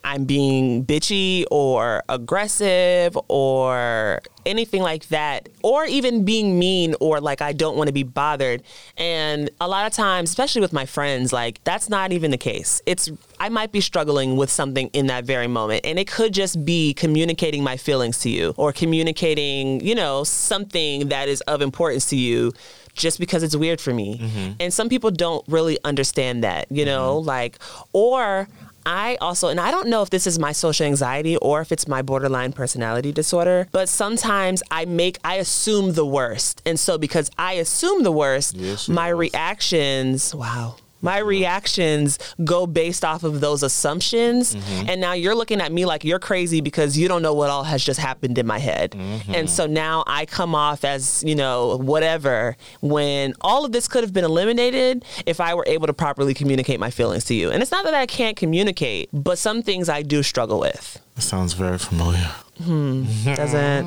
I'm 0.05 0.25
being 0.25 0.85
bitchy 0.85 1.45
or 1.51 2.03
aggressive 2.09 3.17
or 3.29 4.21
anything 4.47 4.83
like 4.83 5.09
that, 5.09 5.49
or 5.63 5.85
even 5.85 6.25
being 6.25 6.59
mean 6.59 6.95
or 7.01 7.21
like 7.21 7.43
I 7.43 7.53
don't 7.53 7.77
want 7.77 7.89
to 7.89 7.93
be 7.93 8.03
bothered. 8.03 8.63
And 8.97 9.51
a 9.61 9.69
lot 9.69 9.87
of 9.87 9.93
times, 9.93 10.31
especially 10.31 10.61
with 10.61 10.73
my 10.73 10.87
friends, 10.87 11.33
like 11.33 11.63
that's 11.65 11.89
not 11.89 12.13
even 12.13 12.31
the 12.31 12.39
case. 12.39 12.81
It's 12.87 13.11
I 13.39 13.49
might 13.49 13.73
be 13.73 13.81
struggling 13.81 14.37
with 14.37 14.51
something 14.51 14.89
in 14.93 15.07
that 15.07 15.25
very 15.25 15.47
moment, 15.47 15.85
and 15.85 15.99
it 15.99 16.07
could 16.07 16.33
just 16.33 16.65
be 16.65 16.95
communicating 16.95 17.63
my 17.63 17.77
feelings 17.77 18.19
to 18.21 18.31
you 18.31 18.55
or 18.57 18.73
communicating, 18.73 19.81
you 19.81 19.95
know, 19.95 20.25
something 20.25 21.09
that 21.09 21.29
is 21.29 21.41
of 21.43 21.63
importance 21.63 22.07
to 22.11 22.17
you 22.17 22.53
just 22.95 23.21
because 23.21 23.43
it's 23.43 23.57
weird 23.57 23.81
for 23.81 23.95
me. 23.95 24.19
Mm-hmm. 24.19 24.53
And 24.61 24.75
some 24.75 24.89
people 24.89 25.11
don't 25.11 25.47
really 25.49 25.79
understand 25.85 26.45
that, 26.45 26.67
you 26.71 26.85
know, 26.85 27.19
mm-hmm. 27.19 27.29
like, 27.29 27.59
or 27.93 28.49
I 28.87 29.17
also, 29.21 29.49
and 29.49 29.61
I 29.61 29.71
don't 29.71 29.89
know 29.89 30.03
if 30.03 30.11
this 30.11 30.27
is 30.27 30.39
my 30.39 30.53
social 30.53 30.87
anxiety 30.87 31.37
or 31.37 31.61
if 31.61 31.73
it's 31.73 31.87
my 31.87 32.03
borderline 32.03 32.53
personality 32.53 33.13
disorder, 33.13 33.69
but 33.73 33.89
sometimes 33.89 34.63
I 34.71 34.85
make, 34.85 35.19
I 35.25 35.37
assume 35.37 35.93
the 35.93 36.07
worst. 36.07 36.63
And 36.65 36.79
so 36.79 36.99
because 36.99 37.31
I 37.39 37.55
assume 37.55 38.03
the 38.03 38.13
worst, 38.13 38.57
yes, 38.57 38.89
my 38.89 39.09
reactions, 39.09 40.35
wow 40.35 40.77
my 41.01 41.19
reactions 41.19 42.19
go 42.45 42.67
based 42.67 43.05
off 43.05 43.25
of 43.25 43.41
those 43.41 43.63
assumptions. 43.63 44.55
Mm-hmm. 44.55 44.89
And 44.89 45.01
now 45.01 45.13
you're 45.13 45.35
looking 45.35 45.61
at 45.61 45.73
me 45.73 45.87
like 45.87 46.05
you're 46.05 46.19
crazy 46.19 46.61
because 46.61 46.97
you 46.97 47.09
don't 47.09 47.23
know 47.23 47.35
what 47.35 47.51
all 47.51 47.65
has 47.65 47.85
just 47.85 48.01
happened 48.01 48.39
in 48.39 48.47
my 48.47 48.59
head. 48.59 48.93
Mm-hmm. 48.93 49.35
And 49.35 49.51
so 49.51 49.67
now 49.67 50.05
I 50.07 50.27
come 50.27 50.55
off 50.55 50.85
as, 50.85 51.23
you 51.25 51.35
know, 51.35 51.77
whatever, 51.79 52.57
when 52.81 53.35
all 53.41 53.65
of 53.65 53.73
this 53.73 53.89
could 53.89 54.05
have 54.05 54.13
been 54.13 54.25
eliminated 54.25 55.05
if 55.27 55.41
I 55.41 55.55
were 55.55 55.65
able 55.67 55.87
to 55.87 55.95
properly 55.95 56.35
communicate 56.35 56.81
my 56.81 56.91
feelings 56.91 57.25
to 57.27 57.35
you. 57.35 57.51
And 57.51 57.63
it's 57.63 57.73
not 57.73 57.85
that 57.85 57.95
I 57.95 58.07
can't 58.07 58.37
communicate, 58.37 59.09
but 59.13 59.39
some 59.39 59.63
things 59.63 59.89
I 59.89 60.03
do 60.03 60.23
struggle 60.23 60.61
with. 60.61 61.01
It 61.21 61.25
sounds 61.25 61.53
very 61.53 61.77
familiar. 61.77 62.31
Hmm, 62.65 63.05
doesn't. 63.25 63.87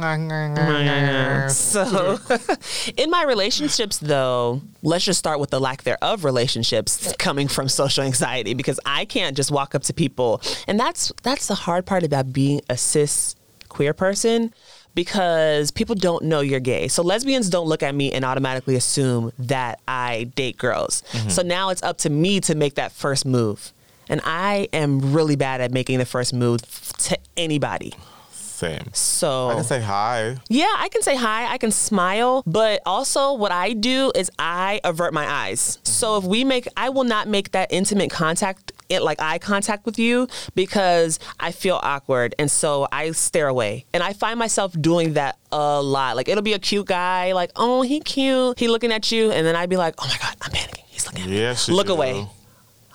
so, 1.50 2.20
in 2.96 3.10
my 3.10 3.24
relationships, 3.24 3.98
though, 3.98 4.62
let's 4.84 5.04
just 5.04 5.18
start 5.18 5.40
with 5.40 5.50
the 5.50 5.60
lack 5.60 5.82
thereof 5.82 6.26
relationships 6.26 7.12
coming 7.18 7.48
from 7.48 7.70
social 7.70 8.04
anxiety 8.04 8.54
because 8.54 8.80
I 8.86 9.06
can't 9.06 9.36
just 9.36 9.50
walk 9.50 9.74
up 9.74 9.82
to 9.86 9.96
people, 9.96 10.44
and 10.68 10.80
that's 10.80 11.12
that's 11.24 11.48
the 11.48 11.56
hard 11.56 11.88
part 11.88 12.04
about 12.04 12.32
being 12.32 12.62
a 12.70 12.78
cis 12.78 13.36
queer 13.68 13.96
person 13.96 14.54
because 14.94 15.72
people 15.72 15.96
don't 15.96 16.26
know 16.26 16.42
you're 16.42 16.60
gay. 16.60 16.88
So 16.88 17.02
lesbians 17.02 17.50
don't 17.50 17.68
look 17.68 17.82
at 17.82 17.96
me 17.96 18.12
and 18.12 18.24
automatically 18.24 18.76
assume 18.76 19.32
that 19.40 19.80
I 19.88 20.26
date 20.36 20.60
girls. 20.60 21.02
Mm-hmm. 21.14 21.30
So 21.30 21.42
now 21.42 21.70
it's 21.70 21.82
up 21.82 21.98
to 22.00 22.12
me 22.12 22.42
to 22.42 22.54
make 22.54 22.76
that 22.76 22.92
first 22.92 23.26
move. 23.26 23.73
And 24.10 24.22
I 24.24 24.68
am 24.74 25.14
really 25.14 25.36
bad 25.36 25.62
at 25.62 25.72
making 25.72 26.00
the 26.00 26.06
first 26.06 26.34
move 26.34 26.62
to 27.00 27.18
anybody. 27.38 27.94
Same. 28.64 28.94
So 28.94 29.50
I 29.50 29.56
can 29.56 29.64
say 29.64 29.82
hi. 29.82 30.38
Yeah, 30.48 30.74
I 30.78 30.88
can 30.90 31.02
say 31.02 31.16
hi. 31.16 31.52
I 31.52 31.58
can 31.58 31.72
smile, 31.72 32.44
but 32.46 32.82
also 32.86 33.34
what 33.34 33.52
I 33.52 33.74
do 33.74 34.12
is 34.16 34.32
I 34.40 34.80
avert 34.84 35.14
my 35.14 35.30
eyes. 35.30 35.80
So 35.84 36.18
if 36.18 36.24
we 36.24 36.44
make, 36.44 36.68
I 36.78 36.90
will 36.90 37.04
not 37.04 37.28
make 37.28 37.52
that 37.52 37.74
intimate 37.74 38.10
contact 38.10 38.72
it 38.90 39.02
like 39.02 39.20
eye 39.22 39.40
contact 39.40 39.86
with 39.86 39.98
you 39.98 40.28
because 40.56 41.20
I 41.40 41.52
feel 41.52 41.80
awkward 41.82 42.36
and 42.38 42.50
so 42.50 42.88
I 42.92 43.12
stare 43.12 43.48
away. 43.48 43.86
And 43.94 44.04
I 44.04 44.14
find 44.14 44.38
myself 44.38 44.80
doing 44.80 45.14
that 45.14 45.38
a 45.52 45.82
lot. 45.82 46.16
Like 46.16 46.30
it'll 46.30 46.44
be 46.44 46.54
a 46.54 46.60
cute 46.60 46.86
guy, 46.86 47.34
like, 47.34 47.52
oh, 47.56 47.82
he 47.82 48.00
cute. 48.00 48.60
He 48.60 48.68
looking 48.68 48.92
at 48.92 49.12
you, 49.12 49.32
and 49.32 49.46
then 49.46 49.56
I'd 49.56 49.70
be 49.70 49.78
like, 49.78 49.96
oh 49.98 50.08
my 50.08 50.18
God, 50.20 50.36
I'm 50.42 50.52
panicking. 50.52 50.84
He's 50.88 51.06
looking 51.06 51.24
at 51.24 51.30
me. 51.30 51.40
Yes, 51.40 51.68
Look 51.70 51.90
away. 51.90 52.28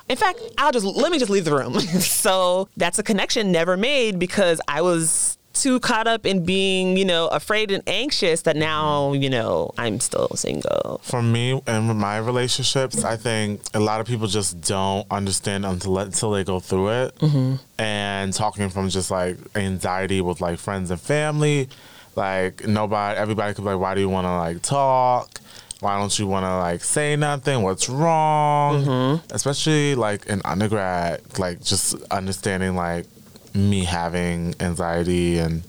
In 0.08 0.16
fact, 0.16 0.40
I'll 0.56 0.72
just 0.72 0.86
let 0.86 1.12
me 1.12 1.18
just 1.18 1.30
leave 1.30 1.44
the 1.44 1.54
room. 1.54 1.78
so 1.80 2.68
that's 2.76 2.98
a 2.98 3.02
connection 3.02 3.52
never 3.52 3.76
made 3.76 4.18
because 4.18 4.60
I 4.66 4.82
was 4.82 5.38
too 5.58 5.80
caught 5.80 6.06
up 6.06 6.24
in 6.24 6.44
being, 6.44 6.96
you 6.96 7.04
know, 7.04 7.26
afraid 7.28 7.70
and 7.70 7.82
anxious 7.86 8.42
that 8.42 8.56
now, 8.56 9.12
you 9.12 9.28
know, 9.28 9.72
I'm 9.76 10.00
still 10.00 10.28
single. 10.34 11.00
For 11.02 11.20
me 11.20 11.60
and 11.66 11.98
my 11.98 12.18
relationships, 12.18 13.04
I 13.04 13.16
think 13.16 13.60
a 13.74 13.80
lot 13.80 14.00
of 14.00 14.06
people 14.06 14.26
just 14.26 14.60
don't 14.60 15.06
understand 15.10 15.66
until 15.66 15.98
until 15.98 16.30
they 16.30 16.44
go 16.44 16.60
through 16.60 16.88
it. 16.90 17.14
Mm-hmm. 17.16 17.54
And 17.80 18.32
talking 18.32 18.68
from 18.70 18.88
just 18.88 19.10
like 19.10 19.36
anxiety 19.54 20.20
with 20.20 20.40
like 20.40 20.58
friends 20.58 20.90
and 20.90 21.00
family, 21.00 21.68
like 22.16 22.66
nobody, 22.66 23.18
everybody 23.18 23.54
could 23.54 23.62
be 23.62 23.70
like, 23.70 23.80
why 23.80 23.94
do 23.94 24.00
you 24.00 24.08
want 24.08 24.26
to 24.26 24.36
like 24.36 24.62
talk? 24.62 25.40
Why 25.80 25.98
don't 25.98 26.18
you 26.18 26.26
want 26.26 26.44
to 26.44 26.56
like 26.56 26.82
say 26.82 27.16
nothing? 27.16 27.62
What's 27.62 27.88
wrong? 27.88 28.84
Mm-hmm. 28.84 29.34
Especially 29.34 29.94
like 29.94 30.26
in 30.26 30.42
undergrad, 30.44 31.38
like 31.38 31.62
just 31.62 31.94
understanding 32.10 32.74
like 32.74 33.06
me 33.54 33.84
having 33.84 34.54
anxiety 34.60 35.38
and 35.38 35.62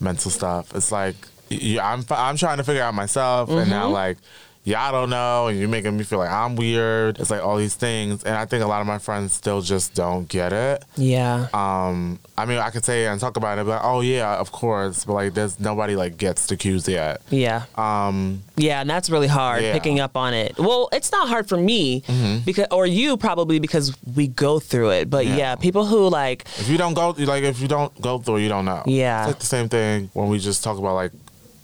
mental 0.00 0.30
stuff. 0.30 0.74
It's 0.74 0.92
like 0.92 1.16
I'm 1.50 2.04
I'm 2.10 2.36
trying 2.36 2.58
to 2.58 2.64
figure 2.64 2.82
out 2.82 2.94
myself, 2.94 3.48
mm-hmm. 3.48 3.58
and 3.58 3.70
now 3.70 3.84
mm-hmm. 3.84 3.94
like 3.94 4.18
yeah, 4.62 4.86
I 4.86 4.92
don't 4.92 5.08
know, 5.08 5.46
and 5.46 5.58
you're 5.58 5.70
making 5.70 5.96
me 5.96 6.04
feel 6.04 6.18
like 6.18 6.30
I'm 6.30 6.54
weird. 6.54 7.18
It's 7.18 7.30
like 7.30 7.42
all 7.42 7.56
these 7.56 7.74
things, 7.74 8.24
and 8.24 8.36
I 8.36 8.44
think 8.44 8.62
a 8.62 8.66
lot 8.66 8.82
of 8.82 8.86
my 8.86 8.98
friends 8.98 9.32
still 9.32 9.62
just 9.62 9.94
don't 9.94 10.28
get 10.28 10.52
it. 10.52 10.84
Yeah. 10.96 11.48
Um, 11.54 12.18
I 12.36 12.44
mean, 12.44 12.58
I 12.58 12.68
could 12.68 12.84
say 12.84 13.06
and 13.06 13.18
talk 13.18 13.38
about 13.38 13.58
it, 13.58 13.64
but 13.64 13.80
oh 13.82 14.02
yeah, 14.02 14.36
of 14.36 14.52
course, 14.52 15.06
but 15.06 15.14
like 15.14 15.32
there's 15.34 15.58
nobody 15.58 15.96
like 15.96 16.18
gets 16.18 16.46
the 16.46 16.58
cues 16.58 16.86
yet. 16.86 17.22
Yeah. 17.30 17.64
Um. 17.76 18.42
Yeah, 18.56 18.82
and 18.82 18.90
that's 18.90 19.08
really 19.08 19.28
hard 19.28 19.62
yeah. 19.62 19.72
picking 19.72 19.98
up 19.98 20.14
on 20.14 20.34
it. 20.34 20.58
Well, 20.58 20.90
it's 20.92 21.10
not 21.10 21.28
hard 21.28 21.48
for 21.48 21.56
me 21.56 22.02
mm-hmm. 22.02 22.44
because, 22.44 22.66
or 22.70 22.86
you 22.86 23.16
probably 23.16 23.60
because 23.60 23.96
we 24.14 24.28
go 24.28 24.60
through 24.60 24.90
it. 24.90 25.08
But 25.08 25.24
yeah. 25.24 25.36
yeah. 25.36 25.54
people 25.56 25.86
who 25.86 26.08
like 26.10 26.44
if 26.58 26.68
you 26.68 26.76
don't 26.76 26.92
go 26.92 27.14
like 27.16 27.44
if 27.44 27.60
you 27.60 27.68
don't 27.68 27.98
go 28.02 28.18
through, 28.18 28.36
it, 28.36 28.42
you 28.42 28.50
don't 28.50 28.66
know. 28.66 28.82
Yeah. 28.84 29.22
It's 29.22 29.28
like 29.28 29.38
the 29.40 29.46
same 29.46 29.70
thing 29.70 30.10
when 30.12 30.28
we 30.28 30.38
just 30.38 30.62
talk 30.62 30.76
about 30.76 30.94
like 30.94 31.12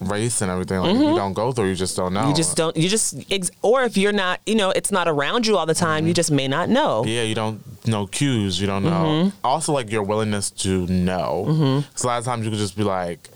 race 0.01 0.43
and 0.43 0.51
everything 0.51 0.79
like 0.79 0.91
mm-hmm. 0.91 1.03
if 1.03 1.09
you 1.11 1.17
don't 1.17 1.33
go 1.33 1.53
through 1.53 1.69
you 1.69 1.75
just 1.75 1.97
don't 1.97 2.13
know. 2.13 2.29
you 2.29 2.35
just 2.35 2.57
don't 2.57 2.77
you 2.77 2.89
just 2.89 3.15
or 3.63 3.85
if 3.85 3.97
you're 3.97 4.13
not 4.13 4.41
you 4.45 4.55
know 4.55 4.71
it's 4.71 4.91
not 4.91 5.09
around 5.09 5.47
you 5.47 5.57
all 5.57 5.65
the 5.65 5.75
time 5.75 6.01
mm-hmm. 6.01 6.09
you 6.09 6.15
just 6.15 6.31
may 6.31 6.47
not 6.47 6.69
know. 6.69 7.05
Yeah 7.07 7.23
you 7.23 7.35
don't 7.35 7.61
know 7.87 8.07
cues 8.07 8.61
you 8.61 8.67
don't 8.67 8.85
know. 8.85 8.91
Mm-hmm. 8.91 9.37
also 9.43 9.73
like 9.73 9.91
your 9.91 10.03
willingness 10.03 10.51
to 10.51 10.87
know. 10.87 11.47
Mm-hmm. 11.49 11.91
so 11.95 12.07
a 12.07 12.09
lot 12.09 12.19
of 12.19 12.25
times 12.25 12.45
you 12.45 12.51
could 12.51 12.59
just 12.59 12.77
be 12.77 12.83
like 12.83 13.31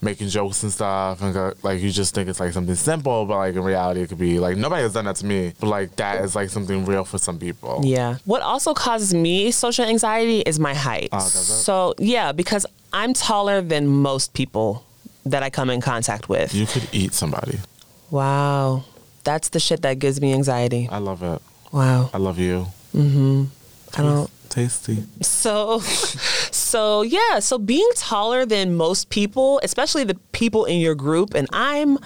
making 0.00 0.28
jokes 0.28 0.62
and 0.62 0.70
stuff 0.70 1.20
and 1.22 1.34
go, 1.34 1.52
like 1.62 1.80
you 1.80 1.90
just 1.90 2.14
think 2.14 2.28
it's 2.28 2.38
like 2.38 2.52
something 2.52 2.74
simple 2.74 3.26
but 3.26 3.36
like 3.36 3.54
in 3.54 3.62
reality 3.62 4.00
it 4.00 4.08
could 4.08 4.18
be 4.18 4.38
like 4.38 4.56
nobody 4.56 4.82
has 4.82 4.94
done 4.94 5.04
that 5.04 5.16
to 5.16 5.26
me 5.26 5.52
but 5.58 5.66
like 5.66 5.94
that 5.96 6.24
is 6.24 6.34
like 6.34 6.48
something 6.48 6.86
real 6.86 7.04
for 7.04 7.18
some 7.18 7.38
people. 7.38 7.80
Yeah. 7.84 8.16
What 8.24 8.40
also 8.40 8.72
causes 8.72 9.12
me 9.12 9.50
social 9.50 9.84
anxiety 9.84 10.40
is 10.40 10.58
my 10.58 10.72
height. 10.72 11.10
Oh, 11.12 11.18
so 11.18 11.94
yeah 11.98 12.32
because 12.32 12.64
i'm 12.92 13.12
taller 13.12 13.60
than 13.60 13.86
most 13.86 14.32
people 14.32 14.85
that 15.26 15.42
I 15.42 15.50
come 15.50 15.70
in 15.70 15.80
contact 15.80 16.28
with. 16.28 16.54
You 16.54 16.66
could 16.66 16.88
eat 16.92 17.12
somebody. 17.12 17.58
Wow. 18.10 18.84
That's 19.24 19.48
the 19.48 19.60
shit 19.60 19.82
that 19.82 19.98
gives 19.98 20.20
me 20.20 20.32
anxiety. 20.32 20.88
I 20.90 20.98
love 20.98 21.22
it. 21.22 21.42
Wow. 21.72 22.10
I 22.14 22.18
love 22.18 22.38
you. 22.38 22.66
Mm-hmm. 22.94 23.44
I 23.98 24.02
don't 24.02 24.30
tasty. 24.48 25.04
So 25.20 25.80
so 25.80 27.02
yeah, 27.02 27.40
so 27.40 27.58
being 27.58 27.88
taller 27.94 28.46
than 28.46 28.74
most 28.74 29.10
people, 29.10 29.60
especially 29.62 30.04
the 30.04 30.14
people 30.32 30.64
in 30.64 30.80
your 30.80 30.94
group, 30.94 31.34
and 31.34 31.48
I'm 31.52 31.98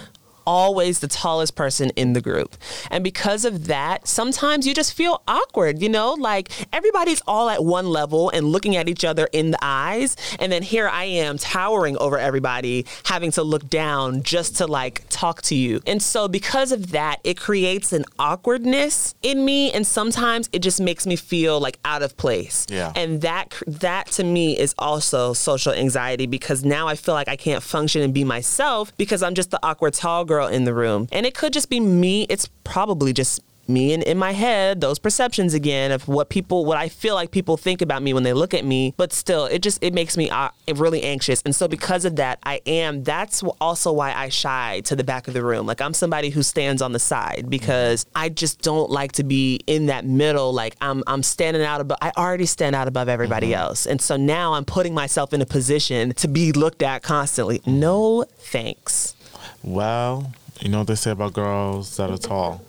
always 0.46 1.00
the 1.00 1.08
tallest 1.08 1.54
person 1.54 1.90
in 1.90 2.12
the 2.12 2.20
group. 2.20 2.56
And 2.90 3.02
because 3.04 3.44
of 3.44 3.66
that, 3.66 4.06
sometimes 4.06 4.66
you 4.66 4.74
just 4.74 4.94
feel 4.94 5.22
awkward, 5.26 5.80
you 5.80 5.88
know, 5.88 6.14
like 6.14 6.50
everybody's 6.72 7.22
all 7.26 7.48
at 7.48 7.64
one 7.64 7.88
level 7.88 8.30
and 8.30 8.46
looking 8.46 8.76
at 8.76 8.88
each 8.88 9.04
other 9.04 9.28
in 9.32 9.50
the 9.50 9.58
eyes. 9.62 10.16
And 10.38 10.50
then 10.50 10.62
here 10.62 10.88
I 10.88 11.04
am 11.04 11.38
towering 11.38 11.96
over 11.98 12.18
everybody, 12.18 12.86
having 13.04 13.30
to 13.32 13.42
look 13.42 13.68
down 13.68 14.22
just 14.22 14.56
to 14.56 14.66
like 14.66 15.02
talk 15.08 15.42
to 15.42 15.54
you. 15.54 15.80
And 15.86 16.02
so 16.02 16.28
because 16.28 16.72
of 16.72 16.92
that, 16.92 17.20
it 17.24 17.38
creates 17.38 17.92
an 17.92 18.04
awkwardness 18.18 19.14
in 19.22 19.44
me. 19.44 19.72
And 19.72 19.86
sometimes 19.86 20.48
it 20.52 20.60
just 20.60 20.80
makes 20.80 21.06
me 21.06 21.16
feel 21.16 21.60
like 21.60 21.78
out 21.84 22.02
of 22.02 22.16
place. 22.16 22.66
Yeah. 22.68 22.92
And 22.96 23.20
that, 23.22 23.60
that 23.66 24.06
to 24.12 24.24
me 24.24 24.58
is 24.58 24.74
also 24.78 25.32
social 25.32 25.72
anxiety 25.72 26.26
because 26.26 26.64
now 26.64 26.88
I 26.88 26.96
feel 26.96 27.14
like 27.14 27.28
I 27.28 27.36
can't 27.36 27.62
function 27.62 28.02
and 28.02 28.14
be 28.14 28.24
myself 28.24 28.96
because 28.96 29.22
I'm 29.22 29.34
just 29.34 29.50
the 29.50 29.60
awkward 29.62 29.94
tall 29.94 30.24
girl 30.30 30.46
in 30.46 30.64
the 30.64 30.72
room. 30.72 31.08
And 31.12 31.26
it 31.26 31.34
could 31.34 31.52
just 31.52 31.68
be 31.68 31.80
me. 31.80 32.26
It's 32.30 32.48
probably 32.64 33.12
just 33.12 33.42
me 33.70 33.94
and 33.94 34.02
in 34.02 34.18
my 34.18 34.32
head 34.32 34.80
those 34.80 34.98
perceptions 34.98 35.54
again 35.54 35.92
of 35.92 36.06
what 36.08 36.28
people 36.28 36.64
what 36.64 36.76
i 36.76 36.88
feel 36.88 37.14
like 37.14 37.30
people 37.30 37.56
think 37.56 37.80
about 37.80 38.02
me 38.02 38.12
when 38.12 38.24
they 38.24 38.32
look 38.32 38.52
at 38.52 38.64
me. 38.64 38.92
But 38.96 39.12
still 39.12 39.46
it 39.46 39.62
just 39.62 39.82
it 39.82 39.94
makes 39.94 40.16
me 40.16 40.28
uh, 40.28 40.50
really 40.74 41.02
anxious. 41.02 41.40
And 41.44 41.54
so 41.54 41.68
because 41.68 42.04
of 42.04 42.16
that 42.16 42.38
i 42.42 42.60
am 42.66 43.04
that's 43.04 43.42
also 43.60 43.92
why 43.92 44.12
i 44.12 44.28
shy 44.28 44.80
to 44.86 44.96
the 44.96 45.04
back 45.04 45.28
of 45.28 45.34
the 45.34 45.42
room. 45.42 45.66
Like 45.66 45.80
i'm 45.80 45.94
somebody 45.94 46.30
who 46.30 46.42
stands 46.42 46.82
on 46.82 46.92
the 46.92 46.98
side 46.98 47.46
because 47.48 48.04
i 48.14 48.28
just 48.28 48.60
don't 48.60 48.90
like 48.90 49.12
to 49.12 49.24
be 49.24 49.60
in 49.66 49.86
that 49.86 50.04
middle. 50.04 50.52
Like 50.52 50.76
i'm 50.80 51.02
i'm 51.06 51.22
standing 51.22 51.62
out 51.62 51.80
above 51.80 51.98
i 52.02 52.10
already 52.16 52.46
stand 52.46 52.74
out 52.74 52.88
above 52.88 53.08
everybody 53.08 53.50
mm-hmm. 53.50 53.62
else. 53.62 53.86
And 53.86 54.00
so 54.00 54.16
now 54.16 54.54
i'm 54.54 54.64
putting 54.64 54.94
myself 54.94 55.32
in 55.32 55.40
a 55.40 55.46
position 55.46 56.12
to 56.14 56.28
be 56.28 56.52
looked 56.52 56.82
at 56.82 57.02
constantly. 57.02 57.62
No 57.66 58.24
thanks 58.36 59.14
well, 59.62 60.32
you 60.60 60.68
know 60.68 60.78
what 60.78 60.86
they 60.86 60.94
say 60.94 61.10
about 61.10 61.32
girls 61.32 61.96
that 61.96 62.10
are 62.10 62.18
tall? 62.18 62.62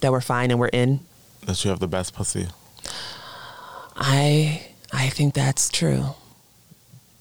That 0.00 0.12
we're 0.12 0.20
fine 0.20 0.50
and 0.50 0.60
we're 0.60 0.68
in? 0.68 1.00
That 1.46 1.64
you 1.64 1.70
have 1.70 1.80
the 1.80 1.88
best 1.88 2.14
pussy. 2.14 2.48
I 3.96 4.66
I 4.92 5.08
think 5.08 5.34
that's 5.34 5.68
true. 5.70 6.14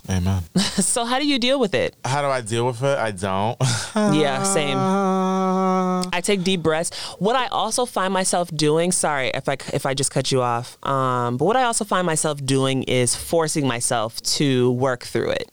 Amen. 0.10 0.44
so 0.58 1.06
how 1.06 1.18
do 1.20 1.26
you 1.28 1.40
deal 1.40 1.60
with 1.60 1.74
it? 1.74 1.96
How 2.04 2.22
do 2.22 2.28
I 2.28 2.42
deal 2.42 2.66
with 2.66 2.84
it? 2.84 2.98
I 2.98 3.12
don't. 3.12 3.58
Yeah, 3.96 4.42
same. 4.44 4.78
I 4.78 6.20
take 6.22 6.44
deep 6.44 6.62
breaths. 6.64 6.92
What 7.20 7.36
I 7.36 7.46
also 7.48 7.86
find 7.86 8.12
myself 8.12 8.50
doing, 8.56 8.92
sorry 8.92 9.30
if 9.34 9.48
I 9.48 9.58
if 9.72 9.86
I 9.86 9.94
just 9.94 10.12
cut 10.12 10.32
you 10.32 10.42
off, 10.42 10.78
um, 10.86 11.38
but 11.38 11.46
what 11.46 11.56
I 11.56 11.64
also 11.64 11.86
find 11.86 12.06
myself 12.06 12.44
doing 12.44 12.84
is 12.84 13.16
forcing 13.16 13.68
myself 13.68 14.20
to 14.38 14.72
work 14.72 15.04
through 15.04 15.32
it. 15.32 15.52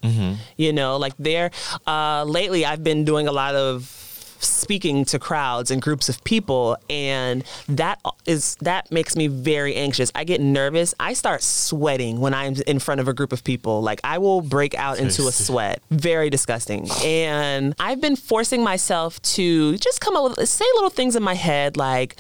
You 0.57 0.73
know, 0.73 0.97
like 0.97 1.13
there. 1.19 1.51
Uh, 1.87 2.25
lately, 2.25 2.65
I've 2.65 2.83
been 2.83 3.05
doing 3.05 3.29
a 3.29 3.33
lot 3.33 3.55
of 3.55 4.10
speaking 4.43 5.05
to 5.07 5.19
crowds 5.19 5.71
and 5.71 5.81
groups 5.81 6.09
of 6.09 6.23
people 6.25 6.77
and 6.89 7.45
that 7.69 8.01
is 8.27 8.57
that 8.61 8.91
makes 8.91 9.17
me 9.17 9.27
very 9.27 9.75
anxious. 9.75 10.11
I 10.15 10.25
get 10.25 10.41
nervous. 10.41 10.95
I 10.99 11.13
start 11.13 11.43
sweating 11.43 12.21
when 12.21 12.35
i'm 12.35 12.55
in 12.67 12.79
front 12.79 13.01
of 13.01 13.09
a 13.09 13.13
group 13.13 13.33
of 13.33 13.45
people. 13.45 13.83
Like 13.83 14.01
i 14.05 14.19
will 14.19 14.41
break 14.41 14.75
out 14.75 14.99
into 14.99 15.27
a 15.27 15.33
sweat. 15.33 15.83
Very 15.91 16.31
disgusting. 16.31 16.89
And 17.05 17.75
i've 17.79 18.01
been 18.01 18.17
forcing 18.17 18.63
myself 18.63 19.21
to 19.23 19.77
just 19.79 20.01
come 20.01 20.17
up 20.17 20.37
with 20.37 20.49
say 20.49 20.65
little 20.75 20.91
things 20.91 21.17
in 21.17 21.23
my 21.23 21.35
head 21.35 21.77
like 21.77 22.17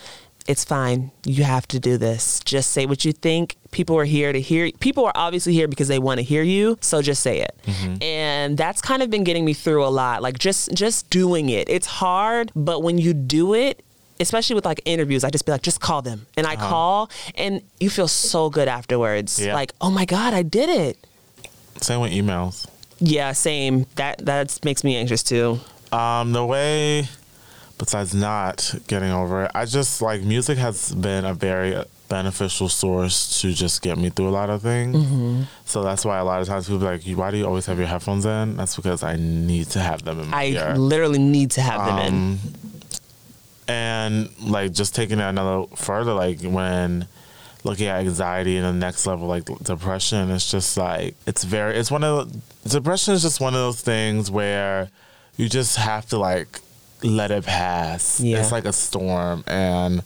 it's 0.50 0.64
fine. 0.64 1.12
You 1.24 1.44
have 1.44 1.68
to 1.68 1.78
do 1.78 1.96
this. 1.96 2.40
Just 2.44 2.72
say 2.72 2.84
what 2.84 3.04
you 3.04 3.12
think. 3.12 3.54
People 3.70 3.96
are 3.96 4.04
here 4.04 4.32
to 4.32 4.40
hear. 4.40 4.72
People 4.80 5.04
are 5.04 5.12
obviously 5.14 5.52
here 5.52 5.68
because 5.68 5.86
they 5.86 6.00
want 6.00 6.18
to 6.18 6.24
hear 6.24 6.42
you. 6.42 6.76
So 6.80 7.02
just 7.02 7.22
say 7.22 7.40
it. 7.40 7.56
And 8.02 8.58
that's 8.58 8.82
kind 8.82 9.00
of 9.00 9.10
been 9.10 9.22
getting 9.22 9.44
me 9.44 9.54
through 9.54 9.84
a 9.84 9.88
lot. 9.88 10.22
Like 10.22 10.40
just 10.40 10.74
just 10.74 11.08
doing 11.08 11.50
it. 11.50 11.68
It's 11.68 11.86
hard, 11.86 12.50
but 12.56 12.82
when 12.82 12.98
you 12.98 13.14
do 13.14 13.54
it, 13.54 13.84
especially 14.18 14.54
with 14.54 14.64
like 14.64 14.80
interviews, 14.84 15.22
I 15.22 15.30
just 15.30 15.46
be 15.46 15.52
like, 15.52 15.62
just 15.62 15.80
call 15.80 16.02
them. 16.02 16.26
And 16.36 16.48
I 16.48 16.56
call, 16.56 17.10
and 17.36 17.62
you 17.78 17.88
feel 17.88 18.08
so 18.08 18.50
good 18.50 18.66
afterwards. 18.66 19.38
Yeah. 19.40 19.54
Like, 19.54 19.72
oh 19.80 19.90
my 19.90 20.04
god, 20.04 20.34
I 20.34 20.42
did 20.42 20.68
it. 20.68 20.98
Same 21.80 22.00
with 22.00 22.10
emails. 22.10 22.66
Yeah, 22.98 23.30
same. 23.32 23.86
That 23.94 24.26
that 24.26 24.58
makes 24.64 24.82
me 24.82 24.96
anxious 24.96 25.22
too. 25.22 25.60
Um, 25.92 26.32
the 26.32 26.44
way, 26.44 27.08
besides 27.80 28.14
not 28.14 28.74
getting 28.86 29.10
over 29.10 29.44
it, 29.44 29.50
I 29.54 29.64
just 29.64 30.02
like 30.02 30.22
music 30.22 30.58
has 30.58 30.94
been 30.94 31.24
a 31.24 31.32
very 31.34 31.82
beneficial 32.10 32.68
source 32.68 33.40
to 33.40 33.52
just 33.54 33.80
get 33.80 33.96
me 33.96 34.10
through 34.10 34.28
a 34.28 34.36
lot 34.36 34.50
of 34.50 34.60
things. 34.60 34.96
Mm-hmm. 34.96 35.42
So 35.64 35.82
that's 35.82 36.04
why 36.04 36.18
a 36.18 36.24
lot 36.24 36.42
of 36.42 36.46
times 36.46 36.66
people 36.66 36.80
be 36.80 36.84
like, 36.84 37.02
"Why 37.18 37.30
do 37.30 37.38
you 37.38 37.46
always 37.46 37.66
have 37.66 37.78
your 37.78 37.86
headphones 37.86 38.26
in?" 38.26 38.56
That's 38.58 38.76
because 38.76 39.02
I 39.02 39.16
need 39.16 39.68
to 39.68 39.80
have 39.80 40.04
them 40.04 40.20
in 40.20 40.28
my 40.28 40.36
I 40.36 40.44
ear. 40.46 40.76
literally 40.76 41.18
need 41.18 41.52
to 41.52 41.62
have 41.62 41.86
them 41.86 41.98
in. 41.98 42.14
Um, 42.14 42.38
and 43.66 44.40
like 44.42 44.72
just 44.72 44.94
taking 44.94 45.18
it 45.18 45.24
another 45.24 45.66
further, 45.74 46.12
like 46.12 46.42
when 46.42 47.06
looking 47.64 47.86
at 47.86 48.00
anxiety 48.00 48.56
and 48.56 48.66
the 48.66 48.72
next 48.72 49.06
level, 49.06 49.26
like 49.26 49.46
depression, 49.62 50.30
it's 50.30 50.50
just 50.50 50.76
like 50.76 51.14
it's 51.26 51.44
very. 51.44 51.76
It's 51.76 51.90
one 51.90 52.04
of 52.04 52.30
the, 52.30 52.68
depression 52.68 53.14
is 53.14 53.22
just 53.22 53.40
one 53.40 53.54
of 53.54 53.60
those 53.60 53.80
things 53.80 54.30
where 54.30 54.90
you 55.38 55.48
just 55.48 55.76
have 55.76 56.04
to 56.10 56.18
like 56.18 56.60
let 57.02 57.30
it 57.30 57.44
pass. 57.44 58.20
Yeah. 58.20 58.40
It's 58.40 58.52
like 58.52 58.64
a 58.64 58.72
storm, 58.72 59.44
and 59.46 60.02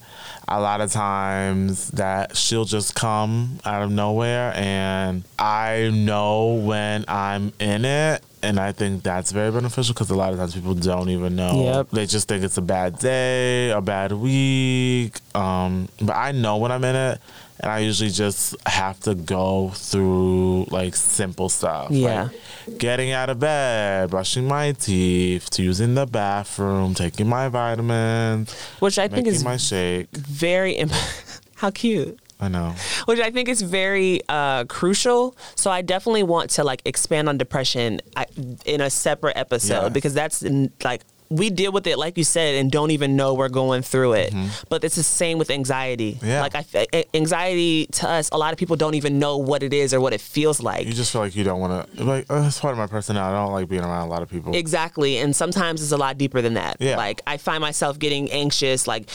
a 0.47 0.59
lot 0.61 0.81
of 0.81 0.91
times 0.91 1.89
that 1.91 2.37
she'll 2.37 2.65
just 2.65 2.95
come 2.95 3.59
out 3.65 3.81
of 3.81 3.91
nowhere, 3.91 4.53
and 4.55 5.23
I 5.39 5.91
know 5.93 6.53
when 6.53 7.05
I'm 7.07 7.53
in 7.59 7.85
it. 7.85 8.23
And 8.43 8.59
I 8.59 8.73
think 8.73 9.01
that's 9.01 9.31
very 9.31 9.49
beneficial 9.51 9.95
because 9.95 10.11
a 10.11 10.15
lot 10.15 10.31
of 10.31 10.37
times 10.37 10.53
people 10.53 10.75
don't 10.75 11.09
even 11.09 11.35
know. 11.35 11.63
Yep. 11.63 11.89
They 11.89 12.05
just 12.05 12.27
think 12.27 12.43
it's 12.43 12.57
a 12.57 12.61
bad 12.61 12.99
day, 12.99 13.71
a 13.71 13.81
bad 13.81 14.11
week. 14.11 15.17
Um, 15.33 15.89
but 15.99 16.13
I 16.13 16.31
know 16.31 16.57
when 16.57 16.71
I'm 16.71 16.83
in 16.83 16.95
it, 16.95 17.19
and 17.59 17.71
I 17.71 17.79
usually 17.79 18.09
just 18.09 18.55
have 18.67 18.99
to 19.01 19.15
go 19.15 19.69
through 19.73 20.65
like 20.65 20.95
simple 20.95 21.49
stuff. 21.49 21.91
Yeah. 21.91 22.29
Like 22.67 22.77
getting 22.77 23.11
out 23.11 23.29
of 23.29 23.39
bed, 23.39 24.09
brushing 24.09 24.47
my 24.47 24.73
teeth, 24.73 25.47
using 25.59 25.95
the 25.95 26.05
bathroom, 26.05 26.93
taking 26.93 27.27
my 27.29 27.47
vitamins, 27.47 28.53
Which 28.79 28.99
I 28.99 29.07
think 29.07 29.27
is 29.27 29.43
my 29.43 29.57
shake. 29.57 30.09
very 30.15 30.73
imp- 30.73 30.91
how 31.55 31.71
cute 31.71 32.19
I 32.37 32.49
know. 32.49 32.75
which 33.05 33.19
i 33.21 33.31
think 33.31 33.47
is 33.47 33.61
very 33.61 34.19
uh, 34.27 34.65
crucial 34.65 35.37
so 35.55 35.71
i 35.71 35.81
definitely 35.81 36.23
want 36.23 36.49
to 36.51 36.65
like 36.65 36.81
expand 36.83 37.29
on 37.29 37.37
depression 37.37 38.01
I, 38.17 38.25
in 38.65 38.81
a 38.81 38.89
separate 38.89 39.37
episode 39.37 39.83
Yeah. 39.83 39.89
because 39.89 40.13
that's 40.13 40.43
in, 40.43 40.69
like 40.83 41.03
we 41.29 41.49
deal 41.49 41.71
with 41.71 41.87
it 41.87 41.97
like 41.97 42.17
you 42.17 42.23
said 42.23 42.55
and 42.55 42.71
don't 42.71 42.91
even 42.91 43.15
know 43.15 43.33
we're 43.33 43.49
going 43.49 43.81
through 43.81 44.13
it 44.13 44.33
but 44.69 44.83
it's 44.83 44.95
the 44.95 45.03
same 45.03 45.37
with 45.37 45.49
anxiety 45.49 46.13
Mm-hmm. 46.15 46.27
Yeah. 46.27 46.41
like 46.41 46.55
I, 46.55 47.03
anxiety 47.13 47.87
to 47.87 48.07
us 48.09 48.29
a 48.31 48.37
lot 48.37 48.53
of 48.53 48.59
people 48.59 48.75
don't 48.75 48.93
even 48.95 49.17
know 49.19 49.37
what 49.37 49.63
it 49.63 49.73
is 49.73 49.93
or 49.93 49.99
what 49.99 50.13
it 50.13 50.21
feels 50.21 50.61
like 50.61 50.85
You 50.87 50.93
just 50.93 51.11
feel 51.11 51.21
like 51.21 51.35
you 51.35 51.43
don't 51.43 51.59
want 51.59 51.73
to. 51.95 52.03
Like 52.03 52.25
uh, 52.29 52.43
it's 52.47 52.59
part 52.59 52.73
of 52.73 52.77
my 52.77 52.87
personality. 52.87 53.33
I 53.35 53.43
don't 53.43 53.53
like 53.53 53.67
being 53.69 53.83
around 53.83 54.07
a 54.07 54.09
lot 54.09 54.21
of 54.21 54.29
people. 54.29 54.55
Exactly. 54.55 55.17
And 55.17 55.35
sometimes 55.35 55.81
it's 55.81 55.91
a 55.91 55.97
lot 55.97 56.17
deeper 56.17 56.41
than 56.41 56.53
that. 56.55 56.77
Yeah. 56.79 56.97
Like 56.97 57.21
I 57.25 57.37
find 57.37 57.61
myself 57.61 57.97
getting 57.99 58.31
anxious, 58.31 58.87
like 58.87 59.09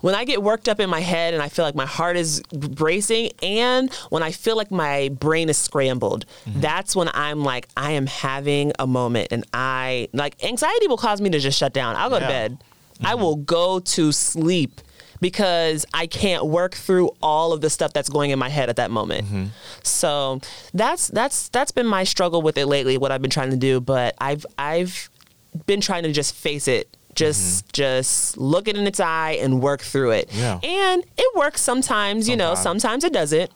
when 0.00 0.14
I 0.14 0.24
get 0.24 0.42
worked 0.42 0.68
up 0.68 0.80
in 0.80 0.88
my 0.90 1.00
head 1.00 1.34
and 1.34 1.42
I 1.42 1.48
feel 1.48 1.64
like 1.64 1.74
my 1.74 1.86
heart 1.86 2.16
is 2.16 2.42
racing 2.78 3.30
and 3.42 3.92
when 4.10 4.22
I 4.22 4.30
feel 4.32 4.56
like 4.56 4.70
my 4.70 5.08
brain 5.20 5.48
is 5.48 5.58
scrambled, 5.58 6.24
Mm-hmm. 6.46 6.60
that's 6.60 6.94
when 6.96 7.08
I'm 7.14 7.42
like, 7.44 7.68
I 7.76 7.92
am 7.92 8.06
having 8.06 8.72
a 8.78 8.86
moment 8.86 9.28
and 9.30 9.44
I 9.54 10.08
like 10.12 10.42
anxiety 10.44 10.88
will 10.88 10.96
cause 10.96 11.20
me 11.20 11.30
to 11.30 11.38
just 11.38 11.58
shut 11.58 11.72
down. 11.72 11.96
I'll 11.96 12.10
go 12.10 12.18
to 12.18 12.24
Yeah. 12.24 12.28
bed. 12.48 12.64
I 13.04 13.14
will 13.16 13.36
go 13.36 13.80
to 13.80 14.12
sleep 14.12 14.80
because 15.20 15.86
I 15.94 16.06
can't 16.06 16.46
work 16.46 16.74
through 16.74 17.10
all 17.22 17.52
of 17.52 17.60
the 17.60 17.70
stuff 17.70 17.92
that's 17.92 18.08
going 18.08 18.30
in 18.30 18.38
my 18.38 18.48
head 18.48 18.68
at 18.68 18.76
that 18.76 18.90
moment. 18.90 19.24
Mm-hmm. 19.26 19.44
So 19.82 20.40
that's 20.74 21.08
that's 21.08 21.48
that's 21.48 21.70
been 21.72 21.86
my 21.86 22.04
struggle 22.04 22.42
with 22.42 22.58
it 22.58 22.66
lately. 22.66 22.98
What 22.98 23.12
I've 23.12 23.22
been 23.22 23.30
trying 23.30 23.50
to 23.50 23.56
do, 23.56 23.80
but 23.80 24.14
I've 24.18 24.44
I've 24.58 25.08
been 25.66 25.80
trying 25.80 26.02
to 26.04 26.12
just 26.12 26.34
face 26.34 26.66
it. 26.68 26.88
Just 27.14 27.72
just 27.72 28.38
look 28.38 28.68
it 28.68 28.76
in 28.76 28.86
its 28.86 29.00
eye 29.00 29.32
and 29.32 29.60
work 29.60 29.82
through 29.82 30.12
it. 30.12 30.28
Mm-hmm. 30.30 30.38
Yeah. 30.40 30.60
And 30.92 31.04
it 31.18 31.36
works 31.36 31.60
sometimes, 31.60 32.28
you 32.28 32.36
know, 32.36 32.54
Sometimes. 32.54 33.04
it 33.04 33.12
doesn't. 33.12 33.50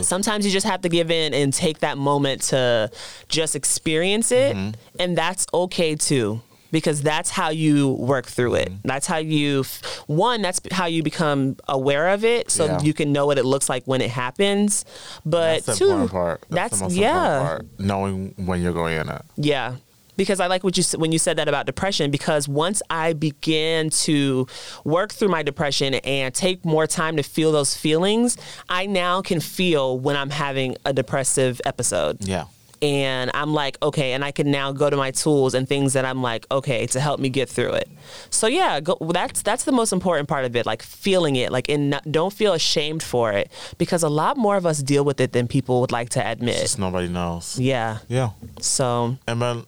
Sometimes 0.00 0.46
you 0.46 0.50
just 0.50 0.66
have 0.66 0.80
to 0.80 0.88
give 0.88 1.10
in 1.10 1.34
and 1.34 1.52
take 1.52 1.80
that 1.80 1.98
moment 1.98 2.40
to 2.44 2.90
just 3.28 3.54
experience 3.54 4.32
it. 4.32 4.56
Mm-hmm. 4.56 4.70
And 4.98 5.18
that's 5.18 5.46
okay 5.52 5.94
too. 5.94 6.40
Because 6.72 7.02
that's 7.02 7.30
how 7.30 7.50
you 7.50 7.90
work 7.92 8.26
through 8.26 8.54
it. 8.56 8.68
Mm-hmm. 8.70 8.88
That's 8.88 9.06
how 9.06 9.18
you, 9.18 9.62
one, 10.08 10.42
that's 10.42 10.60
how 10.72 10.86
you 10.86 11.02
become 11.04 11.56
aware 11.68 12.08
of 12.08 12.24
it 12.24 12.50
so 12.50 12.64
Yeah. 12.64 12.80
you 12.80 12.92
can 12.94 13.12
know 13.12 13.26
what 13.26 13.38
it 13.38 13.44
looks 13.44 13.68
like 13.68 13.84
when 13.84 14.00
it 14.00 14.10
happens. 14.10 14.84
But 15.24 15.64
That's 15.64 15.78
the 15.78 15.84
two, 15.84 15.90
important 15.90 16.10
part. 16.10 16.44
That's, 16.50 16.80
that's, 16.80 16.96
yeah. 16.96 17.36
important 17.42 17.76
part. 17.78 17.86
Knowing 17.86 18.34
when 18.46 18.60
you're 18.62 18.72
going 18.72 18.96
in 18.96 19.08
it. 19.08 19.22
Yeah. 19.36 19.76
Because 20.16 20.40
I 20.40 20.46
like 20.46 20.64
what 20.64 20.76
you 20.76 20.82
said 20.82 21.00
when 21.00 21.12
you 21.12 21.18
said 21.18 21.36
that 21.38 21.48
about 21.48 21.66
depression. 21.66 22.10
Because 22.10 22.48
once 22.48 22.82
I 22.90 23.12
began 23.12 23.90
to 23.90 24.46
work 24.84 25.12
through 25.12 25.28
my 25.28 25.42
depression 25.42 25.94
and 25.94 26.34
take 26.34 26.64
more 26.64 26.86
time 26.86 27.16
to 27.16 27.22
feel 27.22 27.52
those 27.52 27.76
feelings, 27.76 28.36
I 28.68 28.86
now 28.86 29.22
can 29.22 29.40
feel 29.40 29.98
when 29.98 30.16
I'm 30.16 30.30
having 30.30 30.76
a 30.84 30.92
depressive 30.92 31.60
episode. 31.64 32.24
Yeah. 32.26 32.44
And 32.82 33.30
I'm 33.32 33.54
like, 33.54 33.78
okay, 33.82 34.12
and 34.12 34.22
I 34.22 34.30
can 34.30 34.50
now 34.50 34.70
go 34.70 34.90
to 34.90 34.96
my 34.96 35.10
tools 35.10 35.54
and 35.54 35.66
things 35.66 35.94
that 35.94 36.04
I'm 36.04 36.20
like, 36.20 36.44
okay, 36.50 36.86
to 36.88 37.00
help 37.00 37.18
me 37.18 37.30
get 37.30 37.48
through 37.48 37.72
it. 37.72 37.88
So 38.28 38.46
yeah, 38.46 38.78
go, 38.80 38.98
that's 39.10 39.40
that's 39.40 39.64
the 39.64 39.72
most 39.72 39.92
important 39.92 40.28
part 40.28 40.44
of 40.44 40.54
it, 40.54 40.66
like 40.66 40.82
feeling 40.82 41.36
it, 41.36 41.50
like 41.50 41.70
and 41.70 41.98
don't 42.10 42.32
feel 42.32 42.52
ashamed 42.52 43.02
for 43.02 43.32
it, 43.32 43.50
because 43.78 44.02
a 44.02 44.10
lot 44.10 44.36
more 44.36 44.56
of 44.56 44.66
us 44.66 44.82
deal 44.82 45.02
with 45.02 45.18
it 45.20 45.32
than 45.32 45.48
people 45.48 45.80
would 45.80 45.92
like 45.92 46.10
to 46.10 46.26
admit. 46.26 46.60
Just 46.60 46.78
nobody 46.78 47.08
knows. 47.08 47.58
Yeah. 47.58 47.98
Yeah. 48.08 48.30
So 48.60 49.16
And 49.26 49.40
then 49.40 49.64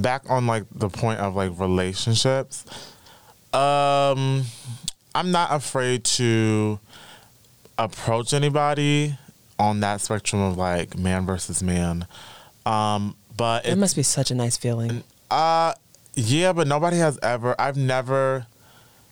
back 0.00 0.28
on 0.28 0.46
like 0.46 0.64
the 0.74 0.88
point 0.88 1.20
of 1.20 1.34
like 1.36 1.58
relationships, 1.58 2.64
um, 3.52 4.44
I'm 5.14 5.30
not 5.30 5.52
afraid 5.52 6.04
to 6.04 6.78
approach 7.78 8.32
anybody 8.32 9.16
on 9.58 9.80
that 9.80 10.00
spectrum 10.00 10.42
of 10.42 10.56
like 10.56 10.96
man 10.96 11.26
versus 11.26 11.62
man. 11.62 12.06
Um, 12.64 13.16
but 13.36 13.66
it 13.66 13.72
it, 13.72 13.78
must 13.78 13.96
be 13.96 14.02
such 14.02 14.30
a 14.30 14.34
nice 14.34 14.56
feeling. 14.56 15.02
uh, 15.30 15.74
yeah, 16.14 16.52
but 16.52 16.66
nobody 16.66 16.98
has 16.98 17.18
ever. 17.22 17.54
I've 17.58 17.76
never. 17.76 18.46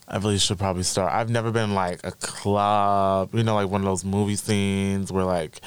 I 0.08 0.16
really 0.16 0.38
should 0.38 0.58
probably 0.58 0.82
start. 0.82 1.12
I've 1.12 1.30
never 1.30 1.52
been 1.52 1.74
like 1.74 2.00
a 2.02 2.10
club, 2.10 3.32
you 3.32 3.44
know, 3.44 3.54
like 3.54 3.68
one 3.68 3.80
of 3.80 3.84
those 3.84 4.04
movie 4.04 4.34
scenes 4.34 5.12
where 5.12 5.24
like 5.24 5.60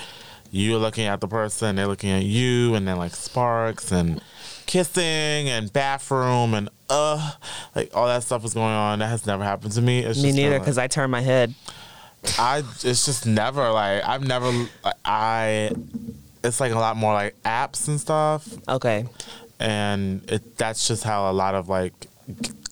you're 0.51 0.79
looking 0.79 1.05
at 1.05 1.21
the 1.21 1.27
person, 1.27 1.77
they're 1.77 1.87
looking 1.87 2.11
at 2.11 2.23
you, 2.23 2.75
and 2.75 2.87
then 2.87 2.97
like 2.97 3.15
sparks 3.15 3.91
and 3.91 4.21
kissing 4.65 5.03
and 5.49 5.71
bathroom 5.73 6.53
and 6.53 6.69
uh, 6.89 7.31
like 7.75 7.91
all 7.95 8.07
that 8.07 8.23
stuff 8.23 8.43
was 8.43 8.53
going 8.53 8.65
on. 8.73 8.99
That 8.99 9.07
has 9.09 9.25
never 9.25 9.43
happened 9.43 9.73
to 9.73 9.81
me. 9.81 9.99
It's 9.99 10.17
Me 10.21 10.29
just 10.29 10.35
neither, 10.37 10.59
because 10.59 10.77
I 10.77 10.87
turn 10.87 11.09
my 11.11 11.21
head. 11.21 11.53
I. 12.39 12.63
It's 12.83 13.05
just 13.05 13.25
never 13.25 13.69
like 13.71 14.03
I've 14.07 14.25
never. 14.25 14.49
Like, 14.83 14.95
I. 15.05 15.71
It's 16.43 16.59
like 16.59 16.71
a 16.71 16.79
lot 16.79 16.97
more 16.97 17.13
like 17.13 17.35
apps 17.43 17.87
and 17.87 17.99
stuff 17.99 18.45
Okay. 18.67 19.05
and 19.61 20.29
it, 20.29 20.57
that's 20.57 20.87
just 20.89 21.05
how 21.05 21.31
a 21.31 21.33
lot 21.33 21.55
of 21.55 21.69
like 21.69 21.93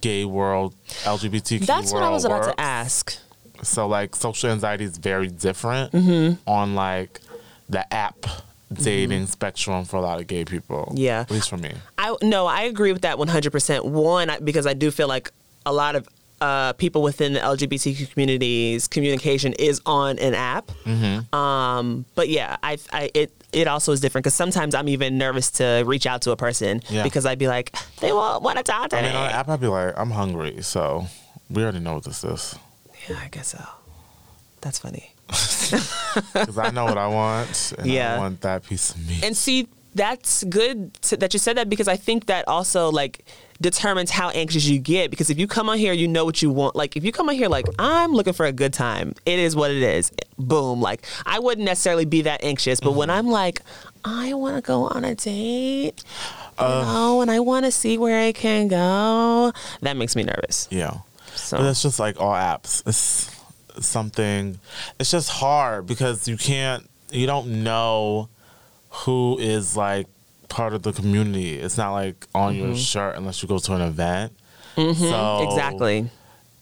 gay 0.01 0.25
world 0.25 0.75
LGBTQ 1.03 1.65
That's 1.65 1.93
what 1.93 1.99
I 2.03 2.07
world 2.07 2.13
was 2.15 2.25
about 2.25 2.41
works. 2.41 2.55
to 2.55 2.59
ask. 2.61 3.17
So 3.63 3.87
like 3.87 4.13
social 4.15 4.49
anxiety 4.49 4.83
is 4.83 4.97
very 4.97 5.27
different 5.29 5.93
Mm-hmm. 5.93 6.49
on 6.49 6.75
like 6.75 7.21
the 7.69 7.91
app 7.93 8.25
dating 8.73 9.27
spectrum 9.27 9.85
for 9.85 9.97
a 9.97 10.01
lot 10.01 10.19
of 10.19 10.27
gay 10.27 10.45
people. 10.45 10.85
Mm-hmm. 10.89 10.97
Yeah. 10.97 11.21
At 11.21 11.31
least 11.31 11.49
for 11.49 11.57
me. 11.57 11.73
I 11.97 12.15
no, 12.21 12.45
I 12.47 12.61
agree 12.63 12.93
with 12.93 13.01
that 13.03 13.17
100%. 13.17 13.85
One, 13.85 14.29
I- 14.29 14.39
because 14.39 14.65
I 14.67 14.73
do 14.73 14.91
feel 14.91 15.07
like 15.07 15.31
a 15.65 15.73
lot 15.73 15.95
of 15.95 16.07
uh, 16.41 16.73
people 16.73 17.03
within 17.03 17.33
the 17.33 17.39
LGBTQ 17.39 18.11
communities 18.13 18.87
communication 18.87 19.53
is 19.53 19.79
on 19.85 20.17
an 20.17 20.33
app. 20.33 20.71
Mm-hmm. 20.85 21.35
Um, 21.35 22.05
but 22.15 22.29
yeah, 22.29 22.57
I, 22.63 22.77
I 22.91 23.11
it 23.13 23.31
it 23.53 23.67
also 23.67 23.91
is 23.91 23.99
different 23.99 24.23
because 24.23 24.33
sometimes 24.33 24.73
I'm 24.73 24.87
even 24.89 25.17
nervous 25.19 25.51
to 25.51 25.83
reach 25.85 26.07
out 26.07 26.21
to 26.23 26.31
a 26.31 26.35
person 26.37 26.81
Yeah. 26.89 27.03
because 27.03 27.25
I'd 27.27 27.37
be 27.37 27.47
like, 27.47 27.75
they 27.99 28.11
won't 28.11 28.41
want 28.41 28.57
to 28.57 28.63
talk 28.63 28.89
to 28.89 28.97
I 28.97 29.01
me. 29.01 29.07
mean, 29.09 29.17
on 29.17 29.27
the 29.27 29.33
app, 29.35 29.49
I'd 29.49 29.59
be 29.61 29.67
like, 29.67 29.93
I'm 29.97 30.09
hungry, 30.09 30.61
so 30.63 31.05
we 31.49 31.61
already 31.61 31.79
know 31.79 31.95
what 31.95 32.05
this 32.05 32.23
is. 32.23 32.55
yeah, 33.09 33.19
I 33.23 33.27
guess 33.27 33.49
so. 33.49 33.63
That's 34.61 34.79
funny. 34.79 35.10
Because 36.33 36.57
I 36.57 36.71
know 36.71 36.85
what 36.85 36.97
I 36.97 37.07
want, 37.07 37.73
and 37.77 37.87
Yeah. 37.87 38.15
I 38.15 38.19
want 38.19 38.41
that 38.41 38.63
piece 38.63 38.91
of 38.91 39.07
meat. 39.07 39.23
And 39.23 39.35
see, 39.35 39.67
that's 39.95 40.43
good 40.45 40.93
to, 41.03 41.17
that 41.17 41.33
you 41.33 41.39
said 41.39 41.57
that 41.57 41.69
because 41.69 41.87
I 41.87 41.97
think 41.97 42.27
that 42.27 42.47
also 42.47 42.89
like 42.89 43.25
determines 43.59 44.09
how 44.09 44.29
anxious 44.29 44.65
you 44.65 44.79
get. 44.79 45.09
Because 45.09 45.29
if 45.29 45.37
you 45.37 45.47
come 45.47 45.69
on 45.69 45.77
here, 45.77 45.93
you 45.93 46.07
know 46.07 46.25
what 46.25 46.41
you 46.41 46.49
want. 46.49 46.75
Like 46.75 46.95
if 46.95 47.03
you 47.03 47.11
come 47.11 47.29
on 47.29 47.35
here 47.35 47.49
like 47.49 47.65
I'm 47.77 48.11
looking 48.13 48.33
for 48.33 48.45
a 48.45 48.51
good 48.51 48.73
time, 48.73 49.13
it 49.25 49.39
is 49.39 49.55
what 49.55 49.71
it 49.71 49.83
is. 49.83 50.11
Boom. 50.37 50.81
Like 50.81 51.05
I 51.25 51.39
wouldn't 51.39 51.65
necessarily 51.65 52.05
be 52.05 52.21
that 52.23 52.43
anxious, 52.43 52.79
but 52.79 52.93
when 52.93 53.09
mm-hmm. 53.09 53.17
I'm 53.17 53.27
like, 53.27 53.61
I 54.03 54.33
want 54.33 54.55
to 54.55 54.61
go 54.61 54.83
on 54.83 55.03
a 55.03 55.15
date, 55.15 56.03
you 56.59 56.65
know, 56.65 57.21
and 57.21 57.29
I 57.29 57.39
want 57.39 57.65
to 57.65 57.71
see 57.71 57.97
where 57.97 58.27
it 58.27 58.35
can 58.35 58.67
go, 58.67 59.51
that 59.81 59.97
makes 59.97 60.15
me 60.15 60.23
nervous. 60.23 60.67
yeah. 60.71 60.97
So 61.35 61.57
But 61.57 61.67
it's 61.67 61.81
just 61.81 61.99
like 61.99 62.19
all 62.19 62.33
apps. 62.33 62.83
It's 62.85 63.30
something. 63.81 64.59
It's 64.99 65.11
just 65.11 65.29
hard 65.29 65.85
because 65.87 66.27
you 66.27 66.37
can't. 66.37 66.87
You 67.11 67.27
don't 67.27 67.63
know 67.63 68.29
who 68.89 69.37
is 69.39 69.75
like 69.75 70.07
part 70.49 70.73
of 70.73 70.83
the 70.83 70.91
community. 70.93 71.57
It's 71.59 71.77
not 71.77 71.91
like 71.93 72.27
on 72.35 72.55
your 72.55 72.75
shirt 72.75 73.15
unless 73.15 73.41
you 73.41 73.47
go 73.49 73.57
to 73.59 73.73
an 73.73 73.81
event. 73.81 74.33
So 74.75 74.81
Mm-hmm. 74.81 75.43
exactly. 75.49 76.09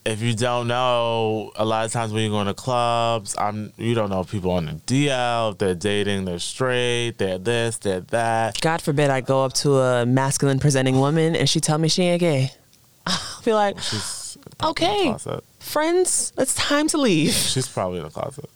If 0.05 0.22
you 0.22 0.34
don't 0.34 0.67
know, 0.67 1.51
a 1.55 1.65
lot 1.65 1.86
of 1.86 1.91
times 1.91 2.11
when 2.13 2.24
you 2.24 2.30
go 2.30 2.43
to 2.43 2.53
clubs, 2.53 3.36
I'm 3.38 3.74
you 3.78 3.93
don't 3.93 4.09
know 4.09 4.24
people 4.24 4.51
on 4.51 4.65
the 4.65 4.72
DL, 4.74 5.51
if 5.51 5.57
they're 5.59 5.76
dating, 5.76 6.26
they're 6.26 6.39
straight, 6.39 7.17
they're 7.17 7.38
this, 7.38 7.78
they're 7.78 7.99
that. 8.01 8.59
God 8.61 8.82
forbid 8.82 9.09
I 9.11 9.22
go 9.22 9.43
up 9.43 9.53
to 9.55 9.78
a 9.78 10.05
masculine 10.05 10.57
presenting 10.59 10.99
woman 10.99 11.36
and 11.36 11.47
she 11.47 11.59
tell 11.59 11.78
me 11.78 11.89
she 11.89 12.03
ain't 12.03 12.22
gay. 12.22 12.51
I'll 13.05 13.41
be 13.43 13.53
like, 13.53 13.76
in 13.76 14.67
Okay. 14.70 15.13
Friends, 15.60 16.34
it's 16.38 16.55
time 16.55 16.88
to 16.89 16.97
leave. 16.97 17.34
She's 17.34 17.68
probably 17.68 17.99
in 17.99 18.05
the 18.05 18.10
closet. 18.10 18.49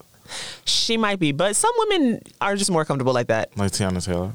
She 0.65 0.97
might 0.97 1.19
be, 1.19 1.31
but 1.31 1.55
some 1.55 1.71
women 1.79 2.21
are 2.41 2.55
just 2.55 2.71
more 2.71 2.85
comfortable 2.85 3.13
like 3.13 3.27
that. 3.27 3.55
Like 3.57 3.71
Teyana 3.71 4.03
Taylor. 4.03 4.31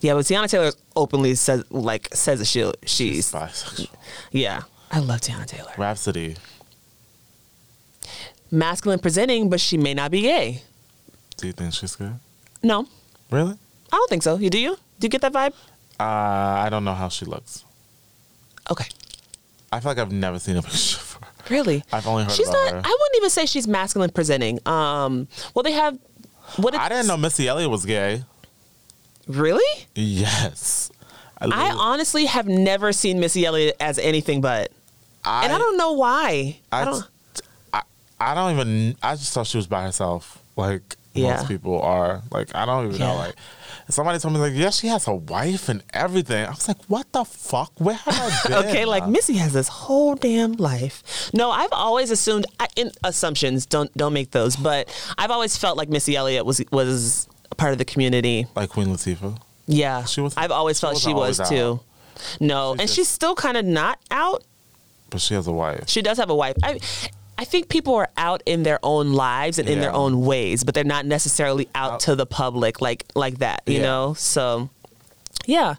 Yeah, 0.00 0.14
but 0.14 0.24
Teyana 0.24 0.48
Taylor 0.48 0.72
openly 0.96 1.34
says 1.36 1.64
like 1.70 2.08
says 2.12 2.38
that 2.40 2.46
she 2.46 2.70
she's 2.84 3.30
bisexual. 3.32 3.88
yeah. 4.32 4.62
I 4.90 4.98
love 4.98 5.20
Teyana 5.20 5.46
Taylor. 5.46 5.72
Rapsody. 5.78 6.36
Masculine 8.50 8.98
presenting, 8.98 9.48
but 9.48 9.60
she 9.60 9.78
may 9.78 9.94
not 9.94 10.10
be 10.10 10.22
gay. 10.22 10.62
Do 11.36 11.46
you 11.46 11.52
think 11.52 11.72
she's 11.72 11.96
gay? 11.96 12.10
No, 12.62 12.86
Really? 13.30 13.52
I 13.92 13.96
don't 13.96 14.08
think 14.10 14.22
so. 14.22 14.36
You 14.36 14.50
do 14.50 14.58
you? 14.58 14.76
Do 14.98 15.04
you 15.06 15.08
get 15.08 15.20
that 15.22 15.32
vibe? 15.32 15.54
Uh, 15.98 16.04
I 16.04 16.68
don't 16.70 16.84
know 16.84 16.94
how 16.94 17.08
she 17.08 17.24
looks. 17.24 17.64
Okay, 18.70 18.86
I 19.70 19.80
feel 19.80 19.90
like 19.90 19.98
I've 19.98 20.12
never 20.12 20.38
seen 20.38 20.56
a 20.56 20.62
picture. 20.62 20.98
Really? 21.50 21.84
I've 21.92 22.06
only 22.06 22.24
heard 22.24 22.32
She's 22.32 22.48
not. 22.50 22.70
her. 22.70 22.76
I 22.76 22.80
wouldn't 23.00 23.16
even 23.16 23.30
say 23.30 23.46
she's 23.46 23.66
masculine 23.68 24.10
presenting. 24.10 24.58
Um, 24.66 25.28
well, 25.54 25.62
they 25.62 25.72
have. 25.72 25.98
What? 26.56 26.74
I 26.74 26.88
didn't 26.88 27.06
know 27.06 27.16
Missy 27.16 27.48
Elliott 27.48 27.70
was 27.70 27.84
gay. 27.86 28.24
Really? 29.26 29.86
Yes. 29.94 30.90
I 31.40 31.46
literally- 31.46 31.70
honestly 31.78 32.24
have 32.26 32.46
never 32.46 32.92
seen 32.92 33.18
Missy 33.20 33.44
Elliott 33.46 33.76
as 33.80 33.98
anything 33.98 34.40
but, 34.40 34.70
I, 35.24 35.44
and 35.44 35.52
I 35.52 35.58
don't 35.58 35.76
know 35.76 35.92
why. 35.92 36.58
I, 36.70 36.82
I, 36.82 36.84
don't. 36.84 37.04
I, 37.72 37.82
I 38.20 38.34
don't 38.34 38.52
even. 38.58 38.96
I 39.02 39.14
just 39.14 39.32
thought 39.32 39.46
she 39.46 39.56
was 39.58 39.66
by 39.66 39.82
herself. 39.84 40.42
Like 40.56 40.96
Yeah. 41.14 41.36
most 41.36 41.48
people 41.48 41.80
are. 41.82 42.22
Like 42.30 42.54
I 42.54 42.64
don't 42.66 42.86
even 42.88 42.98
know. 43.00 43.14
Yeah. 43.14 43.32
Like 43.82 43.92
somebody 43.92 44.18
told 44.18 44.34
me 44.34 44.40
like, 44.40 44.52
yeah, 44.54 44.70
she 44.70 44.86
has 44.88 45.06
a 45.08 45.14
wife 45.14 45.68
and 45.68 45.82
everything. 45.92 46.46
I 46.46 46.50
was 46.50 46.68
like, 46.68 46.82
what 46.86 47.10
the 47.12 47.24
fuck? 47.24 47.72
Where 47.78 47.94
have 47.94 48.14
I 48.14 48.38
been? 48.48 48.68
Okay, 48.68 48.84
like 48.84 49.06
Missy 49.08 49.34
has 49.34 49.52
this 49.52 49.68
whole 49.68 50.14
damn 50.14 50.52
life. 50.52 51.30
No, 51.34 51.50
I've 51.50 51.72
always 51.72 52.10
assumed 52.10 52.46
I, 52.60 52.68
in 52.76 52.90
assumptions. 53.04 53.66
Don't 53.66 53.92
don't 53.96 54.12
make 54.12 54.30
those. 54.30 54.56
But 54.56 54.88
I've 55.18 55.30
always 55.30 55.56
felt 55.56 55.76
like 55.76 55.88
Missy 55.88 56.16
Elliott 56.16 56.46
was 56.46 56.62
was 56.70 57.28
a 57.50 57.54
part 57.54 57.72
of 57.72 57.78
the 57.78 57.84
community. 57.84 58.46
like 58.54 58.70
Queen 58.70 58.86
Latifah. 58.88 59.38
Yeah, 59.66 60.04
She 60.04 60.20
was- 60.20 60.34
I've 60.36 60.50
always 60.50 60.78
she 60.78 60.80
felt 60.80 60.94
wasn't 60.94 61.10
she 61.10 61.14
was 61.14 61.48
too. 61.48 61.80
No, 62.40 62.72
She's 62.74 62.80
and 62.80 62.88
just- 62.88 62.94
she's 62.96 63.08
still 63.08 63.34
kind 63.34 63.56
of 63.56 63.64
not 63.64 63.98
out. 64.10 64.42
But 65.10 65.20
she 65.20 65.34
has 65.34 65.46
a 65.46 65.52
wife. 65.52 65.88
She 65.88 66.02
does 66.02 66.16
have 66.18 66.30
a 66.30 66.34
wife. 66.34 66.56
I, 66.62 66.80
I 67.42 67.44
think 67.44 67.68
people 67.68 67.94
are 67.96 68.08
out 68.16 68.40
in 68.46 68.62
their 68.62 68.78
own 68.84 69.14
lives 69.14 69.58
and 69.58 69.68
in 69.68 69.80
their 69.80 69.92
own 69.92 70.20
ways, 70.20 70.62
but 70.62 70.74
they're 70.74 70.84
not 70.84 71.06
necessarily 71.06 71.68
out 71.74 71.94
Out- 71.94 72.00
to 72.06 72.14
the 72.14 72.24
public 72.24 72.80
like 72.80 73.04
like 73.16 73.38
that. 73.38 73.62
You 73.66 73.78
Yeah. 73.78 73.82
know, 73.82 74.14
so 74.14 74.70
yeah. 75.44 75.74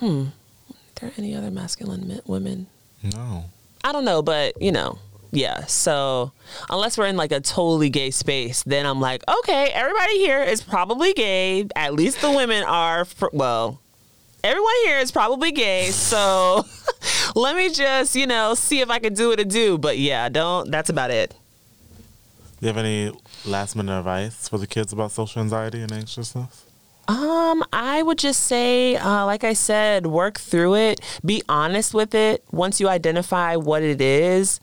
Hmm. 0.00 0.24
Are 0.70 0.74
there 1.00 1.12
any 1.18 1.36
other 1.36 1.52
masculine 1.52 2.08
men, 2.08 2.20
women? 2.26 2.66
No. 3.02 3.44
I 3.84 3.92
don't 3.92 4.04
know, 4.04 4.22
but 4.22 4.60
you 4.60 4.72
know, 4.72 4.98
yeah. 5.30 5.66
So 5.66 6.32
unless 6.68 6.98
we're 6.98 7.06
in 7.06 7.16
like 7.16 7.30
a 7.30 7.40
totally 7.40 7.88
gay 7.88 8.10
space, 8.10 8.64
then 8.64 8.84
I'm 8.84 9.00
like, 9.00 9.22
okay, 9.38 9.70
everybody 9.72 10.18
here 10.18 10.42
is 10.42 10.62
probably 10.62 11.12
gay. 11.12 11.66
At 11.76 11.94
least 11.94 12.20
the 12.20 12.30
women 12.32 12.64
are. 12.64 13.04
For, 13.04 13.30
well, 13.32 13.78
everyone 14.44 14.72
here 14.84 14.98
is 14.98 15.12
probably 15.12 15.52
gay. 15.52 15.86
So 15.90 16.64
let 17.34 17.56
me 17.56 17.70
just, 17.70 18.14
you 18.14 18.26
know, 18.26 18.54
see 18.54 18.80
if 18.80 18.90
I 18.90 18.98
can 18.98 19.14
do 19.14 19.28
what 19.28 19.40
I 19.40 19.44
do. 19.44 19.78
But 19.78 19.98
yeah, 19.98 20.28
don't. 20.28 20.70
That's 20.70 20.90
about 20.90 21.10
it. 21.10 21.30
Do 22.60 22.66
you 22.66 22.68
have 22.68 22.76
any 22.76 23.12
last 23.44 23.74
minute 23.74 23.98
advice 23.98 24.48
for 24.48 24.58
the 24.58 24.66
kids 24.66 24.92
about 24.92 25.10
social 25.10 25.42
anxiety 25.42 25.82
and 25.82 25.92
anxiousness? 25.92 26.64
Um, 27.08 27.64
I 27.72 28.02
would 28.02 28.18
just 28.18 28.44
say, 28.44 28.94
uh, 28.96 29.26
like 29.26 29.42
I 29.42 29.54
said, 29.54 30.06
work 30.06 30.38
through 30.38 30.76
it. 30.76 31.00
Be 31.24 31.42
honest 31.48 31.92
with 31.92 32.14
it. 32.14 32.44
Once 32.52 32.80
you 32.80 32.88
identify 32.88 33.56
what 33.56 33.82
it 33.82 34.00
is, 34.00 34.60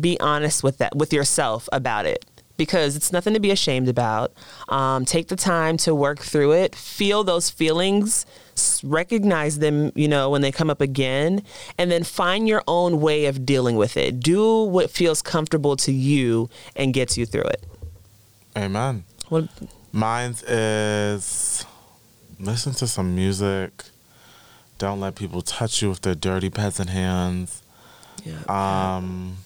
be 0.00 0.18
honest 0.18 0.64
with 0.64 0.78
that 0.78 0.96
with 0.96 1.12
yourself 1.12 1.68
about 1.70 2.06
it 2.06 2.24
because 2.56 2.96
it's 2.96 3.12
nothing 3.12 3.34
to 3.34 3.40
be 3.40 3.50
ashamed 3.50 3.88
about. 3.88 4.32
Um, 4.68 5.04
take 5.04 5.28
the 5.28 5.36
time 5.36 5.76
to 5.78 5.94
work 5.94 6.20
through 6.20 6.52
it. 6.52 6.74
Feel 6.74 7.24
those 7.24 7.50
feelings. 7.50 8.26
Recognize 8.82 9.58
them, 9.58 9.92
you 9.94 10.08
know, 10.08 10.28
when 10.30 10.42
they 10.42 10.52
come 10.52 10.70
up 10.70 10.80
again, 10.80 11.42
and 11.78 11.90
then 11.90 12.04
find 12.04 12.46
your 12.46 12.62
own 12.68 13.00
way 13.00 13.24
of 13.26 13.46
dealing 13.46 13.76
with 13.76 13.96
it. 13.96 14.20
Do 14.20 14.64
what 14.64 14.90
feels 14.90 15.22
comfortable 15.22 15.76
to 15.76 15.92
you 15.92 16.50
and 16.76 16.92
gets 16.92 17.16
you 17.16 17.24
through 17.26 17.42
it. 17.44 17.64
Amen. 18.56 19.04
What, 19.28 19.48
Mine 19.92 20.34
is 20.46 21.64
listen 22.38 22.72
to 22.74 22.86
some 22.86 23.14
music. 23.14 23.84
Don't 24.78 25.00
let 25.00 25.14
people 25.14 25.42
touch 25.42 25.80
you 25.80 25.90
with 25.90 26.02
their 26.02 26.14
dirty 26.14 26.50
peasant 26.50 26.90
hands. 26.90 27.62
yeah, 28.24 28.96
Um, 28.96 29.36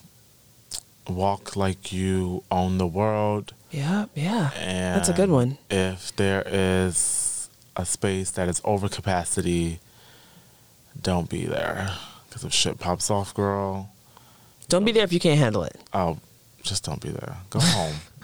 walk 1.09 1.57
like 1.57 1.93
you 1.93 2.43
own 2.51 2.79
the 2.79 2.87
world. 2.87 3.53
yeah, 3.71 4.07
yeah. 4.15 4.51
And 4.57 4.97
That's 4.97 5.09
a 5.09 5.13
good 5.13 5.31
one. 5.31 5.59
If 5.71 6.15
there 6.17 6.43
is 6.47 7.49
a 7.77 7.85
space 7.85 8.31
that 8.33 8.49
is 8.49 8.61
over 8.65 8.89
capacity, 8.89 9.81
don't 11.01 11.29
be 11.29 11.47
there. 11.47 11.91
Because 12.29 12.45
if 12.45 12.53
shit 12.53 12.79
pops 12.79 13.11
off, 13.11 13.35
girl, 13.35 13.91
Don't 14.69 14.85
be 14.85 14.93
there 14.93 15.05
if 15.05 15.13
you 15.13 15.21
can't 15.21 15.39
handle 15.39 15.63
it. 15.63 15.77
oh, 15.93 16.19
just 16.63 16.85
don't 16.85 17.01
be 17.01 17.11
there. 17.11 17.37
Go 17.51 17.61
home. 17.61 17.95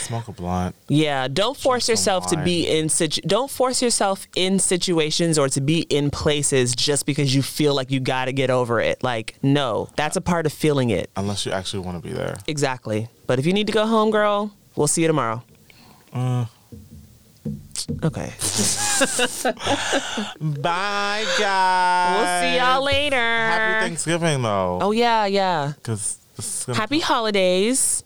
Smoke 0.00 0.28
a 0.28 0.32
blunt. 0.32 0.74
Yeah, 0.88 1.28
don't 1.28 1.56
force 1.56 1.88
yourself 1.88 2.26
to 2.28 2.36
be 2.42 2.66
in 2.66 2.88
situ- 2.88 3.20
don't 3.22 3.50
force 3.50 3.82
yourself 3.82 4.26
in 4.36 4.58
situations 4.58 5.38
or 5.38 5.48
to 5.50 5.60
be 5.60 5.80
in 5.82 6.10
places 6.10 6.74
just 6.74 7.04
because 7.06 7.34
you 7.34 7.42
feel 7.42 7.74
like 7.74 7.90
you 7.90 8.00
got 8.00 8.24
to 8.26 8.32
get 8.32 8.50
over 8.50 8.80
it. 8.80 9.02
Like, 9.02 9.36
no, 9.42 9.88
that's 9.96 10.16
a 10.16 10.20
part 10.20 10.46
of 10.46 10.52
feeling 10.52 10.90
it. 10.90 11.10
Unless 11.16 11.44
you 11.46 11.52
actually 11.52 11.80
want 11.80 12.02
to 12.02 12.08
be 12.08 12.14
there. 12.14 12.36
Exactly. 12.46 13.08
But 13.26 13.38
if 13.38 13.46
you 13.46 13.52
need 13.52 13.66
to 13.66 13.72
go 13.72 13.86
home, 13.86 14.10
girl, 14.10 14.52
we'll 14.76 14.86
see 14.88 15.02
you 15.02 15.08
tomorrow. 15.08 15.42
Uh, 16.12 16.46
Okay. 18.04 18.32
bye, 20.40 21.24
guys. 21.38 22.16
We'll 22.18 22.40
see 22.52 22.56
y'all 22.58 22.84
later. 22.84 23.16
Happy 23.16 23.86
Thanksgiving, 23.86 24.42
though. 24.42 24.78
Oh 24.82 24.90
yeah, 24.90 25.24
yeah. 25.26 25.72
Because 25.76 26.18
Happy 26.74 27.00
holidays. 27.00 28.04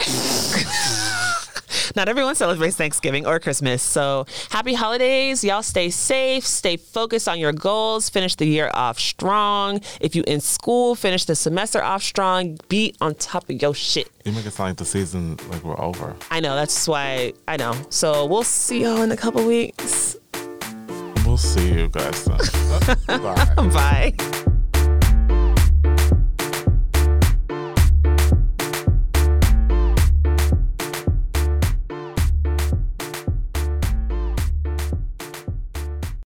Not 1.96 2.08
everyone 2.08 2.34
celebrates 2.34 2.76
Thanksgiving 2.76 3.26
or 3.26 3.40
Christmas. 3.40 3.82
So 3.82 4.26
happy 4.50 4.74
holidays. 4.74 5.42
Y'all 5.42 5.62
stay 5.62 5.90
safe, 5.90 6.46
stay 6.46 6.76
focused 6.76 7.28
on 7.28 7.38
your 7.38 7.52
goals, 7.52 8.08
finish 8.08 8.36
the 8.36 8.46
year 8.46 8.70
off 8.74 8.98
strong. 8.98 9.80
If 10.00 10.14
you 10.14 10.22
in 10.26 10.40
school, 10.40 10.94
finish 10.94 11.24
the 11.24 11.34
semester 11.34 11.82
off 11.82 12.02
strong. 12.02 12.58
Be 12.68 12.94
on 13.00 13.14
top 13.16 13.48
of 13.50 13.60
your 13.60 13.74
shit. 13.74 14.10
You 14.24 14.32
make 14.32 14.46
it 14.46 14.52
sound 14.52 14.70
like 14.70 14.76
the 14.76 14.84
season 14.84 15.38
like 15.48 15.64
we're 15.64 15.80
over. 15.80 16.14
I 16.30 16.40
know, 16.40 16.54
that's 16.54 16.86
why 16.86 17.32
I 17.46 17.56
know. 17.56 17.74
So 17.90 18.26
we'll 18.26 18.44
see 18.44 18.82
y'all 18.82 19.02
in 19.02 19.10
a 19.10 19.16
couple 19.16 19.44
weeks. 19.46 20.16
We'll 21.24 21.36
see 21.36 21.72
you 21.72 21.88
guys. 21.88 22.28
Bye. 23.06 23.54
Bye. 23.56 24.44